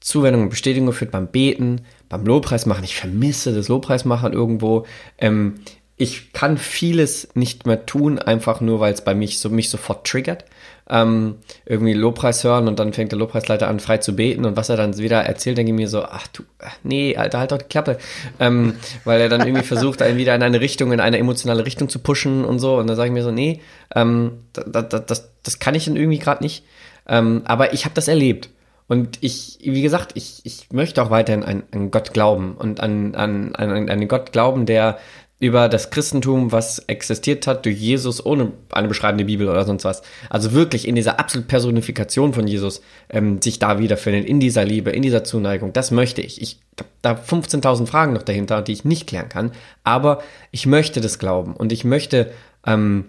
[0.00, 2.84] Zuwendung und Bestätigung geführt beim Beten, beim Lobpreis machen.
[2.84, 4.86] Ich vermisse das Lobpreismachen irgendwo.
[5.18, 5.56] Ähm,
[5.98, 10.06] ich kann vieles nicht mehr tun, einfach nur, weil es bei mich so mich sofort
[10.06, 10.44] triggert.
[10.88, 11.34] Ähm,
[11.66, 14.76] irgendwie Lobpreis hören und dann fängt der Lobpreisleiter an, frei zu beten und was er
[14.78, 17.66] dann wieder erzählt, denke ich mir so, ach du, ach, nee, Alter, halt doch die
[17.66, 17.98] Klappe.
[18.40, 21.90] Ähm, weil er dann irgendwie versucht, einen wieder in eine Richtung, in eine emotionale Richtung
[21.90, 22.76] zu pushen und so.
[22.76, 23.60] Und dann sage ich mir so, nee,
[23.94, 26.64] ähm, das, das, das, das kann ich dann irgendwie gerade nicht.
[27.06, 28.48] Ähm, aber ich habe das erlebt.
[28.86, 33.14] Und ich, wie gesagt, ich, ich möchte auch weiterhin an, an Gott glauben und an,
[33.14, 34.98] an, an, an einen Gott glauben, der
[35.40, 40.02] über das Christentum, was existiert hat durch Jesus ohne eine beschreibende Bibel oder sonst was.
[40.30, 44.90] Also wirklich in dieser absolut Personifikation von Jesus ähm, sich da wiederfindet, in dieser Liebe,
[44.90, 45.72] in dieser Zuneigung.
[45.72, 46.42] Das möchte ich.
[46.42, 49.52] Ich habe da 15.000 Fragen noch dahinter, die ich nicht klären kann.
[49.84, 52.32] Aber ich möchte das glauben und ich möchte,
[52.66, 53.04] ähm,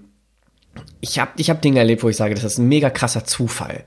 [1.02, 3.86] ich habe ich hab Dinge erlebt, wo ich sage, das ist ein mega krasser Zufall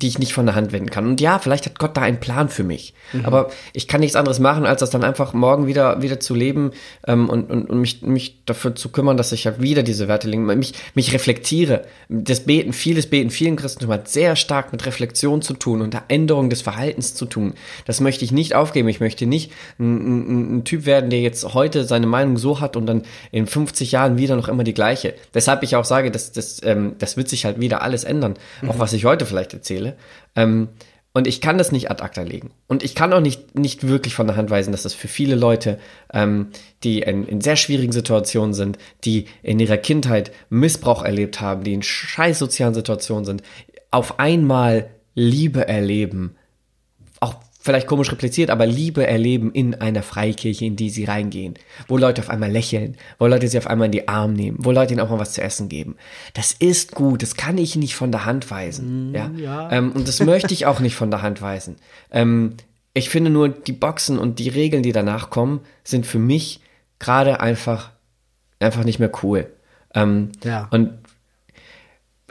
[0.00, 1.06] die ich nicht von der Hand wenden kann.
[1.06, 2.94] Und ja, vielleicht hat Gott da einen Plan für mich.
[3.12, 3.24] Mhm.
[3.24, 6.72] Aber ich kann nichts anderes machen, als das dann einfach morgen wieder, wieder zu leben
[7.06, 10.28] ähm, und, und, und mich, mich dafür zu kümmern, dass ich ja wieder diese Werte
[10.28, 11.82] lege, mich, mich reflektiere.
[12.08, 16.04] Das Beten, vieles Beten, vielen Christentum hat sehr stark mit Reflexion zu tun und der
[16.08, 17.54] Änderung des Verhaltens zu tun.
[17.84, 18.88] Das möchte ich nicht aufgeben.
[18.88, 22.76] Ich möchte nicht ein, ein, ein Typ werden, der jetzt heute seine Meinung so hat
[22.76, 25.14] und dann in 50 Jahren wieder noch immer die gleiche.
[25.34, 28.34] Deshalb ich auch sage, dass, das, ähm, das wird sich halt wieder alles ändern.
[28.62, 28.70] Mhm.
[28.70, 29.89] Auch was ich heute vielleicht erzähle.
[30.36, 30.68] Ähm,
[31.12, 32.52] und ich kann das nicht ad acta legen.
[32.68, 35.34] Und ich kann auch nicht, nicht wirklich von der Hand weisen, dass das für viele
[35.34, 35.78] Leute,
[36.12, 36.50] ähm,
[36.84, 41.74] die in, in sehr schwierigen Situationen sind, die in ihrer Kindheit Missbrauch erlebt haben, die
[41.74, 43.42] in scheiß sozialen Situationen sind,
[43.90, 46.36] auf einmal Liebe erleben,
[47.60, 51.54] vielleicht komisch repliziert, aber Liebe erleben in einer Freikirche, in die sie reingehen,
[51.88, 54.72] wo Leute auf einmal lächeln, wo Leute sie auf einmal in die Arme nehmen, wo
[54.72, 55.96] Leute ihnen auch mal was zu essen geben.
[56.32, 59.10] Das ist gut, das kann ich nicht von der Hand weisen.
[59.10, 59.72] Mm, ja, ja.
[59.72, 61.76] Ähm, und das möchte ich auch nicht von der Hand weisen.
[62.10, 62.54] Ähm,
[62.94, 66.60] ich finde nur, die Boxen und die Regeln, die danach kommen, sind für mich
[66.98, 67.90] gerade einfach,
[68.58, 69.46] einfach nicht mehr cool.
[69.94, 70.68] Ähm, ja.
[70.70, 70.92] Und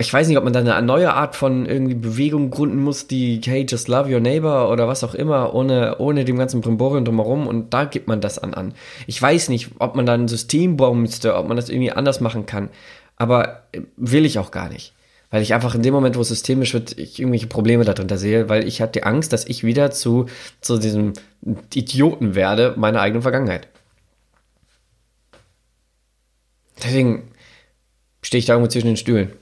[0.01, 3.41] ich weiß nicht, ob man da eine neue Art von irgendwie Bewegung gründen muss, die
[3.43, 7.47] Hey, just love your neighbor oder was auch immer, ohne, ohne dem ganzen Brimborium drumherum
[7.47, 8.73] und da gibt man das an an.
[9.07, 12.21] Ich weiß nicht, ob man da ein System bauen müsste, ob man das irgendwie anders
[12.21, 12.69] machen kann,
[13.17, 14.93] aber äh, will ich auch gar nicht.
[15.31, 18.47] Weil ich einfach in dem Moment, wo es systemisch wird, ich irgendwelche Probleme darunter sehe,
[18.47, 20.27] weil ich hatte die Angst, dass ich wieder zu,
[20.61, 21.11] zu diesem
[21.73, 23.67] Idioten werde meiner eigenen Vergangenheit.
[26.81, 27.31] Deswegen
[28.21, 29.33] stehe ich da irgendwo zwischen den Stühlen.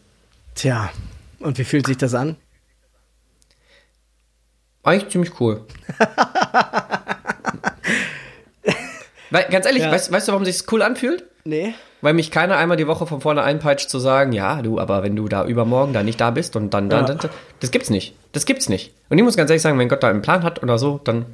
[0.58, 0.89] Tja,
[1.39, 2.36] und wie fühlt sich das an?
[4.82, 5.68] Eigentlich ziemlich cool.
[9.30, 9.91] Weil, ganz ehrlich, ja.
[9.91, 11.26] weißt, weißt, du, warum sich cool anfühlt?
[11.45, 11.76] Nee.
[12.01, 15.16] Weil mich keiner einmal die Woche von vorne einpeitscht zu sagen, ja, du, aber wenn
[15.16, 17.14] du da übermorgen da nicht da bist und dann, dann, ja.
[17.14, 17.30] dann,
[17.60, 18.16] das gibt's nicht.
[18.32, 18.95] Das gibt's nicht.
[19.10, 21.28] Und ich muss ganz ehrlich sagen, wenn Gott da einen Plan hat oder so, dann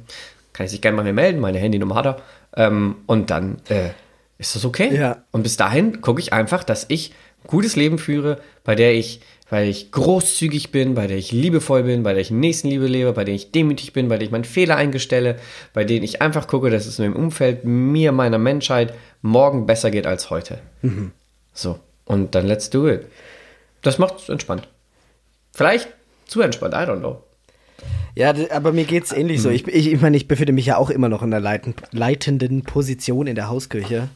[0.52, 2.16] kann ich sich gerne bei mir melden, meine Handynummer hat er.
[2.56, 3.90] Ähm, und dann äh,
[4.36, 4.94] ist das okay.
[4.94, 5.24] Ja.
[5.30, 7.14] Und bis dahin gucke ich einfach, dass ich
[7.46, 9.20] gutes Leben führe, bei der ich,
[9.50, 13.24] weil ich großzügig bin, bei der ich liebevoll bin, bei der ich Nächstenliebe lebe, bei
[13.24, 15.36] der ich demütig bin, bei der ich meinen Fehler eingestelle,
[15.72, 19.90] bei denen ich einfach gucke, dass es in dem Umfeld mir, meiner Menschheit morgen besser
[19.90, 20.58] geht als heute.
[20.82, 21.12] Mhm.
[21.52, 21.78] So.
[22.04, 23.06] Und dann let's do it.
[23.82, 24.68] Das macht es entspannt.
[25.52, 25.88] Vielleicht
[26.26, 27.22] zu entspannt, I don't know.
[28.16, 29.48] Ja, aber mir geht es ähnlich so.
[29.48, 29.54] Mhm.
[29.56, 33.26] Ich, ich, ich meine, ich befinde mich ja auch immer noch in der leitenden Position
[33.26, 34.08] in der Hauskirche.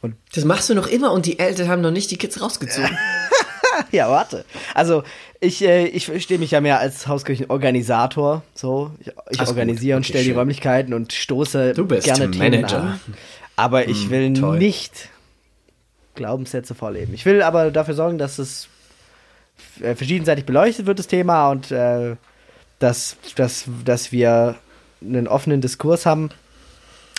[0.00, 2.96] Und das machst du noch immer und die Eltern haben noch nicht die Kids rausgezogen.
[3.90, 4.44] ja, warte.
[4.74, 5.02] Also
[5.40, 8.42] ich, äh, ich verstehe mich ja mehr als Hauskirchenorganisator.
[8.54, 12.82] So, ich, ich organisiere und stelle die Räumlichkeiten und stoße du bist gerne Manager.
[12.82, 13.00] An.
[13.56, 15.08] Aber ich hm, will mm, nicht
[16.14, 17.12] Glaubenssätze vorleben.
[17.14, 18.68] Ich will aber dafür sorgen, dass es
[19.80, 22.16] äh, verschiedenseitig beleuchtet wird, das Thema, und äh,
[22.78, 24.56] dass, dass, dass wir
[25.02, 26.30] einen offenen Diskurs haben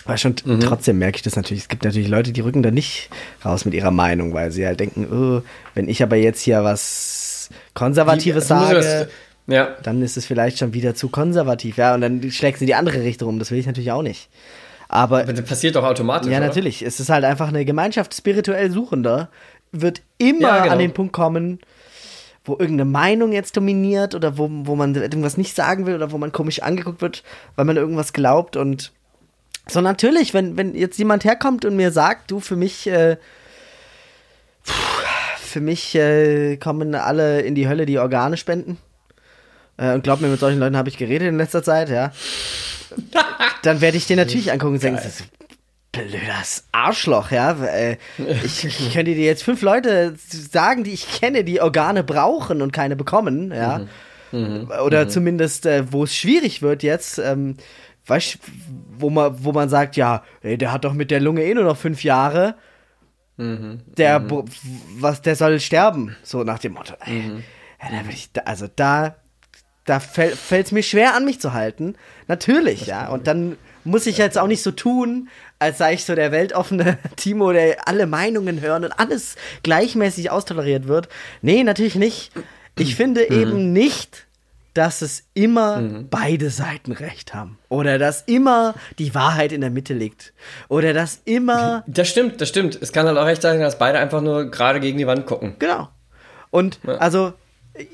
[0.09, 0.59] aber schon mhm.
[0.59, 1.63] trotzdem merke ich das natürlich.
[1.63, 3.09] Es gibt natürlich Leute, die rücken da nicht
[3.45, 7.49] raus mit ihrer Meinung, weil sie halt denken, oh, wenn ich aber jetzt hier was
[7.75, 9.07] Konservatives die, sage, das,
[9.45, 9.75] ja.
[9.83, 11.77] dann ist es vielleicht schon wieder zu konservativ.
[11.77, 13.37] Ja, und dann schlägst du die andere Richtung um.
[13.37, 14.29] Das will ich natürlich auch nicht.
[14.87, 16.31] Aber, aber das passiert doch automatisch.
[16.31, 16.47] Ja, oder?
[16.47, 16.81] natürlich.
[16.81, 19.29] Es ist halt einfach eine Gemeinschaft spirituell Suchender,
[19.71, 20.73] wird immer ja, genau.
[20.73, 21.59] an den Punkt kommen,
[22.45, 26.17] wo irgendeine Meinung jetzt dominiert oder wo, wo man irgendwas nicht sagen will oder wo
[26.17, 27.23] man komisch angeguckt wird,
[27.55, 28.91] weil man irgendwas glaubt und
[29.69, 33.17] so natürlich, wenn, wenn jetzt jemand herkommt und mir sagt, du, für mich, äh,
[35.37, 38.77] für mich äh, kommen alle in die Hölle, die Organe spenden.
[39.77, 42.11] Äh, und glaub mir, mit solchen Leuten habe ich geredet in letzter Zeit, ja.
[43.63, 45.01] Dann werde ich den natürlich angucken und denken,
[45.91, 47.51] blödes Arschloch, ja.
[47.63, 47.97] Äh,
[48.43, 52.71] ich, ich, könnte dir jetzt fünf Leute sagen, die ich kenne, die Organe brauchen und
[52.71, 53.79] keine bekommen, ja.
[53.79, 53.87] Mhm.
[54.31, 54.71] Mhm.
[54.85, 55.09] Oder mhm.
[55.09, 57.17] zumindest, äh, wo es schwierig wird jetzt.
[57.17, 57.55] Ähm,
[58.09, 58.39] weißt
[58.99, 61.63] wo man, wo man sagt, ja, ey, der hat doch mit der Lunge eh nur
[61.63, 62.55] noch fünf Jahre.
[63.37, 63.79] Mhm.
[63.97, 64.45] Der, mhm.
[64.97, 66.15] was, der soll sterben.
[66.23, 66.95] So nach dem Motto.
[67.05, 67.43] Ey, mhm.
[67.81, 69.15] ja, da ich, also da,
[69.85, 71.95] da fällt es mir schwer an mich zu halten.
[72.27, 73.07] Natürlich, ja.
[73.07, 76.97] Und dann muss ich jetzt auch nicht so tun, als sei ich so der weltoffene
[77.15, 81.07] Timo, der alle Meinungen hören und alles gleichmäßig austoleriert wird.
[81.41, 82.31] Nee, natürlich nicht.
[82.77, 83.41] Ich finde mhm.
[83.41, 84.27] eben nicht,
[84.73, 87.57] dass es immer beide Seiten recht haben.
[87.69, 90.33] Oder dass immer die Wahrheit in der Mitte liegt.
[90.67, 91.83] Oder dass immer.
[91.87, 92.77] Das stimmt, das stimmt.
[92.81, 95.55] Es kann halt auch recht sein, dass beide einfach nur gerade gegen die Wand gucken.
[95.59, 95.89] Genau.
[96.51, 97.33] Und also,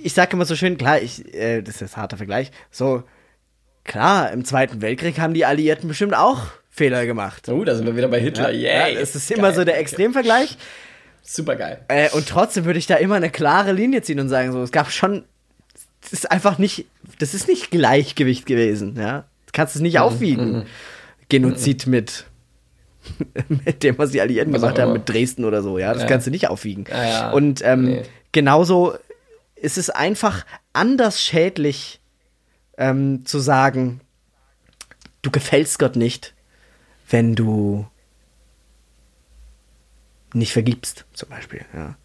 [0.01, 3.03] ich sage immer so schön, klar, ich, äh, das ist jetzt ein harter Vergleich, so,
[3.83, 7.47] klar, im Zweiten Weltkrieg haben die Alliierten bestimmt auch Fehler gemacht.
[7.49, 8.51] Oh, da sind wir wieder bei Hitler.
[8.51, 8.95] Ja, Yay.
[8.95, 10.57] es ist immer so der Extremvergleich.
[11.21, 11.83] Super geil.
[11.87, 14.71] Äh, und trotzdem würde ich da immer eine klare Linie ziehen und sagen, so, es
[14.71, 15.25] gab schon,
[16.19, 16.85] ist einfach nicht,
[17.19, 19.21] das ist nicht Gleichgewicht gewesen, ja.
[19.47, 20.65] Du kannst es Mhm, nicht aufwiegen.
[21.29, 22.25] Genozid mit,
[23.65, 25.93] mit dem, was die Alliierten Was gemacht haben, mit Dresden oder so, ja.
[25.93, 26.07] Das Ja.
[26.07, 26.85] kannst du nicht aufwiegen.
[26.89, 27.31] Ja, ja.
[27.31, 28.03] Und ähm, Nee.
[28.31, 28.95] genauso
[29.55, 31.99] ist es einfach anders schädlich
[32.77, 34.01] ähm, zu sagen,
[35.21, 36.33] du gefällst Gott nicht,
[37.09, 37.87] wenn du
[40.33, 41.61] nicht vergibst, zum Beispiel.
[41.73, 41.95] Ja.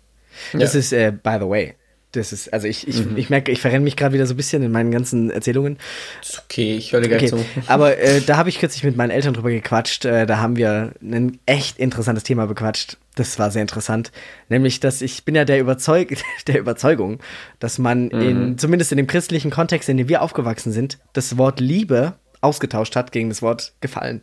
[0.53, 0.79] Das Ja.
[0.79, 1.75] ist, äh, by the way,
[2.13, 4.63] das ist, also ich, ich, ich merke, ich verrenne mich gerade wieder so ein bisschen
[4.63, 5.79] in meinen ganzen Erzählungen.
[6.23, 7.45] Ist okay, ich höre dir Okay, zu.
[7.67, 10.05] aber äh, da habe ich kürzlich mit meinen Eltern drüber gequatscht.
[10.05, 12.97] Äh, da haben wir ein echt interessantes Thema bequatscht.
[13.15, 14.11] Das war sehr interessant.
[14.49, 17.21] Nämlich, dass ich bin ja der, Überzeug der Überzeugung,
[17.59, 18.21] dass man Mhm.
[18.23, 22.97] in, zumindest in dem christlichen Kontext, in dem wir aufgewachsen sind, das Wort Liebe ausgetauscht
[22.97, 24.23] hat gegen das Wort Gefallen.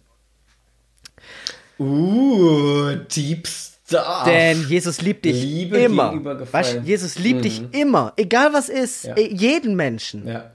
[1.80, 3.48] Uh, Deep
[3.88, 4.24] Stuff.
[4.26, 6.14] Denn Jesus liebt dich Liebe immer.
[6.52, 9.16] Weißt, Jesus liebt dich immer, egal was ist, Ja.
[9.16, 10.28] eh, jeden Menschen.
[10.28, 10.52] Ja.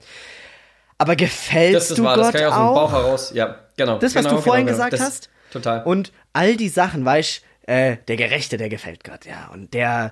[0.99, 2.91] Aber gefällst Das ist du wahr, das Gott kann ich aus dem Bauch auch?
[2.91, 3.31] heraus.
[3.33, 3.97] Ja, genau.
[3.97, 4.89] Das, was genau, du vorhin genau, genau.
[4.89, 5.29] gesagt Das- hast.
[5.51, 5.83] Total.
[5.83, 9.49] Und all die Sachen, weißt äh, der Gerechte, der gefällt Gott, ja.
[9.53, 10.11] Und der,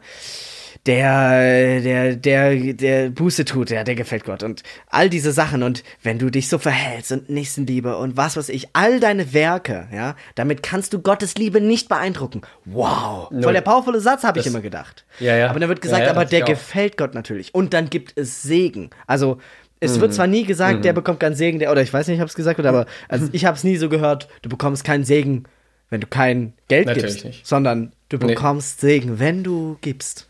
[0.87, 4.41] der, der, der, der Buße tut, ja, der gefällt Gott.
[4.43, 5.61] Und all diese Sachen.
[5.63, 9.87] Und wenn du dich so verhältst und Nächstenliebe und was weiß ich, all deine Werke,
[9.93, 12.41] ja, damit kannst du Gottes Liebe nicht beeindrucken.
[12.65, 13.29] Wow.
[13.41, 15.05] Voll der powervolle Satz, habe ich immer gedacht.
[15.19, 15.49] Ja, ja.
[15.49, 17.53] Aber dann wird gesagt, Ja, ja, aber der gefällt Gott natürlich.
[17.53, 18.89] Und dann gibt es Segen.
[19.05, 19.37] Also,
[19.79, 20.01] es Mhm.
[20.01, 22.35] wird zwar nie gesagt, der bekommt keinen Segen, der, oder ich weiß nicht, ob es
[22.35, 25.43] gesagt wird, aber also ich habe es nie so gehört, du bekommst keinen Segen,
[25.89, 27.47] wenn du kein Geld Natürlich gibst, nicht.
[27.47, 28.27] sondern du Nee.
[28.27, 30.27] bekommst Segen, wenn du gibst.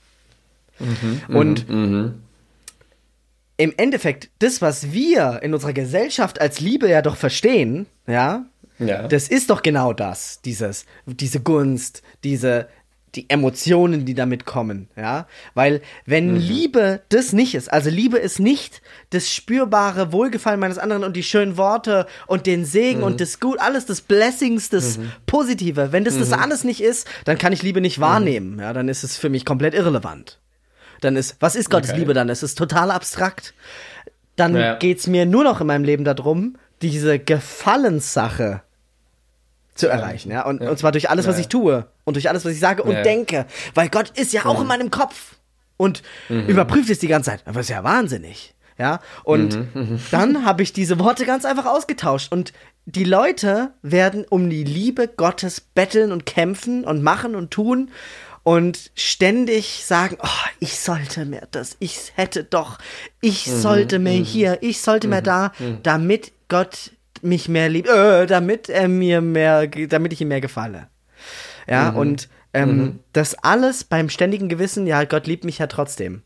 [0.82, 1.65] Mhm, Und
[3.57, 8.45] im Endeffekt, das, was wir in unserer Gesellschaft als Liebe ja doch verstehen, ja,
[8.79, 9.07] Ja.
[9.07, 12.67] das ist doch genau das, dieses, diese Gunst, diese,
[13.13, 18.39] die Emotionen, die damit kommen, ja, weil wenn Liebe das nicht ist, also Liebe ist
[18.39, 23.39] nicht das spürbare Wohlgefallen meines anderen und die schönen Worte und den Segen und das
[23.39, 27.61] Gut, alles das Blessings, das Positive, wenn das das alles nicht ist, dann kann ich
[27.61, 30.39] Liebe nicht wahrnehmen, ja, dann ist es für mich komplett irrelevant.
[31.01, 31.99] Dann ist, was ist Gottes Okay.
[31.99, 32.29] Liebe dann?
[32.29, 33.53] Es ist total abstrakt.
[34.35, 34.75] Dann Ja.
[34.75, 38.61] geht's mir nur noch in meinem Leben darum, diese Gefallenssache
[39.75, 40.45] zu erreichen, ja.
[40.45, 41.41] Und, und zwar durch alles, was Ja.
[41.41, 43.01] ich tue und durch alles, was ich sage und Ja.
[43.03, 43.45] denke.
[43.73, 45.35] Weil Gott ist ja auch in meinem Kopf
[45.77, 46.47] und Mhm.
[46.47, 47.41] überprüft es die ganze Zeit.
[47.45, 48.53] Aber das ist ja wahnsinnig.
[48.77, 48.99] Ja.
[49.23, 52.31] Und Mhm, dann habe ich diese Worte ganz einfach ausgetauscht.
[52.31, 52.51] Und
[52.85, 57.91] die Leute werden um die Liebe Gottes betteln und kämpfen und machen und tun
[58.43, 60.27] und ständig sagen, oh,
[60.59, 62.79] ich sollte mehr das, ich hätte doch,
[63.21, 65.51] ich Mhm, sollte mehr hier, ich sollte mehr da,
[65.83, 70.87] damit Gott mich mehr liebt, äh, damit er mir mehr, damit ich ihm mehr gefalle.
[71.67, 71.97] Ja, Mhm.
[71.97, 76.23] und ähm, das alles beim ständigen Gewissen, ja, Gott liebt mich ja trotzdem.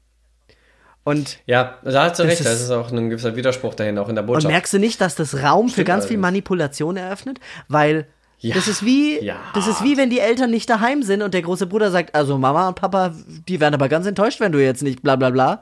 [1.03, 3.99] Und, Ja, da hast du Das recht, ist- das ist auch ein gewisser Widerspruch dahin,
[3.99, 4.47] auch in der und Botschaft.
[4.47, 6.17] merkst du nicht, dass das Raum für Stimmt ganz viel.
[6.17, 7.39] Manipulation eröffnet?
[7.67, 8.07] Weil
[8.39, 8.53] Ja.
[8.55, 9.37] das ist wie, Ja.
[9.53, 12.37] das ist wie wenn die Eltern nicht daheim sind und der große Bruder sagt, also
[12.37, 13.13] Mama und Papa,
[13.47, 15.61] die werden aber ganz enttäuscht, wenn du jetzt nicht bla bla bla.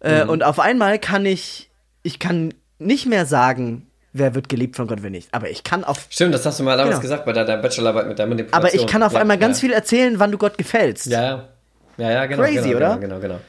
[0.00, 0.30] Äh, Mhm.
[0.30, 1.70] Und auf einmal kann ich,
[2.02, 5.28] ich kann nicht mehr sagen, wer wird geliebt von Gott, wer nicht.
[5.32, 7.02] Aber ich kann auf, Stimmt, das hast du mal damals Genau.
[7.02, 8.64] gesagt bei deiner Bachelorarbeit mit der Manipulation.
[8.64, 9.66] aber ich kann auf ja, einmal ganz ja.
[9.66, 11.06] viel erzählen, wann du Gott gefällst.
[11.06, 11.48] Ja, ja.
[11.96, 12.42] Ja, ja, genau.
[12.44, 12.96] Crazy, genau, oder?
[12.98, 13.40] Genau, genau, genau.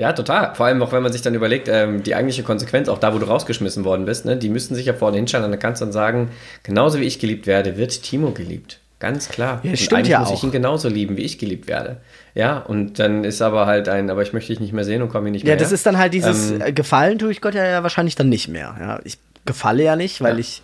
[0.00, 0.54] Ja, total.
[0.54, 3.18] Vor allem auch, wenn man sich dann überlegt, ähm, die eigentliche Konsequenz, auch da, wo
[3.18, 5.84] du rausgeschmissen worden bist, ne, die müssten sich ja vorne hinstellen und dann kannst du
[5.84, 6.30] dann sagen,
[6.62, 8.80] genauso wie ich geliebt werde, wird Timo geliebt.
[8.98, 9.60] Ganz klar.
[9.62, 10.34] Ja, und stimmt eigentlich ja muss auch.
[10.34, 12.00] ich ihn genauso lieben, wie ich geliebt werde.
[12.34, 15.10] Ja, und dann ist aber halt ein, aber ich möchte dich nicht mehr sehen und
[15.10, 15.74] komme hier nicht Ja, mehr das her.
[15.74, 18.48] ist dann halt dieses Ähm, äh, Gefallen tue ich Gott ja, ja wahrscheinlich dann nicht
[18.48, 18.74] mehr.
[18.80, 20.38] Ja, ich gefalle ja nicht, weil Ja.
[20.40, 20.62] ich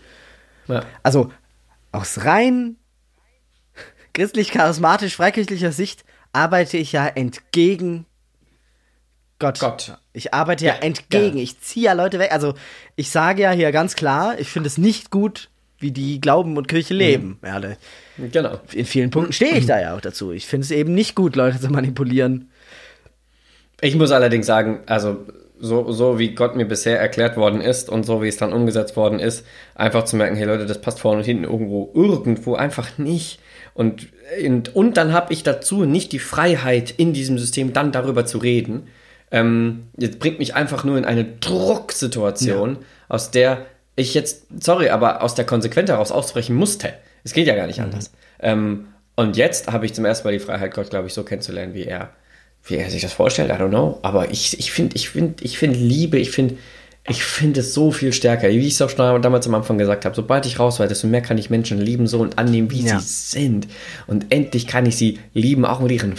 [0.68, 0.82] ja.
[1.02, 1.30] also
[1.92, 2.76] aus rein
[4.14, 8.06] christlich-charismatisch freikirchlicher Sicht arbeite ich ja entgegen
[9.38, 9.60] Gott.
[9.60, 9.98] Gott.
[10.12, 11.36] Ich arbeite ja, Ja, entgegen.
[11.36, 11.42] ja.
[11.42, 12.32] Ich ziehe ja Leute weg.
[12.32, 12.54] Also
[12.94, 16.68] ich sage ja hier ganz klar, ich finde es nicht gut, wie die Glauben und
[16.68, 17.38] Kirche leben.
[17.44, 17.72] Ja, da,
[18.16, 18.60] Genau.
[18.72, 20.32] in vielen Punkten stehe ich da ja auch dazu.
[20.32, 22.50] Ich finde es eben nicht gut, Leute zu manipulieren.
[23.82, 25.26] Ich muss allerdings sagen, also
[25.58, 28.96] so, so wie Gott mir bisher erklärt worden ist und so wie es dann umgesetzt
[28.96, 29.44] worden ist,
[29.74, 33.38] einfach zu merken, hey Leute, das passt vorne und hinten irgendwo, irgendwo einfach nicht.
[33.74, 34.08] Und,
[34.44, 38.38] und, und dann habe ich dazu nicht die Freiheit, in diesem System dann darüber zu
[38.38, 38.88] reden.
[39.30, 42.78] Ähm, jetzt bringt mich einfach nur in eine Drucksituation, ja.
[43.08, 43.66] aus der
[43.96, 46.92] ich jetzt, sorry, aber aus der Konsequenz heraus ausbrechen musste.
[47.24, 47.86] Es geht ja gar nicht mhm.
[47.86, 48.12] anders.
[48.40, 51.74] Ähm, und jetzt habe ich zum ersten Mal die Freiheit, Gott, glaube ich, so kennenzulernen,
[51.74, 52.10] wie er,
[52.64, 53.50] wie er sich das vorstellt.
[53.50, 53.98] I don't know.
[54.02, 56.56] Aber ich, ich finde, ich finde, ich finde Liebe, ich finde,
[57.08, 58.48] ich finde es so viel stärker.
[58.48, 61.06] Wie ich es auch schon damals am Anfang gesagt habe, sobald ich raus war, desto
[61.06, 63.00] mehr kann ich Menschen lieben so und annehmen, wie ja.
[63.00, 63.68] sie sind.
[64.06, 66.14] Und endlich kann ich sie lieben, auch mit ihren,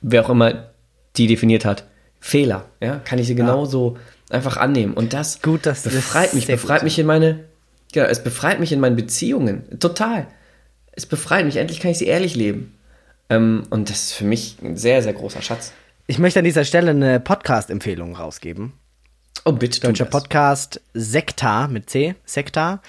[0.00, 0.68] wer auch immer
[1.16, 1.86] die definiert hat,
[2.20, 2.66] Fehler.
[2.80, 3.96] Ja, kann ich sie genauso
[4.28, 4.36] ja.
[4.36, 4.94] einfach annehmen.
[4.94, 6.84] Und das gut, das befreit mich, befreit gut.
[6.84, 7.44] mich in meine,
[7.94, 9.78] ja, es befreit mich in meinen Beziehungen.
[9.78, 10.26] Total.
[10.92, 11.56] Es befreit mich.
[11.56, 12.74] Endlich kann ich sie ehrlich leben.
[13.30, 15.72] Ähm, und das ist für mich ein sehr, sehr großer Schatz.
[16.06, 18.72] Ich möchte an dieser Stelle eine Podcast-Empfehlung rausgeben.
[19.44, 19.80] Oh, bitte.
[19.80, 22.80] Deutscher Podcast Sekta mit C, Sekta.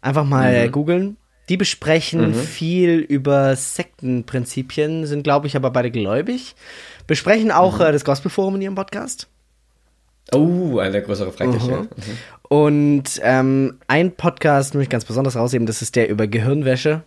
[0.00, 0.72] Einfach mal mhm.
[0.72, 1.16] googeln.
[1.48, 2.34] Die besprechen mhm.
[2.34, 6.54] viel über Sektenprinzipien, sind, glaube ich, aber beide gläubig.
[7.10, 7.86] Besprechen auch mhm.
[7.86, 9.26] äh, das Gospelforum in ihrem Podcast.
[10.32, 11.72] Oh, eine größere Freikirche.
[11.72, 11.88] Mhm.
[12.48, 17.02] Und ähm, ein Podcast möchte ich ganz besonders rausheben, das ist der über Gehirnwäsche,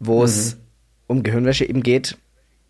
[0.00, 0.60] wo es mhm.
[1.06, 2.18] um Gehirnwäsche eben geht.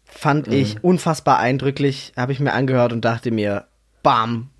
[0.05, 0.53] Fand mhm.
[0.53, 3.65] ich unfassbar eindrücklich, habe ich mir angehört und dachte mir,
[4.03, 4.51] bam,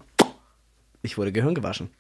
[1.03, 1.91] ich wurde Gehirn gewaschen.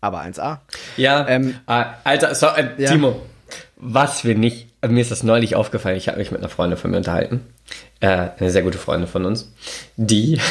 [0.00, 0.60] Aber 1A.
[0.96, 2.90] Ja, ähm, äh, Alter, so, äh, ja.
[2.90, 3.20] Timo,
[3.76, 6.90] was wir nicht, mir ist das neulich aufgefallen, ich habe mich mit einer Freundin von
[6.90, 7.44] mir unterhalten,
[8.00, 9.50] äh, eine sehr gute Freundin von uns,
[9.96, 10.38] die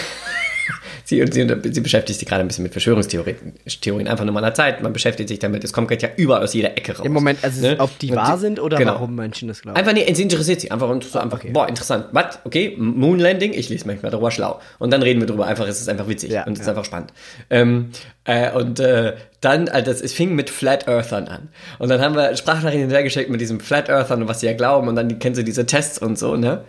[1.09, 3.53] Sie, sie, sie beschäftigt sich gerade ein bisschen mit Verschwörungstheorien.
[3.81, 4.83] Theorien einfach nur mal einer Zeit.
[4.83, 5.63] Man beschäftigt sich damit.
[5.63, 7.03] Es kommt ja überall aus jeder Ecke raus.
[7.03, 7.77] Im Moment, also ne?
[7.79, 8.93] ob die wahr sind oder genau.
[8.93, 9.75] warum Menschen das glauben.
[9.75, 10.71] Einfach, nee, sie interessiert sich.
[10.71, 11.49] Einfach, und so einfach okay.
[11.51, 12.09] boah, interessant.
[12.11, 12.37] Was?
[12.43, 14.59] Okay, Moonlanding, ich lese manchmal darüber schlau.
[14.77, 15.47] Und dann reden wir drüber.
[15.47, 16.63] Einfach, es ist einfach witzig ja, und es ja.
[16.65, 17.11] ist einfach spannend.
[17.49, 17.89] Ähm,
[18.25, 21.49] äh, und äh, dann, also es fing mit Flat Earthern an.
[21.79, 24.87] Und dann haben wir Sprachnachrichten hinterhergeschickt mit diesem Flat Earthern und was sie ja glauben.
[24.87, 26.65] Und dann kennen sie diese Tests und so, ne?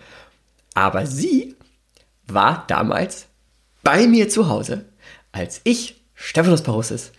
[0.75, 1.57] Aber sie
[2.27, 3.27] war damals
[3.83, 4.85] bei mir zu Hause,
[5.33, 7.11] als ich, Stephanus Parousis,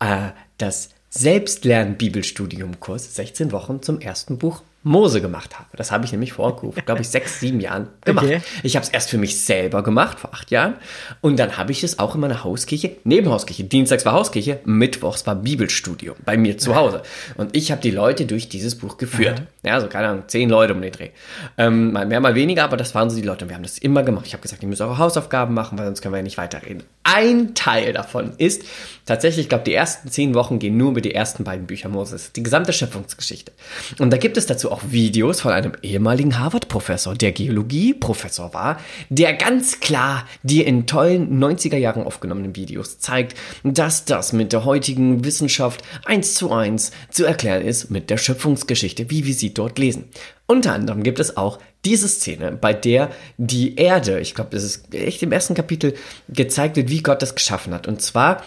[0.00, 5.68] äh, das Selbstlern-Bibelstudium-Kurs 16 Wochen zum ersten Buch Mose gemacht habe.
[5.76, 8.26] Das habe ich nämlich vor, glaube ich, sechs, sieben Jahren gemacht.
[8.26, 8.40] Okay.
[8.62, 10.74] Ich habe es erst für mich selber gemacht, vor acht Jahren.
[11.20, 13.64] Und dann habe ich es auch in meiner Hauskirche, Nebenhauskirche.
[13.64, 17.02] Dienstags war Hauskirche, Mittwochs war Bibelstudium bei mir zu Hause.
[17.36, 19.40] Und ich habe die Leute durch dieses Buch geführt.
[19.40, 19.68] Mhm.
[19.68, 21.10] Ja, so keine Ahnung, zehn Leute um den Dreh.
[21.58, 23.44] Ähm, mal mehr, mal weniger, aber das waren so die Leute.
[23.44, 24.26] Und wir haben das immer gemacht.
[24.26, 26.84] Ich habe gesagt, ihr müsst eure Hausaufgaben machen, weil sonst können wir ja nicht weiterreden.
[27.08, 28.64] Ein Teil davon ist
[29.04, 32.32] tatsächlich, ich glaube, die ersten zehn Wochen gehen nur über die ersten beiden Bücher Moses.
[32.32, 33.52] Die gesamte Schöpfungsgeschichte.
[34.00, 39.34] Und da gibt es dazu auch Videos von einem ehemaligen Harvard-Professor, der Geologie-Professor war, der
[39.34, 45.24] ganz klar dir in tollen 90er Jahren aufgenommenen Videos zeigt, dass das mit der heutigen
[45.24, 50.08] Wissenschaft eins zu eins zu erklären ist mit der Schöpfungsgeschichte, wie wir sie dort lesen.
[50.46, 54.92] Unter anderem gibt es auch diese Szene, bei der die Erde, ich glaube, das ist
[54.92, 55.94] echt im ersten Kapitel
[56.28, 57.86] gezeigt wird, wie Gott das geschaffen hat.
[57.86, 58.42] Und zwar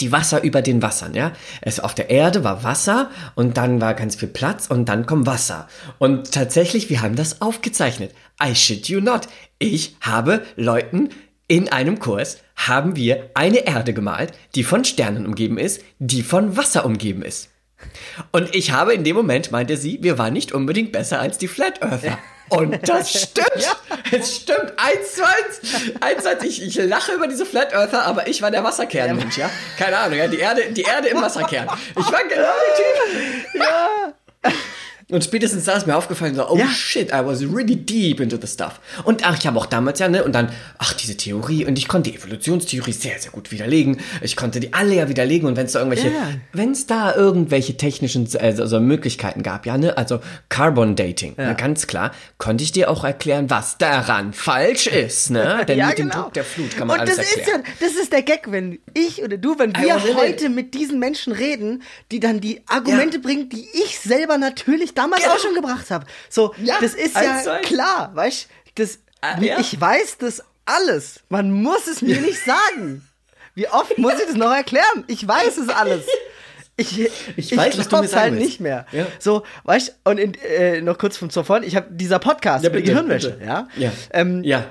[0.00, 1.32] die Wasser über den Wassern, ja.
[1.60, 5.26] Es auf der Erde war Wasser und dann war ganz viel Platz und dann kommt
[5.26, 5.68] Wasser.
[5.98, 8.12] Und tatsächlich, wir haben das aufgezeichnet.
[8.42, 9.28] I shit you not.
[9.58, 11.10] Ich habe Leuten
[11.46, 16.56] in einem Kurs haben wir eine Erde gemalt, die von Sternen umgeben ist, die von
[16.56, 17.50] Wasser umgeben ist.
[18.32, 21.48] Und ich habe in dem Moment, meinte sie, wir waren nicht unbedingt besser als die
[21.48, 22.18] Flat Earther.
[22.50, 23.48] Und das stimmt.
[23.56, 23.72] ja.
[24.12, 24.72] Es stimmt.
[24.76, 26.24] Eins zu eins.
[26.24, 26.44] Eins.
[26.44, 29.50] Ich, ich lache über diese Flat Earther, aber ich war der Wasserkernmensch, ja?
[29.78, 30.28] Keine Ahnung, ja?
[30.28, 31.68] Die Erde, die Erde im Wasserkern.
[31.98, 33.54] Ich war genau der Typ.
[33.54, 33.88] Ja.
[35.14, 36.66] Und spätestens da ist mir aufgefallen, so, oh ja.
[36.66, 38.80] shit, I was really deep into the stuff.
[39.04, 41.86] Und ach, ich habe auch damals ja, ne, und dann, ach, diese Theorie, und ich
[41.86, 43.98] konnte die Evolutionstheorie sehr, sehr gut widerlegen.
[44.22, 46.30] Ich konnte die alle ja widerlegen, und wenn es da irgendwelche, ja.
[46.52, 50.18] wenn es da irgendwelche technischen also, also Möglichkeiten gab, ja, ne, also
[50.48, 51.50] Carbon Dating, ja.
[51.50, 55.64] ne, ganz klar, konnte ich dir auch erklären, was daran falsch ist, ne?
[55.68, 56.14] Denn ja, mit genau.
[56.14, 57.60] dem Druck der Flut kann man und alles das erklären.
[57.60, 60.98] Ist ja, das ist der Gag, wenn ich oder du, wenn wir heute mit diesen
[60.98, 65.34] Menschen reden, die dann die Argumente bringen, die ich selber natürlich damals genau.
[65.34, 66.06] auch schon gebracht habe.
[66.28, 67.60] So, ja, das ist ja zwei.
[67.60, 69.60] klar, weißt das, ah, ja.
[69.60, 71.20] Ich weiß das alles.
[71.28, 73.06] Man muss es mir nicht sagen.
[73.54, 75.04] Wie oft muss ich das noch erklären?
[75.06, 76.04] Ich weiß es alles.
[76.76, 78.46] Ich, ich, ich weiß, was du mir sagen halt willst.
[78.46, 78.84] nicht mehr.
[78.90, 79.06] Ja.
[79.20, 82.90] So, weißt und in, äh, noch kurz vom Zuvor, ich habe dieser Podcast ja, bitte,
[82.90, 83.44] Gehirnwäsche, bitte.
[83.44, 83.68] ja?
[83.76, 83.92] Ja.
[84.12, 84.66] Ähm, ja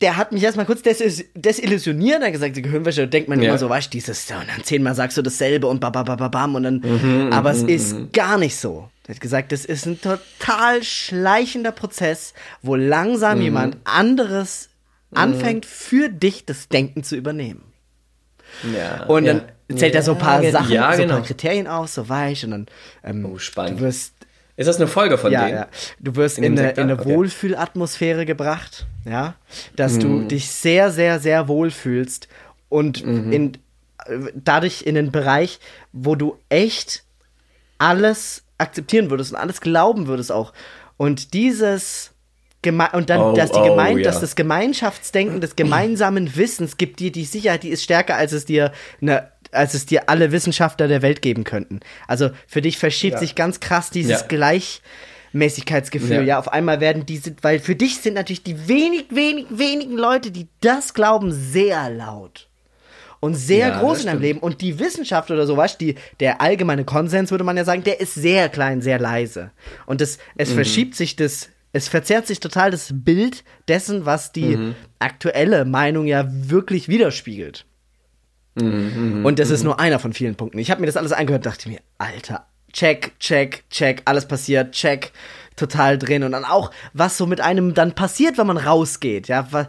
[0.00, 2.20] der hat mich erstmal kurz des desillusioniert.
[2.20, 3.48] Er hat gesagt, die Gehirnwäsche denkt man ja.
[3.48, 6.80] immer so, weißt du, dieses, und dann zehnmal sagst du dasselbe und babababam und dann,
[6.80, 8.12] mhm, aber es mhm, ist mhm.
[8.12, 8.88] gar nicht so.
[9.08, 13.44] Er hat gesagt, das ist ein total schleichender Prozess, wo langsam mhm.
[13.44, 14.68] jemand anderes
[15.10, 15.16] mhm.
[15.18, 17.64] anfängt, für dich das Denken zu übernehmen.
[18.74, 19.76] Ja, und dann ja.
[19.76, 21.26] zählt er so ein paar Sachen, ja, so ein paar genau.
[21.26, 22.66] Kriterien aus, so weich und dann
[23.02, 23.80] ähm, oh, spannend.
[23.80, 24.12] du wirst
[24.56, 25.56] Ist das eine Folge von ja, denen?
[25.58, 25.68] ja.
[26.00, 27.08] Du wirst In in, eine, in eine Okay.
[27.14, 29.34] Wohlfühlatmosphäre gebracht, ja,
[29.76, 30.00] dass Mhm.
[30.00, 32.28] du dich sehr, sehr, sehr wohl fühlst
[32.68, 33.32] und Mhm.
[33.32, 33.52] in,
[34.34, 35.60] dadurch in den Bereich,
[35.92, 37.04] wo du echt
[37.78, 40.52] alles akzeptieren würdest und alles glauben würdest auch.
[40.96, 42.12] Und dieses
[42.62, 44.04] Geme und dann, Oh, dass die oh, Gemein ja.
[44.04, 48.44] dass das Gemeinschaftsdenken des gemeinsamen Wissens gibt dir die Sicherheit, die ist stärker, als es
[48.44, 51.80] dir eine als es dir alle Wissenschaftler der Welt geben könnten.
[52.06, 53.18] Also für dich verschiebt Ja.
[53.20, 54.26] sich ganz krass dieses Ja.
[55.32, 56.16] Gleichmäßigkeitsgefühl.
[56.16, 56.22] Ja.
[56.22, 56.38] Ja.
[56.38, 60.48] auf einmal werden diese, weil für dich sind natürlich die wenig, wenig, wenigen Leute, die
[60.60, 62.47] das glauben, sehr laut.
[63.20, 64.20] Und sehr Ja, groß in deinem.
[64.20, 64.38] Leben.
[64.38, 68.14] Und die Wissenschaft oder sowas, die, der allgemeine Konsens, würde man ja sagen, der ist
[68.14, 69.50] sehr klein, sehr leise.
[69.86, 70.22] Und das, Mhm.
[70.36, 74.74] es verschiebt sich das, es verzerrt sich total das Bild dessen, was die Mhm.
[75.00, 77.64] aktuelle Meinung ja wirklich widerspiegelt.
[78.54, 80.58] Mhm, Und das ist nur einer von vielen Punkten.
[80.58, 85.12] Ich habe mir das alles angehört, dachte mir, Alter, check, check, check, alles passiert, check,
[85.56, 86.24] total drin.
[86.24, 89.68] Und dann auch, was so mit einem dann passiert, wenn man rausgeht, ja, wa-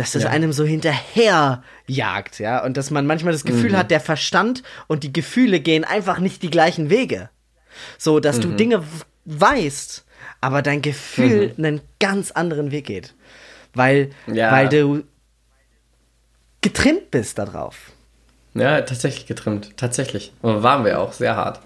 [0.00, 0.30] dass das Ja.
[0.30, 3.48] einem so hinterher jagt, ja, und dass man manchmal das Mhm.
[3.48, 7.28] Gefühl hat, der Verstand und die Gefühle gehen einfach nicht die gleichen Wege.
[7.98, 8.42] So, dass Mhm.
[8.42, 8.84] du Dinge
[9.26, 10.04] weißt,
[10.40, 13.14] aber dein Gefühl einen ganz anderen Weg geht.
[13.74, 14.50] Weil, Ja.
[14.52, 15.04] weil du
[16.62, 17.76] getrimmt bist darauf.
[18.54, 19.76] Ja, tatsächlich getrimmt.
[19.76, 20.32] Tatsächlich.
[20.42, 21.12] Und waren wir auch.
[21.12, 21.60] Sehr hart.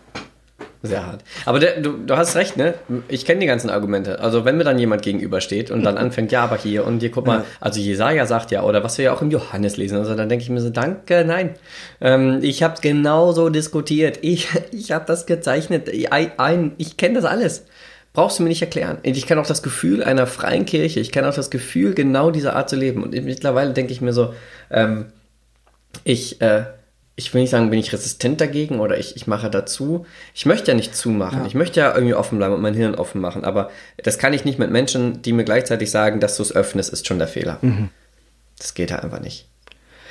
[0.87, 1.25] Sehr hart.
[1.47, 2.75] Aber der, du, du hast recht, ne?
[3.09, 4.21] Ich kenne die ganzen Argumente.
[4.21, 7.27] Also wenn mir dann jemand gegenübersteht und dann anfängt, ja, aber hier und hier, guck
[7.27, 10.29] mal, also Jesaja sagt ja, oder was wir ja auch im Johannes lesen, also dann
[10.29, 11.55] denke ich mir so, danke, nein.
[12.03, 14.19] Ähm, ich habe genauso diskutiert.
[14.21, 15.91] Ich, ich habe das gezeichnet.
[16.11, 17.65] Ein, ich kenne das alles.
[18.13, 18.99] Brauchst du mir nicht erklären.
[19.05, 21.01] Ich kenne auch das Gefühl einer freien Kirche.
[21.01, 23.03] Ich kenne auch das Gefühl, genau dieser Art zu leben.
[23.03, 24.35] Und mittlerweile denke ich mir so,
[24.71, 25.07] ähm,
[26.05, 26.65] ich, äh,
[27.17, 30.05] ich will nicht sagen, bin ich resistent dagegen oder ich, ich mache dazu.
[30.35, 31.47] Ich möchte ja nicht zumachen.
[31.47, 33.45] Ich möchte ja irgendwie offen bleiben und mein Hirn offen machen.
[33.45, 33.71] Aber
[34.03, 37.07] das kann ich nicht mit Menschen, die mir gleichzeitig sagen, dass du es öffnest, ist
[37.07, 37.59] schon der Fehler.
[38.59, 39.47] Das geht halt einfach nicht.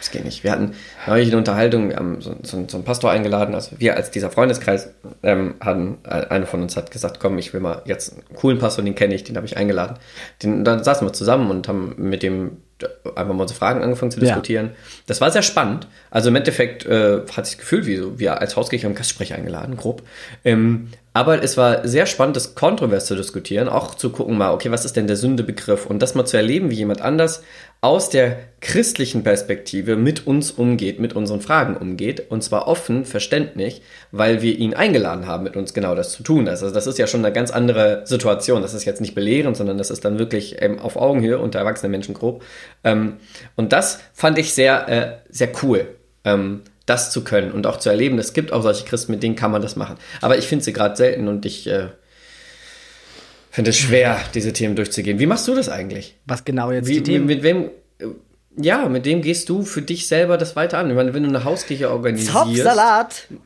[0.04, 0.44] Das geht nicht.
[0.44, 0.74] Wir hatten
[1.08, 4.30] neulich eine Unterhaltung, wir haben so, so, so einen Pastor eingeladen, also wir als dieser
[4.30, 4.90] Freundeskreis
[5.24, 8.60] ähm, hatten, äh, eine von uns hat gesagt, komm, ich will mal jetzt einen coolen
[8.60, 9.96] Pastor, den kenne ich, den habe ich eingeladen.
[10.44, 12.58] Den, dann saßen wir zusammen und haben mit dem
[13.16, 14.26] einfach mal unsere Fragen angefangen zu Ja.
[14.26, 14.72] diskutieren.
[15.06, 15.88] Das war sehr spannend.
[16.12, 19.78] Also im Endeffekt äh, hat sich gefühlt, wie so, wir als Hauskirche haben Gastsprecher eingeladen,
[19.78, 20.04] grob.
[20.44, 24.72] Ähm, aber es war sehr spannend, das kontrovers zu diskutieren, auch zu gucken mal, okay,
[24.72, 25.86] was ist denn der Sündebegriff?
[25.86, 27.44] Und das mal zu erleben, wie jemand anders
[27.82, 32.32] aus der christlichen Perspektive mit uns umgeht, mit unseren Fragen umgeht.
[32.32, 36.48] Und zwar offen, verständlich, weil wir ihn eingeladen haben, mit uns genau das zu tun.
[36.48, 38.64] Also das ist ja schon eine ganz andere Situation.
[38.64, 41.92] Das ist jetzt nicht belehrend, sondern das ist dann wirklich ähm, auf Augenhöhe unter erwachsenen
[41.92, 42.44] Menschen grob.
[42.84, 43.18] Ähm,
[43.56, 45.88] und das fand ich sehr, äh, sehr cool.
[46.26, 48.20] Ähm, das zu können und auch zu erleben.
[48.20, 49.96] Es gibt auch solche Christen, mit denen kann man das machen.
[50.22, 51.88] Aber ich finde sie gerade selten und ich äh,
[53.52, 55.20] finde es schwer, diese Themen durchzugehen.
[55.20, 56.18] Wie machst du das eigentlich?
[56.26, 57.70] Was genau jetzt Wie, die Themen mit, wem?
[58.00, 58.06] äh,
[58.58, 60.90] Ja, mit dem gehst du für dich selber das weiter an.
[60.90, 62.34] Ich meine, wenn du eine Hauskirche organisierst.
[62.34, 63.28] Zopfsalat.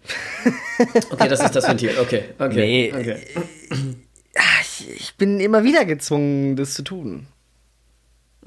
[1.09, 1.91] Okay, das ist das Ventil.
[1.99, 2.55] Okay, okay.
[2.55, 3.15] Nee, okay.
[4.61, 7.25] Ich, ich bin immer wieder gezwungen, das zu tun.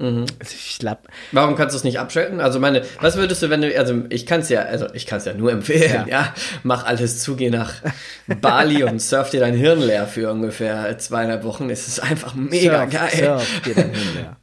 [0.01, 0.25] Mhm.
[0.39, 2.39] Also Ich glaub, Warum kannst du es nicht abschalten?
[2.41, 5.19] Also meine, was würdest du, wenn du, also ich kann es ja, also ich kann
[5.19, 6.05] es ja nur empfehlen, ja.
[6.07, 6.33] Ja.
[6.63, 7.75] Mach alles zu, geh nach
[8.41, 11.69] Bali und surf dir dein Hirn leer für ungefähr zweieinhalb Wochen.
[11.69, 13.11] Es ist einfach mega surf, geil.
[13.37, 14.37] Surf, dir dann hin, ja.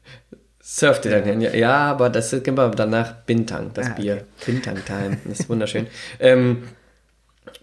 [0.63, 1.55] Surf dir dein Hirn, ja.
[1.55, 4.03] Ja, aber das ist immer danach Bintang, das Ah, okay.
[4.03, 4.25] Bier.
[4.47, 5.89] Bintang Time, das ist wunderschön.
[6.21, 6.69] ähm,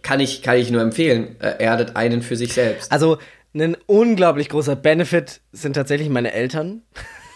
[0.02, 1.40] kann ich, kann ich nur empfehlen.
[1.40, 2.92] Äh, erdet einen für sich selbst.
[2.92, 3.20] Also,
[3.54, 6.82] ein unglaublich großer Benefit sind tatsächlich meine Eltern.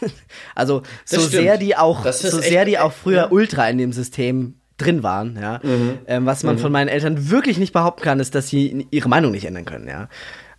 [0.55, 1.43] also, Das so stimmt.
[1.43, 3.25] sehr die auch, so sehr die auch früher ja.
[3.27, 3.33] Mhm.
[3.33, 5.59] ultra in dem System drin waren, ja.
[6.07, 9.31] Ähm, was man von meinen Eltern wirklich nicht behaupten kann, ist, dass sie ihre Meinung
[9.31, 10.07] nicht ändern können, ja.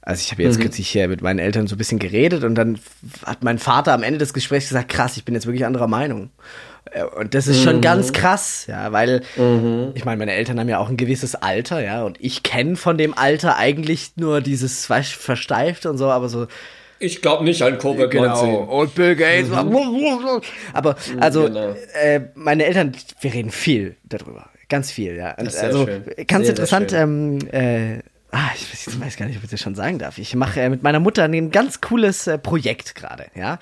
[0.02, 0.48] Also ich habe Mhm.
[0.48, 2.78] jetzt kürzlich hier mit meinen Eltern so ein bisschen geredet und dann
[3.24, 6.30] hat mein Vater am Ende des Gesprächs gesagt, krass, ich bin jetzt wirklich anderer Meinung.
[6.90, 7.80] Äh, Und das ist schon Mhm.
[7.82, 9.20] ganz krass, ja, weil
[9.94, 12.98] ich meine, meine Eltern haben ja auch ein gewisses Alter, ja, und ich kenne von
[12.98, 16.46] dem Alter eigentlich nur dieses weißt, versteift und so, aber so
[17.00, 18.08] Ich glaube nicht an Covid-19.
[18.10, 18.56] Genau.
[18.80, 19.50] Und Bill Gates.
[20.72, 21.74] Aber also Genau.
[22.00, 25.32] äh, meine Eltern, wir reden viel darüber, ganz viel, ja.
[25.38, 26.04] Und sehr also schön.
[26.04, 26.90] ganz Sehr, sehr interessant.
[26.90, 27.38] schön.
[27.52, 30.18] Ähm, äh, ah, ich weiß, ich weiß gar nicht, ob ich das schon sagen darf.
[30.18, 33.58] Ich mache äh, mit meiner Mutter ein ganz cooles äh, Projekt gerade, ja.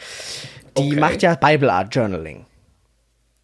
[0.76, 1.00] Die Okay.
[1.00, 2.44] macht ja Bible Art Journaling.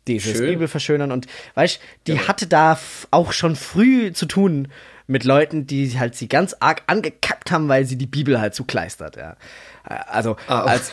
[0.07, 0.51] Dieses Schön.
[0.51, 2.79] Bibel verschönern und weißt, die hatte da
[3.11, 4.69] auch schon früh zu tun
[5.07, 9.17] mit Leuten, die halt sie ganz arg angekackt haben, weil sie die Bibel halt zukleistert,
[9.17, 9.37] ja.
[9.85, 10.93] Also Ah, als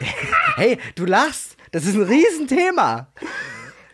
[0.56, 1.56] Hey, du lachst.
[1.70, 3.08] Das ist ein Riesenthema.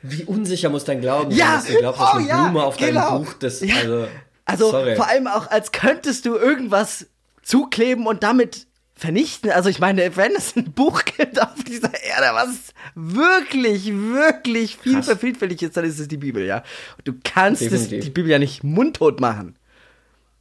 [0.03, 2.63] Wie unsicher muss dein Glauben Ja, sein, dass du glaubst, dass oh eine ja, Blume
[2.63, 3.11] auf genau.
[3.11, 3.77] deinem Buch das, Ja.
[3.77, 4.07] also,
[4.45, 4.97] Also sorry.
[4.97, 7.07] vor allem auch, als könntest du irgendwas
[7.43, 9.51] zukleben und damit vernichten.
[9.51, 15.03] Also ich meine, wenn es ein Buch gibt auf dieser Erde, was wirklich, wirklich viel
[15.03, 16.63] vielfältig ist, dann ist es die Bibel, ja.
[16.99, 19.57] Und du kannst es, die Bibel ja nicht mundtot machen.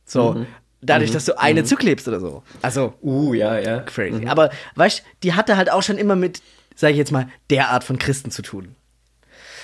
[0.06, 0.48] So, mhm.
[0.84, 1.14] Dadurch, mhm.
[1.14, 1.66] dass du eine mhm.
[1.66, 2.44] zuklebst oder so.
[2.62, 3.80] Also, uh, ja, ja.
[3.82, 4.22] Crazy.
[4.22, 4.28] Mhm.
[4.28, 6.42] Aber weißt du, die hatte halt auch schon immer mit,
[6.76, 8.76] sag ich jetzt mal, der Art von Christen zu tun.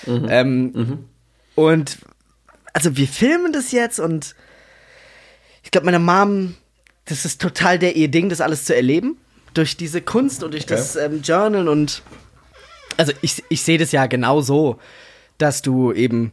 [0.06, 0.28] Mhm.
[0.30, 1.06] Ähm, mhm.
[1.56, 1.98] Und
[2.74, 4.36] also wir filmen das jetzt und
[5.64, 6.56] ich glaube, meine Mom
[7.10, 9.18] das ist total der ihr Ding, das alles zu erleben.
[9.56, 10.76] Durch diese Kunst und durch okay.
[10.76, 12.04] das ähm, Journal und
[12.98, 14.80] also ich, ich sehe das ja genau so,
[15.40, 16.32] dass du eben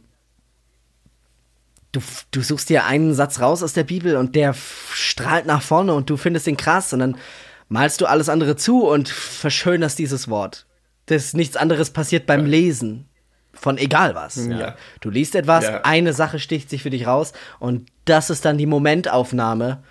[1.97, 4.55] du, du suchst dir einen Satz raus aus der Bibel und der
[4.93, 7.17] strahlt nach vorne und du findest ihn krass und dann
[7.69, 10.65] malst du alles andere zu und verschönerst dieses Wort.
[11.07, 13.07] Das nichts anderes passiert beim Lesen
[13.53, 14.35] von egal was.
[14.35, 14.75] Ja.
[15.01, 15.81] Du liest etwas, ja.
[15.81, 19.83] eine Sache sticht sich für dich raus und das ist dann die Momentaufnahme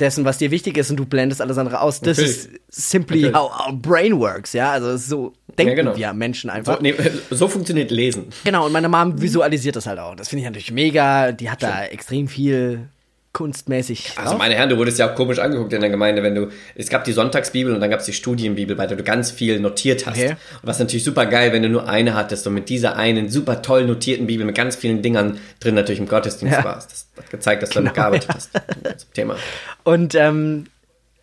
[0.00, 2.00] dessen, was dir wichtig ist und du blendest alles andere aus.
[2.00, 2.36] Das Natürlich.
[2.36, 3.36] ist simply Natürlich.
[3.36, 4.72] how our brain works, ja.
[4.72, 5.96] Also so denken ja, genau.
[5.96, 6.76] wir Menschen einfach.
[6.76, 6.94] So, nee,
[7.30, 8.26] so, funktioniert Lesen.
[8.44, 10.14] Genau, und meine Mom visualisiert das halt auch.
[10.14, 11.32] Das finde ich natürlich mega.
[11.32, 11.70] Die hat Schön.
[11.70, 12.88] da extrem viel
[13.36, 14.12] kunstmäßig.
[14.16, 14.38] Also drauf.
[14.38, 17.04] meine Herren, du wurdest ja auch komisch angeguckt in der Gemeinde, wenn du, es gab
[17.04, 20.16] die Sonntagsbibel und dann gab es die Studienbibel, bei der du ganz viel notiert hast.
[20.16, 20.30] Okay.
[20.30, 23.60] Und was natürlich super geil, wenn du nur eine hattest und mit dieser einen super
[23.60, 26.64] toll notierten Bibel mit ganz vielen Dingern drin natürlich im Gottesdienst ja.
[26.64, 26.90] warst.
[26.90, 28.90] Das hat gezeigt, dass du genau, damit gearbeitet ja.
[28.90, 29.36] hast zum Thema.
[29.84, 30.68] Und ähm,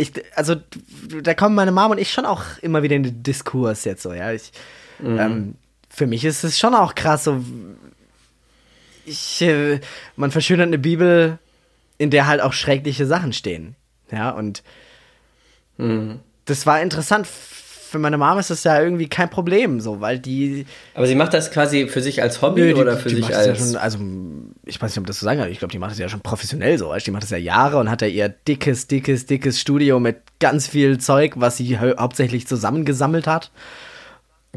[0.04, 0.56] ich, also
[1.22, 4.14] da kommen meine Mom und ich schon auch immer wieder in den Diskurs jetzt so,
[4.14, 4.32] ja.
[4.32, 4.52] Ich,
[5.00, 5.20] mhm.
[5.20, 5.56] ähm,
[5.90, 7.44] für mich ist es schon auch krass, so
[9.06, 9.80] ich, äh,
[10.16, 11.40] man verschönert eine Bibel
[11.98, 13.76] in der halt auch schreckliche Sachen stehen.
[14.12, 14.64] Ja, und
[15.78, 16.20] mhm.
[16.46, 17.28] das war interessant.
[17.94, 20.66] Für meine Mama ist das ja irgendwie kein Problem, so, weil die.
[20.96, 23.36] Aber sie macht das quasi für sich als Hobby nö, die, oder für die sich
[23.36, 23.46] als.
[23.46, 24.00] Ja schon, also,
[24.66, 26.22] ich weiß nicht, ob das so sagen kann, ich glaube, die macht das ja schon
[26.22, 26.90] professionell so.
[26.90, 30.18] Also die macht das ja Jahre und hat ja ihr dickes, dickes, dickes Studio mit
[30.40, 33.52] ganz viel Zeug, was sie hauptsächlich zusammengesammelt hat.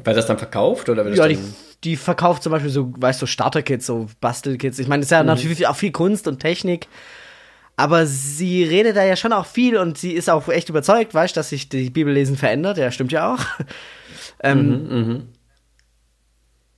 [0.02, 1.38] Weil das dann verkauft oder wird ja, die,
[1.84, 4.78] die verkauft zum Beispiel so, weißt du, Starter-Kits, so Bastelkits.
[4.78, 5.26] Ich meine, das ist ja mhm.
[5.26, 6.88] natürlich auch viel Kunst und Technik.
[7.76, 11.36] Aber sie redet da ja schon auch viel und sie ist auch echt überzeugt, weißt
[11.36, 12.78] du, dass sich die Bibellesen verändert.
[12.78, 13.44] Ja, stimmt ja auch.
[14.42, 15.22] ähm, mhm, mh.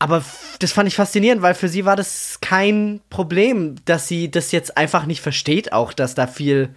[0.00, 0.24] Aber
[0.60, 4.76] das fand ich faszinierend, weil für sie war das kein Problem, dass sie das jetzt
[4.76, 6.70] einfach nicht versteht, auch dass da viel.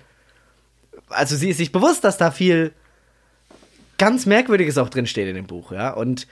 [1.10, 2.74] Also sie ist sich bewusst, dass da viel
[3.98, 5.92] ganz Merkwürdiges auch drinsteht in dem Buch, ja.
[5.92, 6.28] Und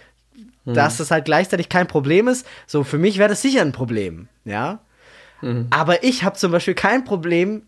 [0.66, 0.74] mhm.
[0.74, 2.46] dass das halt gleichzeitig kein Problem ist.
[2.66, 4.80] So, für mich wäre das sicher ein Problem, ja.
[5.42, 5.68] Mhm.
[5.70, 7.64] Aber ich habe zum Beispiel kein Problem,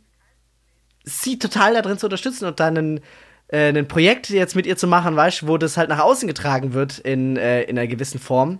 [1.03, 2.99] sie total da drin zu unterstützen und dann ein,
[3.47, 6.73] äh, ein Projekt jetzt mit ihr zu machen, weißt wo das halt nach außen getragen
[6.73, 8.59] wird in, äh, in einer gewissen Form.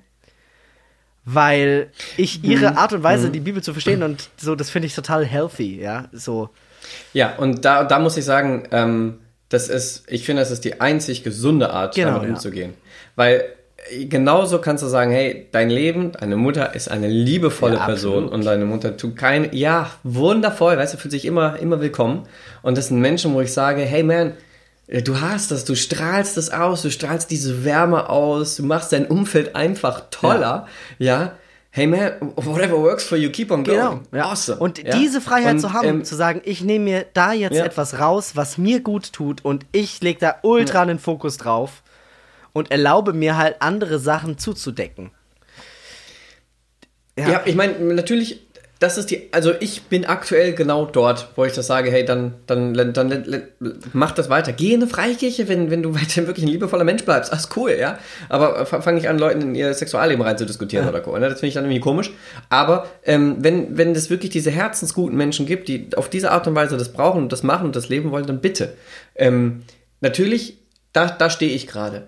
[1.24, 2.78] Weil ich ihre mhm.
[2.78, 3.34] Art und Weise, mhm.
[3.34, 6.50] die Bibel zu verstehen und so, das finde ich total healthy, ja, so.
[7.14, 9.20] Ja, und da, da muss ich sagen, ähm,
[9.50, 12.72] das ist, ich finde, das ist die einzig gesunde Art, genau, damit umzugehen.
[12.72, 12.78] Ja.
[13.18, 13.44] Weil
[14.10, 18.45] genauso kannst du sagen, hey, dein Leben, deine Mutter ist eine liebevolle ja, Person und
[18.45, 22.24] deine Mutter tut kein, ja, wundervoll, weißt du, fühlt sich immer, immer willkommen.
[22.62, 24.34] Und das sind Menschen, wo ich sage, hey man,
[24.88, 29.06] du hast das, du strahlst das aus, du strahlst diese Wärme aus, du machst dein
[29.06, 30.68] Umfeld einfach toller,
[30.99, 31.22] ja.
[31.22, 31.32] ja.
[31.74, 33.78] Hey man, whatever works for you, keep on going.
[33.78, 34.30] Genau, ja.
[34.30, 34.60] Awesome.
[34.60, 34.98] Und ja?
[34.98, 38.32] diese Freiheit und, zu haben, ähm, zu sagen, ich nehme mir da jetzt etwas raus,
[38.36, 41.82] was mir gut tut und ich lege da ultra einen Fokus drauf
[42.53, 45.11] und erlaube mir halt andere Sachen zuzudecken.
[47.18, 48.41] Ja, ja ich meine, natürlich,
[48.82, 52.34] das ist die, also ich bin aktuell genau dort, wo ich das sage, hey, dann,
[52.48, 53.44] dann, dann, dann
[53.94, 54.53] mach das weiter.
[54.53, 57.32] Geh in eine Freikirche, wenn, wenn du weiterhin wirklich ein liebevoller Mensch bleibst.
[57.32, 57.99] Das ist cool, ja.
[58.28, 60.90] Aber fange ich an, Leuten in ihr Sexualleben rein zu diskutieren ja.
[60.90, 61.11] oder so.
[61.15, 61.30] Ne?
[61.30, 62.11] Das finde ich dann irgendwie komisch.
[62.49, 66.56] Aber ähm, wenn, wenn es wirklich diese herzensguten Menschen gibt, die auf diese Art und
[66.56, 68.73] Weise das brauchen und das machen und das leben wollen, dann bitte.
[69.15, 69.61] Ähm,
[69.99, 70.57] natürlich,
[70.91, 72.07] da, da stehe ich gerade.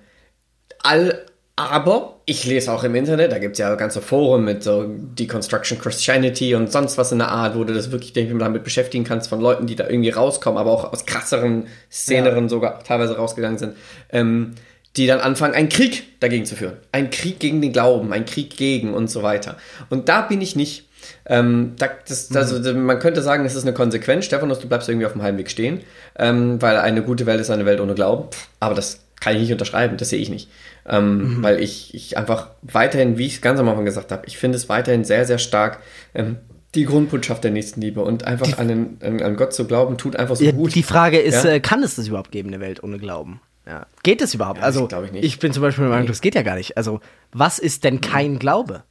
[0.83, 4.85] All, aber ich lese auch im Internet, da gibt es ja ganze Foren mit so
[4.87, 9.03] Deconstruction Christianity und sonst was in der Art, wo du das wirklich denke, damit beschäftigen
[9.03, 12.49] kannst von Leuten, die da irgendwie rauskommen, aber auch aus krasseren Szeneren ja.
[12.49, 13.75] sogar teilweise rausgegangen sind,
[14.09, 14.55] ähm,
[14.95, 16.77] die dann anfangen, einen Krieg dagegen zu führen.
[16.91, 19.57] Einen Krieg gegen den Glauben, einen Krieg gegen und so weiter.
[19.89, 20.87] Und da bin ich nicht.
[21.25, 22.37] Ähm, da, das, mhm.
[22.37, 24.25] also, man könnte sagen, das ist eine Konsequenz.
[24.25, 25.81] Stephanus, du bleibst irgendwie auf dem halben Weg stehen,
[26.17, 28.29] ähm, weil eine gute Welt ist eine Welt ohne Glauben.
[28.59, 30.49] Aber das kann ich nicht unterschreiben, das sehe ich nicht.
[30.87, 31.43] Ähm, mhm.
[31.43, 34.57] Weil ich, ich einfach weiterhin, wie ich es ganz am Anfang gesagt habe, ich finde
[34.57, 35.79] es weiterhin sehr, sehr stark,
[36.13, 36.37] ähm,
[36.75, 40.15] die Grundbotschaft der Nächstenliebe und einfach die, an, den, an, an, Gott zu glauben, tut
[40.15, 40.73] einfach so ja, gut.
[40.75, 41.51] Die Frage ist, ja?
[41.51, 43.41] äh, kann es das überhaupt geben, eine Welt ohne Glauben?
[43.65, 43.85] Ja.
[44.01, 44.59] Geht es überhaupt?
[44.59, 46.75] Ja, also, ich, ich, bin zum Beispiel der Meinung, das geht ja gar nicht.
[46.75, 46.99] Also,
[47.31, 48.83] was ist denn kein Glaube?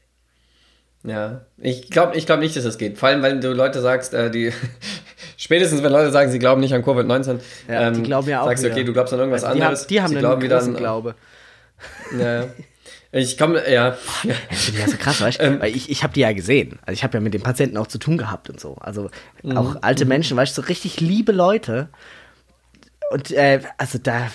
[1.04, 2.96] Ja, ich glaube ich glaub nicht, dass das geht.
[2.96, 4.52] Vor allem, weil du Leute sagst, äh, die
[5.36, 8.46] Spätestens, wenn Leute sagen, sie glauben nicht an Covid-19, Ja, die ähm, glauben ja auch
[8.46, 9.80] sagst du, okay, du glaubst an irgendwas Also die, anderes.
[9.80, 11.14] haben, die haben sie einen glauben großen an, Glaube.
[12.18, 12.46] Ja.
[13.14, 13.90] Ich komme, ja.
[13.90, 14.00] Das
[14.64, 15.44] finde ich ja so krass, weißt du?
[15.44, 15.60] Ähm.
[15.60, 16.78] Weil ich, ich habe die ja gesehen.
[16.86, 18.76] Also ich habe ja mit den Patienten auch zu tun gehabt und so.
[18.80, 19.10] Also
[19.42, 19.56] Mhm.
[19.58, 21.88] auch alte Menschen, weißt du, so richtig liebe Leute.
[23.10, 24.30] Und äh, also da,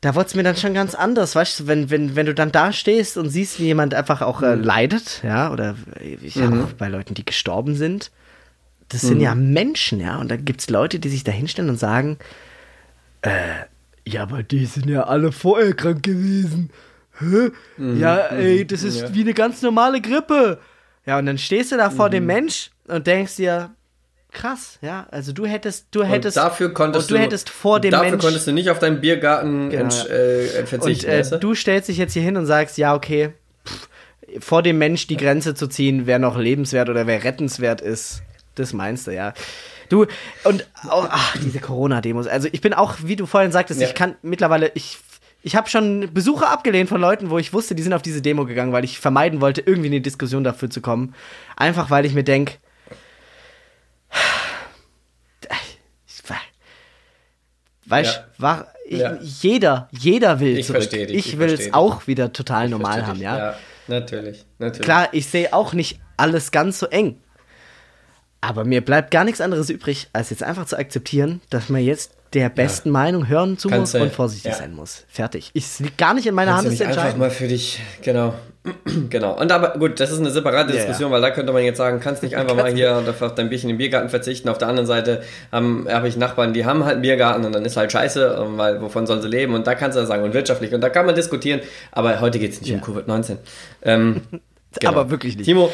[0.00, 2.50] da wurde es mir dann schon ganz anders, weißt du, wenn, wenn, wenn du dann
[2.50, 4.46] da stehst und siehst, wie jemand einfach auch Mhm.
[4.46, 8.10] äh, leidet, ja, oder ich auch bei Leuten, die gestorben sind.
[8.88, 9.08] Das Mhm.
[9.08, 10.16] sind ja Menschen, ja.
[10.18, 12.18] Und da gibt es Leute, die sich da hinstellen und sagen,
[13.22, 13.30] äh,
[14.06, 16.70] ja, aber die sind ja alle vorher krank gewesen.
[17.18, 17.50] Hä?
[17.78, 19.06] Ja, ey, das ist Mhm.
[19.08, 19.14] Ja.
[19.14, 20.58] wie eine ganz normale Grippe.
[21.06, 22.12] Ja, und dann stehst du da vor Mhm.
[22.12, 23.70] dem Mensch und denkst dir,
[24.32, 27.90] krass, ja, also du hättest, du Und hättest, dafür konntest und du hättest vor dem
[27.90, 29.94] dafür Mensch, konntest du nicht auf deinen Biergarten Genau.
[30.06, 31.10] äh, und verzichten.
[31.10, 31.38] äh, weißt du?
[31.38, 33.34] du stellst dich jetzt hier hin und sagst, ja, okay,
[33.66, 33.88] pff,
[34.40, 38.22] vor dem Mensch die Grenze zu ziehen, wer noch lebenswert oder wer rettenswert ist,
[38.54, 39.34] das meinst du, ja.
[39.92, 40.06] Du,
[40.44, 43.86] und auch, ach, diese Corona-Demos, also ich bin auch, wie du vorhin sagtest, Ja.
[43.88, 44.96] ich kann mittlerweile, ich,
[45.42, 48.46] ich habe schon Besuche abgelehnt von Leuten, wo ich wusste, die sind auf diese Demo
[48.46, 51.14] gegangen, weil ich vermeiden wollte, irgendwie in die Diskussion dafür zu kommen.
[51.56, 52.54] Einfach weil ich mir denke,
[57.84, 58.24] Weißt Ja.
[58.38, 59.18] war ich, Ja.
[59.20, 60.88] jeder, jeder will Ich zurück.
[60.88, 63.36] dich, ich ich will es auch wieder total Ich normal haben, ja.
[63.36, 63.56] Ja,
[63.88, 64.82] natürlich, natürlich.
[64.84, 67.20] Klar, ich sehe auch nicht alles ganz so eng.
[68.44, 72.10] Aber mir bleibt gar nichts anderes übrig, als jetzt einfach zu akzeptieren, dass man jetzt
[72.34, 74.58] der besten Meinung hören zu Kannst muss du- und vorsichtig ja.
[74.58, 75.04] sein muss.
[75.08, 75.50] Fertig.
[75.54, 77.20] Es liegt gar nicht in meiner Kannst Hand, das zu nicht einfach entscheiden.
[77.20, 78.34] mal für dich, genau.
[79.10, 79.38] genau.
[79.38, 82.00] Und aber gut, das ist eine separate Ja, Diskussion, weil da könnte man jetzt sagen,
[82.00, 84.48] kannst nicht einfach mal Kannst hier und auf dein Bierchen im Biergarten verzichten.
[84.48, 87.64] Auf der anderen Seite ähm, habe ich Nachbarn, die haben halt einen Biergarten und dann
[87.64, 89.54] ist halt scheiße, ähm, weil wovon sollen sie leben?
[89.54, 90.72] Und da kannst du ja sagen, und wirtschaftlich.
[90.74, 91.60] Und da kann man diskutieren,
[91.92, 92.78] aber heute geht es nicht Ja.
[92.78, 93.36] um Covid-19.
[93.82, 94.22] Ähm,
[94.80, 94.90] genau.
[94.92, 95.44] Aber wirklich nicht.
[95.46, 95.70] Timo,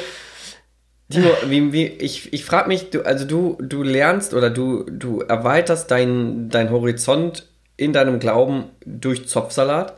[1.11, 5.21] Timo, wie, wie, ich, ich frage mich, du, also du, du lernst oder du, du
[5.21, 9.95] erweiterst deinen dein Horizont in deinem Glauben durch Zopfsalat.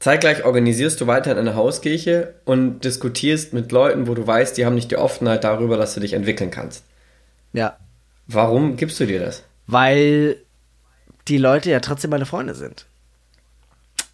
[0.00, 4.74] Zeitgleich organisierst du weiterhin eine Hauskirche und diskutierst mit Leuten, wo du weißt, die haben
[4.74, 6.84] nicht die Offenheit darüber, dass du dich entwickeln kannst.
[7.52, 7.76] Ja.
[8.26, 9.44] Warum gibst du dir das?
[9.66, 10.38] Weil
[11.28, 12.86] die Leute ja trotzdem meine Freunde sind.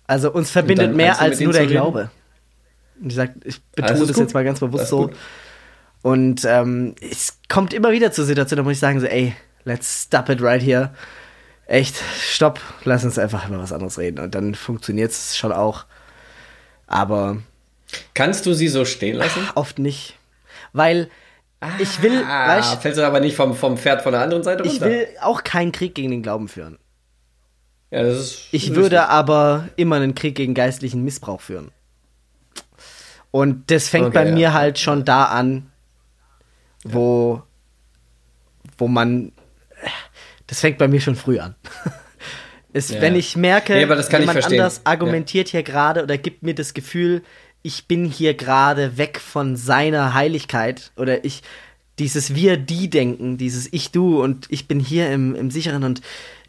[0.06, 1.66] Also uns verbindet mehr als nur der?
[1.66, 2.10] Glaube.
[3.00, 4.24] Und ich sag, ich betone ist das gut.
[4.24, 5.06] jetzt mal ganz bewusst so.
[5.06, 5.16] gut.
[6.06, 9.34] Und ähm, es kommt immer wieder zur Situation, da muss ich sagen, so, ey,
[9.64, 10.94] let's stop it right here.
[11.66, 14.20] Echt, stopp, lass uns einfach über was anderes reden.
[14.20, 15.84] Und dann funktioniert es schon auch.
[16.86, 17.38] Aber
[18.14, 19.48] Kannst du sie so stehen lassen?
[19.56, 20.16] oft nicht.
[20.72, 21.10] Weil
[21.80, 24.62] ich will, Ah, weißt, fällst du aber nicht vom, vom Pferd von der anderen Seite
[24.62, 24.74] runter?
[24.76, 26.78] ich will auch keinen Krieg gegen den Glauben führen.
[27.90, 28.76] Ja, das ist Ich richtig.
[28.76, 31.72] würde aber immer einen Krieg gegen geistlichen Missbrauch führen.
[33.32, 34.34] Und das fängt Okay, bei ja.
[34.34, 35.70] mir halt schon da an,
[36.92, 37.42] wo,
[38.78, 39.32] wo man,
[40.46, 41.54] das fängt bei mir schon früh an.
[42.72, 43.00] Es, Ja.
[43.00, 44.60] Wenn ich merke, Nee, aber das kann ich jemand verstehen.
[44.60, 47.22] anders argumentiert hier gerade oder gibt mir das Gefühl,
[47.62, 51.42] ich bin hier gerade weg von seiner Heiligkeit oder ich,
[51.98, 56.02] dieses Wir-Die-Denken, dieses Ich-Du und ich bin hier im, im Sicheren und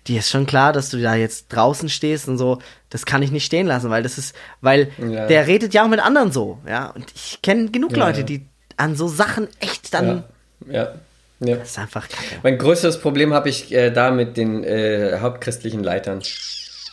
[0.08, 2.60] dir ist schon klar, dass du da jetzt draußen stehst und so,
[2.90, 5.28] das kann ich nicht stehen lassen, weil das ist, weil Ja.
[5.28, 8.26] der redet ja auch mit anderen so, ja, und ich kenne genug Ja, Leute, ja.
[8.26, 8.46] die
[8.78, 10.24] an so Sachen echt dann,
[10.68, 10.74] Ja.
[10.74, 11.48] ja.
[11.48, 11.56] ja.
[11.58, 12.36] das ist einfach kacke.
[12.44, 16.22] Mein größtes Problem habe ich äh, da mit den äh, hauptchristlichen Leitern.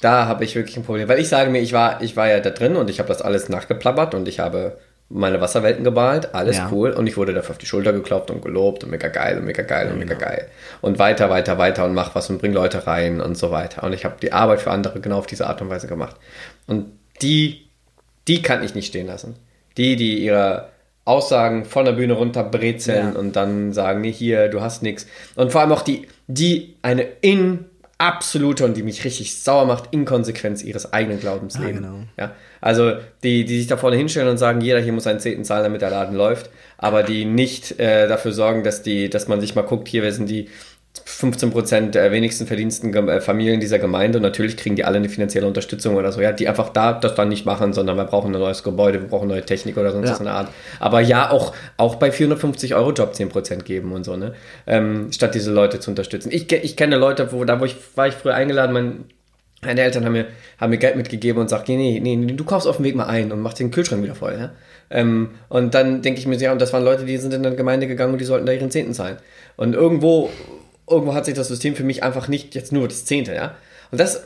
[0.00, 2.40] Da habe ich wirklich ein Problem, weil ich sage mir, ich war, ich war ja
[2.40, 4.76] da drin und ich habe das alles nachgeplappert und ich habe
[5.10, 6.68] meine Wasserwelten gemalt, alles Ja.
[6.72, 9.44] cool und ich wurde dafür auf die Schulter geklopft und gelobt und mega geil und
[9.44, 10.14] mega geil und genau.
[10.14, 10.48] mega geil
[10.80, 13.92] und weiter, weiter, weiter und mach was und bring Leute rein und so weiter und
[13.92, 16.16] ich habe die Arbeit für andere genau auf diese Art und Weise gemacht
[16.66, 16.86] und
[17.22, 17.68] die,
[18.28, 19.36] die kann ich nicht stehen lassen.
[19.76, 20.68] Die, die ihre
[21.04, 23.18] Aussagen von der Bühne runter brezeln Ja.
[23.20, 25.06] und dann sagen, nee, hier, du hast nichts.
[25.34, 27.66] Und vor allem auch die, die eine in
[27.98, 31.76] absolute und die mich richtig sauer macht, Inkonsequenz ihres eigenen Glaubens Ah, leben.
[31.82, 31.94] genau.
[32.18, 35.44] Ja, also die, die sich da vorne hinstellen und sagen, jeder hier muss einen Zehnten
[35.44, 39.40] zahlen, damit der Laden läuft, aber die nicht äh, dafür sorgen, dass die, dass man
[39.40, 40.48] sich mal guckt, hier, wer sind die
[41.06, 45.46] 15% der wenigsten verdiensten äh, Familien dieser Gemeinde und natürlich kriegen die alle eine finanzielle
[45.46, 48.40] Unterstützung oder so, ja, die einfach da das dann nicht machen, sondern wir brauchen ein
[48.40, 50.12] neues Gebäude, wir brauchen neue Technik oder sonst Ja.
[50.12, 50.48] was in der Art.
[50.78, 54.34] Aber ja, auch, auch bei 450 Euro Job 10% geben und so, ne?
[54.66, 56.30] Ähm, statt diese Leute zu unterstützen.
[56.32, 59.04] Ich, ich kenne Leute, wo, da wo ich, war ich früher eingeladen, mein,
[59.62, 60.26] meine Eltern haben mir,
[60.60, 63.06] haben mir Geld mitgegeben und sagt, nee, nee, nee, du kaufst auf dem Weg mal
[63.06, 64.50] ein und machst den Kühlschrank wieder voll, ja?
[64.90, 67.44] Ähm, und dann denke ich mir, so, ja, und das waren Leute, die sind in
[67.44, 69.16] eine Gemeinde gegangen und die sollten da ihren Zehnten zahlen.
[69.56, 70.30] Und irgendwo,
[70.88, 73.54] irgendwo hat sich das System für mich einfach nicht jetzt nur das Zehnte, ja?
[73.90, 74.24] Und das,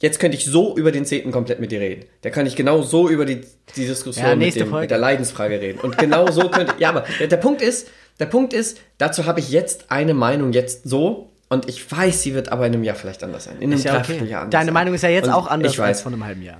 [0.00, 2.04] jetzt könnte ich so über den Zehnten komplett mit dir reden.
[2.22, 3.42] Da kann ich genau so über die,
[3.76, 5.80] die Diskussion Ja, mit, dem, mit der Leidensfrage reden.
[5.80, 7.88] Und genau so könnte, ja, aber der, der Punkt ist,
[8.18, 12.34] der Punkt ist, dazu habe ich jetzt eine Meinung jetzt so und ich weiß, sie
[12.34, 13.56] wird aber in einem Jahr vielleicht anders sein.
[13.56, 14.18] In einem Ist ja okay.
[14.18, 14.74] anders Deine sein.
[14.74, 16.58] Meinung ist ja jetzt Und auch anders ich weiß, als vor einem halben Jahr.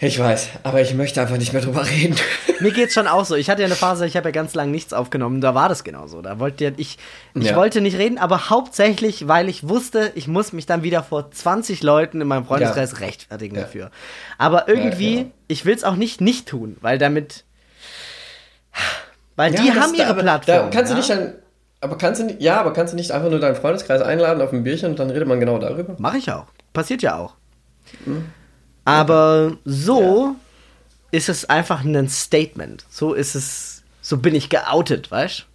[0.00, 2.16] Ich weiß, aber ich möchte einfach nicht mehr drüber reden.
[2.60, 3.36] Mir geht's schon auch so.
[3.36, 5.40] Ich hatte ja eine Phase, ich habe ja ganz lange nichts aufgenommen.
[5.40, 6.20] Da war das genauso.
[6.20, 6.98] Da wollte ja ich,
[7.34, 7.56] ich Ja.
[7.56, 11.82] wollte nicht reden, aber hauptsächlich, weil ich wusste, ich muss mich dann wieder vor 20
[11.84, 13.62] Leuten in meinem Freundeskreis rechtfertigen Ja.
[13.62, 13.90] dafür.
[14.36, 15.30] Aber irgendwie, genau.
[15.46, 17.44] ich will's auch nicht nicht tun, weil damit,
[19.36, 20.56] weil die haben ihre aber Plattform.
[20.56, 20.94] Da kannst ja?
[20.94, 21.34] du nicht dann,
[21.80, 24.52] aber kannst du nicht, ja, aber kannst du nicht einfach nur deinen Freundeskreis einladen auf
[24.52, 25.94] ein Bierchen und dann redet man genau darüber?
[25.98, 26.46] Mache ich auch.
[26.72, 27.34] Passiert ja auch.
[28.04, 28.24] Hm.
[28.84, 30.36] Aber so
[31.10, 32.84] ist es einfach ein Statement.
[32.90, 35.46] So ist es, so bin ich geoutet, weißt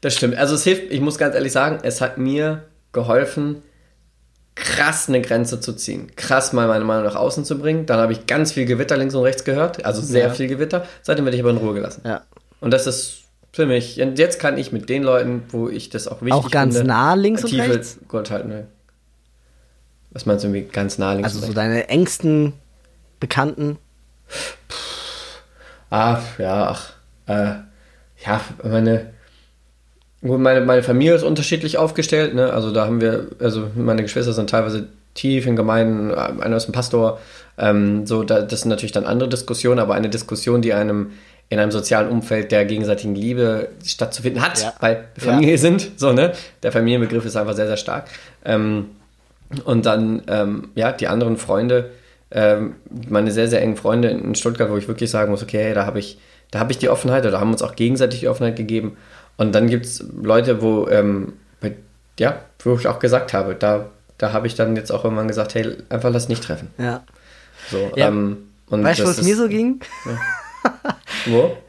[0.00, 0.36] Das stimmt.
[0.36, 3.62] Also es hilft, ich muss ganz ehrlich sagen, es hat mir geholfen,
[4.54, 6.12] krass eine Grenze zu ziehen.
[6.16, 7.86] Krass mal meine Meinung nach außen zu bringen.
[7.86, 9.84] Dann habe ich ganz viel Gewitter links und rechts gehört.
[9.84, 10.34] Also sehr Ja.
[10.34, 10.86] viel Gewitter.
[11.02, 12.02] Seitdem werde ich aber in Ruhe gelassen.
[12.04, 12.22] Ja.
[12.60, 13.22] Und das ist
[13.52, 16.50] für mich, und jetzt kann ich mit den Leuten, wo ich das auch wichtig Auch
[16.50, 17.98] ganz finde, nah links und rechts?
[18.08, 18.48] Gott halten.
[18.48, 18.66] Ne?
[20.12, 22.52] Was meinst du irgendwie ganz nah links Also so deine engsten
[23.20, 23.78] Bekannten.
[25.90, 26.92] Ah, ja, ach,
[27.26, 27.54] äh,
[28.24, 29.10] ja, meine,
[30.22, 34.48] meine, meine Familie ist unterschiedlich aufgestellt, ne, also da haben wir, also meine Geschwister sind
[34.48, 37.20] teilweise tief in Gemeinden, einer ist ein Pastor,
[37.58, 41.12] ähm, so, da, das sind natürlich dann andere Diskussionen, aber eine Diskussion, die einem
[41.50, 44.72] in einem sozialen Umfeld der gegenseitigen Liebe stattzufinden hat, Ja.
[44.80, 46.32] weil wir Familie sind, so, ne,
[46.62, 48.06] der Familienbegriff ist einfach sehr, sehr stark,
[48.46, 48.86] ähm,
[49.64, 51.90] und dann, ähm, ja, die anderen Freunde,
[52.30, 52.76] ähm,
[53.08, 55.84] meine sehr, sehr engen Freunde in Stuttgart, wo ich wirklich sagen muss, okay, hey, da
[55.86, 56.18] habe ich,
[56.50, 58.96] da habe ich die Offenheit oder haben uns auch gegenseitig die Offenheit gegeben.
[59.36, 61.74] Und dann gibt es Leute, wo, ähm, bei,
[62.18, 63.86] ja, wo ich auch gesagt habe, da,
[64.18, 66.68] da habe ich dann jetzt auch irgendwann gesagt, hey, einfach lass nicht treffen.
[66.78, 67.02] Ja.
[67.70, 68.08] So, Ja.
[68.08, 69.80] ähm, Weißt du, was mir ist- so ging?
[71.26, 71.56] Wo?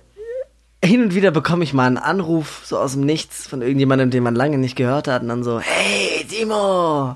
[0.86, 4.22] Hin und wieder bekomme ich mal einen Anruf so aus dem Nichts von irgendjemandem, den
[4.22, 7.16] man lange nicht gehört hat und dann so, hey Timo,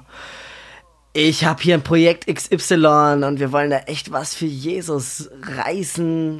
[1.14, 6.40] ich habe hier ein Projekt XY und wir wollen da echt was für Jesus reißen.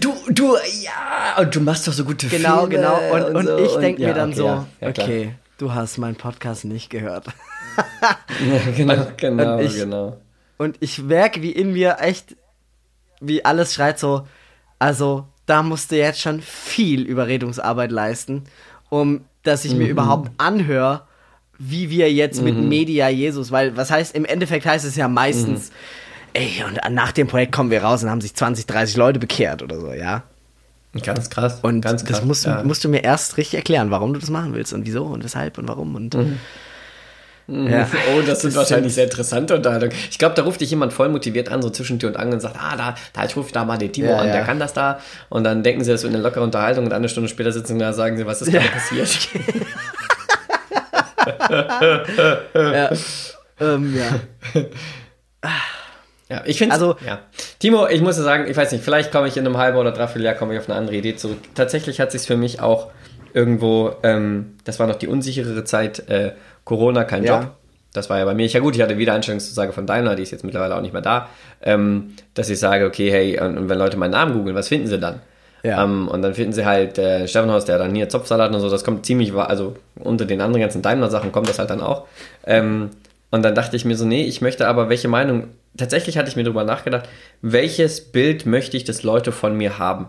[0.00, 2.98] Du, du, ja, und du machst doch so gute Genau, Filme genau.
[3.14, 3.58] Und, und, so.
[3.58, 7.26] ich denke mir dann okay, so, ja, ja, okay, du hast meinen Podcast nicht gehört.
[8.00, 8.16] Ja,
[8.76, 10.18] genau, genau, und ich- genau.
[10.56, 12.36] Und ich merke, wie in mir echt,
[13.20, 14.26] wie alles schreit so,
[14.78, 18.44] also da musst du jetzt schon viel Überredungsarbeit leisten,
[18.88, 21.02] um dass ich mir überhaupt anhöre,
[21.58, 25.70] wie wir jetzt mit Media Jesus, weil was heißt, im Endeffekt heißt es ja meistens,
[26.32, 29.62] ey, und nach dem Projekt kommen wir raus und haben sich 20, 30 Leute bekehrt
[29.62, 30.24] oder so, ja.
[31.02, 31.58] Ganz krass.
[31.62, 32.62] Und ganz krass, das musst, du- ja.
[32.62, 35.58] musst du mir erst richtig erklären, warum du das machen willst und wieso und weshalb
[35.58, 36.22] und warum und ja.
[38.16, 39.92] Oh, das sind Das wahrscheinlich sind- sehr interessante Unterhaltungen.
[40.10, 42.40] Ich glaube, da ruft dich jemand voll motiviert an, so zwischen Tür und Angel und
[42.40, 44.44] sagt, ah, da, da, ich rufe da mal den Timo Ja, an, der ja.
[44.44, 44.98] kann das da.
[45.28, 47.78] Und dann denken sie, das wird eine lockere Unterhaltung und eine Stunde später sitzen sie
[47.80, 49.08] da und sagen sie, was ist gerade passiert?
[52.54, 52.90] ja.
[53.60, 55.50] ähm, ja.
[56.30, 57.20] Ja, ich finde Also- ja.
[57.58, 60.24] Timo, ich muss sagen, ich weiß nicht, vielleicht komme ich in einem halben oder dreiviertel
[60.24, 61.38] Jahr komme ich auf eine andere Idee zurück.
[61.54, 62.88] Tatsächlich hat sich für mich auch
[63.34, 66.32] irgendwo, ähm, das war noch die unsicherere Zeit, äh,
[66.64, 67.40] Corona, kein Ja.
[67.42, 67.50] Job.
[67.92, 68.46] Das war ja bei mir.
[68.46, 71.28] Ja gut, ich hatte Wiedereinstellungszusage von Daimler, die ist jetzt mittlerweile auch nicht mehr da,
[71.62, 74.86] ähm, dass ich sage, okay, hey, und, und wenn Leute meinen Namen googeln, was finden
[74.88, 75.20] sie dann?
[75.64, 75.82] Ja.
[75.82, 78.84] Ähm, und dann finden sie halt äh, Steffenhaus, der dann hier Zopfsalat und so, das
[78.84, 82.06] kommt ziemlich, also unter den anderen ganzen Daimler-Sachen kommt das halt dann auch.
[82.46, 82.90] Ähm,
[83.30, 86.36] und dann dachte ich mir so, nee, ich möchte aber welche Meinung, tatsächlich hatte ich
[86.36, 87.08] mir darüber nachgedacht,
[87.40, 90.08] welches Bild möchte ich, dass Leute von mir haben?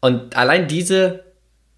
[0.00, 1.24] Und allein diese,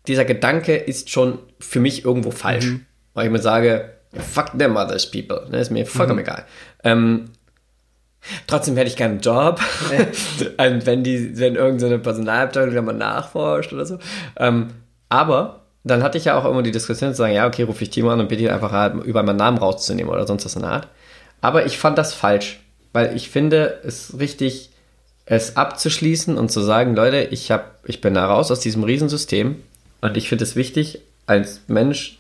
[0.07, 2.67] dieser Gedanke ist schon für mich irgendwo falsch.
[2.67, 2.87] Mhm.
[3.15, 5.47] Weil ich mir sage, fuck them others people.
[5.51, 6.25] Ne, ist mir vollkommen Mhm.
[6.27, 6.45] egal.
[6.85, 7.25] Ähm,
[8.47, 9.61] trotzdem hätte ich gerne einen Job.
[10.59, 13.99] Und wenn die, wenn irgendeine Personalabteilung da mal nachforscht oder so.
[14.37, 14.69] Ähm,
[15.09, 17.91] aber dann hatte ich ja auch immer die Diskussion zu sagen, ja, okay, rufe ich
[17.91, 20.63] Timo an und bitte ihn einfach halt über meinen Namen rauszunehmen oder sonst was in
[20.63, 20.89] der Art.
[21.41, 22.61] Aber ich fand das falsch,
[22.93, 24.71] weil ich finde es richtig,
[25.25, 29.57] es abzuschließen und zu sagen, Leute, ich, hab, ich bin da raus aus diesem Riesensystem
[30.03, 32.19] und ich finde es wichtig, als Mensch,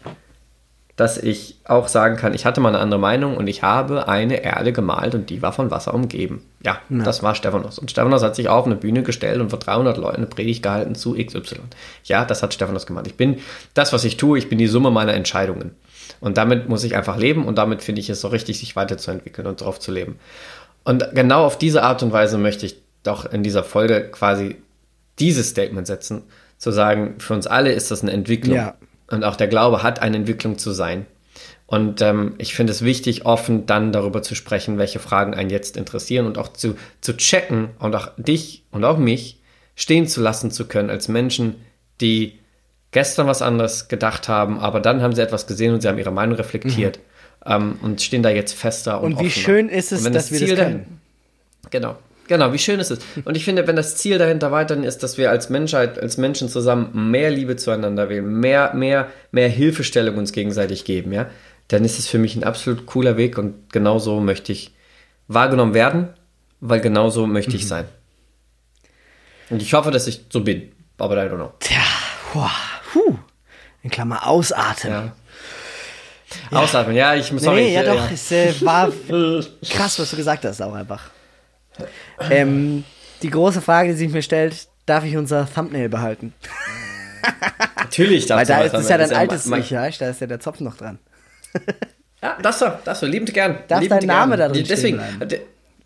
[1.01, 4.45] dass ich auch sagen kann, ich hatte mal eine andere Meinung und ich habe eine
[4.45, 6.45] Erde gemalt und die war von Wasser umgeben.
[6.63, 7.79] Ja, das war Stephanos.
[7.79, 10.95] Und Stephanos hat sich auf eine Bühne gestellt und vor 300 Leuten eine Predigt gehalten
[10.95, 11.61] zu XY.
[12.05, 13.07] Ja, das hat Stephanos gemacht.
[13.07, 13.39] Ich bin
[13.73, 15.75] das, was ich tue, ich bin die Summe meiner Entscheidungen.
[16.21, 19.49] Und damit muss ich einfach leben und damit finde ich es so richtig, sich weiterzuentwickeln
[19.49, 20.19] und drauf zu leben.
[20.85, 24.57] Und genau auf diese Art und Weise möchte ich doch in dieser Folge quasi
[25.19, 26.25] dieses Statement setzen,
[26.59, 28.57] zu sagen, für uns alle ist das eine Entwicklung.
[28.57, 28.75] Ja.
[29.11, 31.07] Und auch der Glaube hat eine Entwicklung zu sein.
[31.67, 35.77] Und ähm, ich finde es wichtig, offen dann darüber zu sprechen, welche Fragen einen jetzt
[35.77, 39.39] interessieren und auch zu, zu checken und auch dich und auch mich
[39.77, 41.55] stehen zu lassen zu können als Menschen,
[42.01, 42.39] die
[42.91, 46.11] gestern was anderes gedacht haben, aber dann haben sie etwas gesehen und sie haben ihre
[46.11, 46.99] Meinung reflektiert
[47.47, 49.45] ähm, und stehen da jetzt fester und Und wie offener.
[49.45, 51.01] schön ist es, dass wir Ziel das dahin- können.
[51.71, 51.97] Genau.
[52.31, 53.01] Genau, wie schön ist es.
[53.25, 56.49] Und ich finde, wenn das Ziel dahinter weiterhin ist, dass wir als Menschheit, als Menschen
[56.49, 61.29] zusammen mehr Liebe zueinander wählen, mehr, mehr, mehr Hilfestellung uns gegenseitig geben, ja,
[61.67, 64.73] dann ist es für mich ein absolut cooler Weg und genauso möchte ich
[65.27, 66.11] wahrgenommen werden,
[66.61, 67.57] weil genauso möchte Mhm.
[67.57, 67.87] ich sein.
[69.51, 71.53] Und ich hoffe, dass ich so bin, aber I don't know.
[71.59, 71.81] Tja,
[72.33, 72.53] boah,
[72.93, 73.19] puh.
[73.83, 74.93] In Klammer ausatmen.
[76.53, 76.57] Ja.
[76.57, 78.89] Ausatmen, ja, ich muss sorry, nee, ich, ja äh, doch, es äh, war
[79.69, 81.11] krass, was du gesagt hast, auch einfach.
[82.31, 82.85] Ähm,
[83.23, 86.33] die große Frage, die sich mir stellt, darf ich unser Thumbnail behalten?
[87.79, 90.27] Natürlich, Weil da ist es ja dein altes mein- Ich, weißt du, da ist ja
[90.27, 90.99] der Zopf noch dran.
[92.23, 93.59] Ja, das so, das so, liebend gern.
[93.69, 94.49] Darf liebend dein Name gern.
[94.49, 95.01] da drin Deswegen,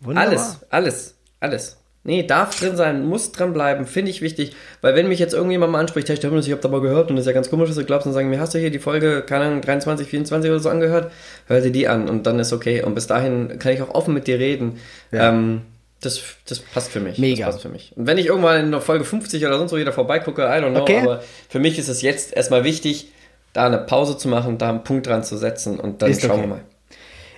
[0.01, 0.29] Wunderbar.
[0.29, 1.77] alles, alles, alles.
[2.03, 5.71] Nee, darf drin sein, muss drin bleiben, finde ich wichtig, weil wenn mich jetzt irgendjemand
[5.71, 7.67] mal anspricht, hey Stefan, ich habe da mal gehört und das ist ja ganz komisch,
[7.67, 10.51] was du glaubst und sagen mir, hast du hier die Folge, keine Ahnung, 23, 24
[10.51, 11.11] oder so angehört,
[11.47, 14.13] hör dir die an und dann ist okay und bis dahin kann ich auch offen
[14.13, 14.79] mit dir reden.
[15.11, 15.61] Ähm,
[16.05, 17.17] das, das passt für mich.
[17.17, 17.45] Mega.
[17.45, 17.91] Das passt für mich.
[17.95, 20.81] Und wenn ich irgendwann in Folge 50 oder sonst wo wieder vorbeigucke, I don't know,
[20.81, 20.99] Okay.
[20.99, 23.11] aber für mich ist es jetzt erstmal wichtig,
[23.53, 26.31] da eine Pause zu machen, da einen Punkt dran zu setzen und dann Ist schauen
[26.31, 26.41] okay.
[26.41, 26.61] wir mal.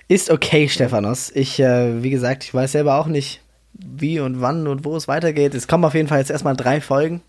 [0.08, 1.30] Ist okay, Stephanos.
[1.34, 3.40] Ich, äh, wie gesagt, ich weiß selber auch nicht,
[3.74, 5.54] wie und wann und wo es weitergeht.
[5.54, 7.20] Es kommen auf jeden Fall jetzt erstmal drei Folgen.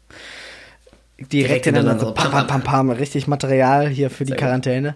[1.18, 2.06] Direkt, Direkt hintereinander.
[2.06, 2.90] So pam, pam, pam, pam.
[2.90, 4.40] Richtig Material hier für die gut.
[4.40, 4.95] Quarantäne.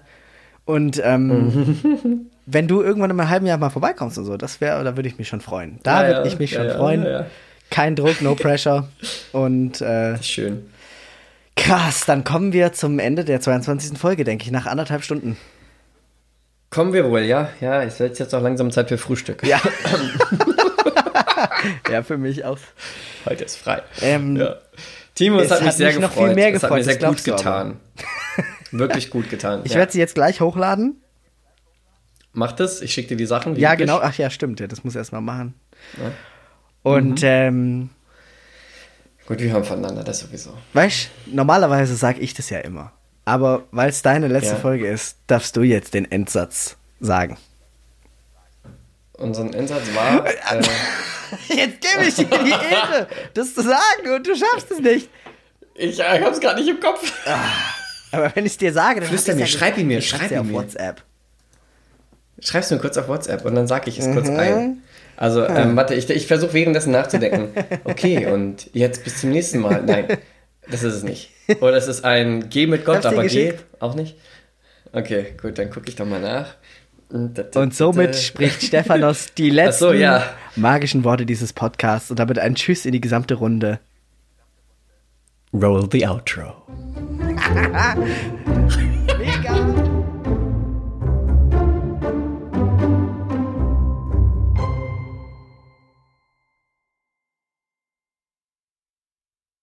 [0.66, 4.84] Und ähm, wenn du irgendwann in einem halben Jahr mal vorbeikommst und so, das wäre,
[4.84, 5.80] da würde ich mich schon freuen.
[5.84, 7.26] Da Ja, würde ich mich schon freuen.
[7.70, 8.88] Kein Druck, no pressure.
[9.32, 10.70] Und äh, Schön.
[11.56, 13.98] krass, dann kommen wir zum Ende der 22.
[13.98, 15.38] Folge, denke ich, nach anderthalb Stunden.
[16.70, 17.50] Kommen wir wohl, ja?
[17.62, 19.46] Ja, es wird jetzt auch langsam Zeit für Frühstück.
[19.46, 19.62] Ja.
[21.92, 22.58] ja, für mich auch.
[23.26, 23.82] Heute ist frei.
[24.02, 24.56] Ähm, ja.
[25.16, 26.28] Timo, es, es hat mich hat sehr mich noch gefreut.
[26.28, 27.80] viel mehr Es hat mir gefreut, sehr gut getan.
[28.72, 29.62] Wirklich gut getan.
[29.64, 29.78] Ich ja.
[29.78, 31.03] werde sie jetzt gleich hochladen.
[32.34, 33.56] Mach das, ich schicke dir die Sachen.
[33.56, 34.00] Ja, genau.
[34.02, 34.60] Ach ja, stimmt.
[34.60, 35.54] Ja, das muss ich erstmal machen.
[36.82, 37.90] Und ähm,
[39.28, 40.58] Gut, wir hören voneinander, das sowieso.
[40.74, 42.92] weißt normalerweise sage ich das ja immer.
[43.26, 44.60] Aber weil es deine letzte Ja.
[44.60, 47.38] Folge ist, darfst du jetzt den Endsatz sagen.
[49.14, 50.26] Unser Einsatz war.
[50.26, 50.34] Äh,
[51.56, 55.10] Jetzt gebe ich dir die Ehre, das zu sagen und du schaffst es nicht.
[55.76, 57.12] ich äh, hab's gerade nicht im Kopf.
[58.12, 60.38] Aber wenn ich dir sage, dann Flüster mir, ja schreib ihn mir, ich schreib ihn
[60.40, 60.54] auf mir.
[60.54, 61.02] WhatsApp.
[62.44, 64.40] Schreib's mir kurz auf WhatsApp und dann sag ich es kurz Mhm.
[64.40, 64.78] ein.
[65.16, 67.50] Also, ähm, warte, ich, ich versuche währenddessen nachzudenken.
[67.84, 69.84] Okay, und jetzt bis zum nächsten Mal.
[69.86, 70.06] Nein,
[70.70, 71.30] das ist es nicht.
[71.62, 73.54] Oder es ist ein Geh mit Gott, Hab's aber geh.
[73.80, 74.16] Auch nicht?
[74.92, 76.56] Okay, gut, dann gucke ich doch mal nach.
[77.10, 80.24] Und somit spricht Stephanos die letzten so, ja.
[80.56, 83.80] magischen Worte dieses Podcasts und damit ein Tschüss in die gesamte Runde.
[85.54, 86.54] Roll the outro.
[89.20, 89.93] Mega!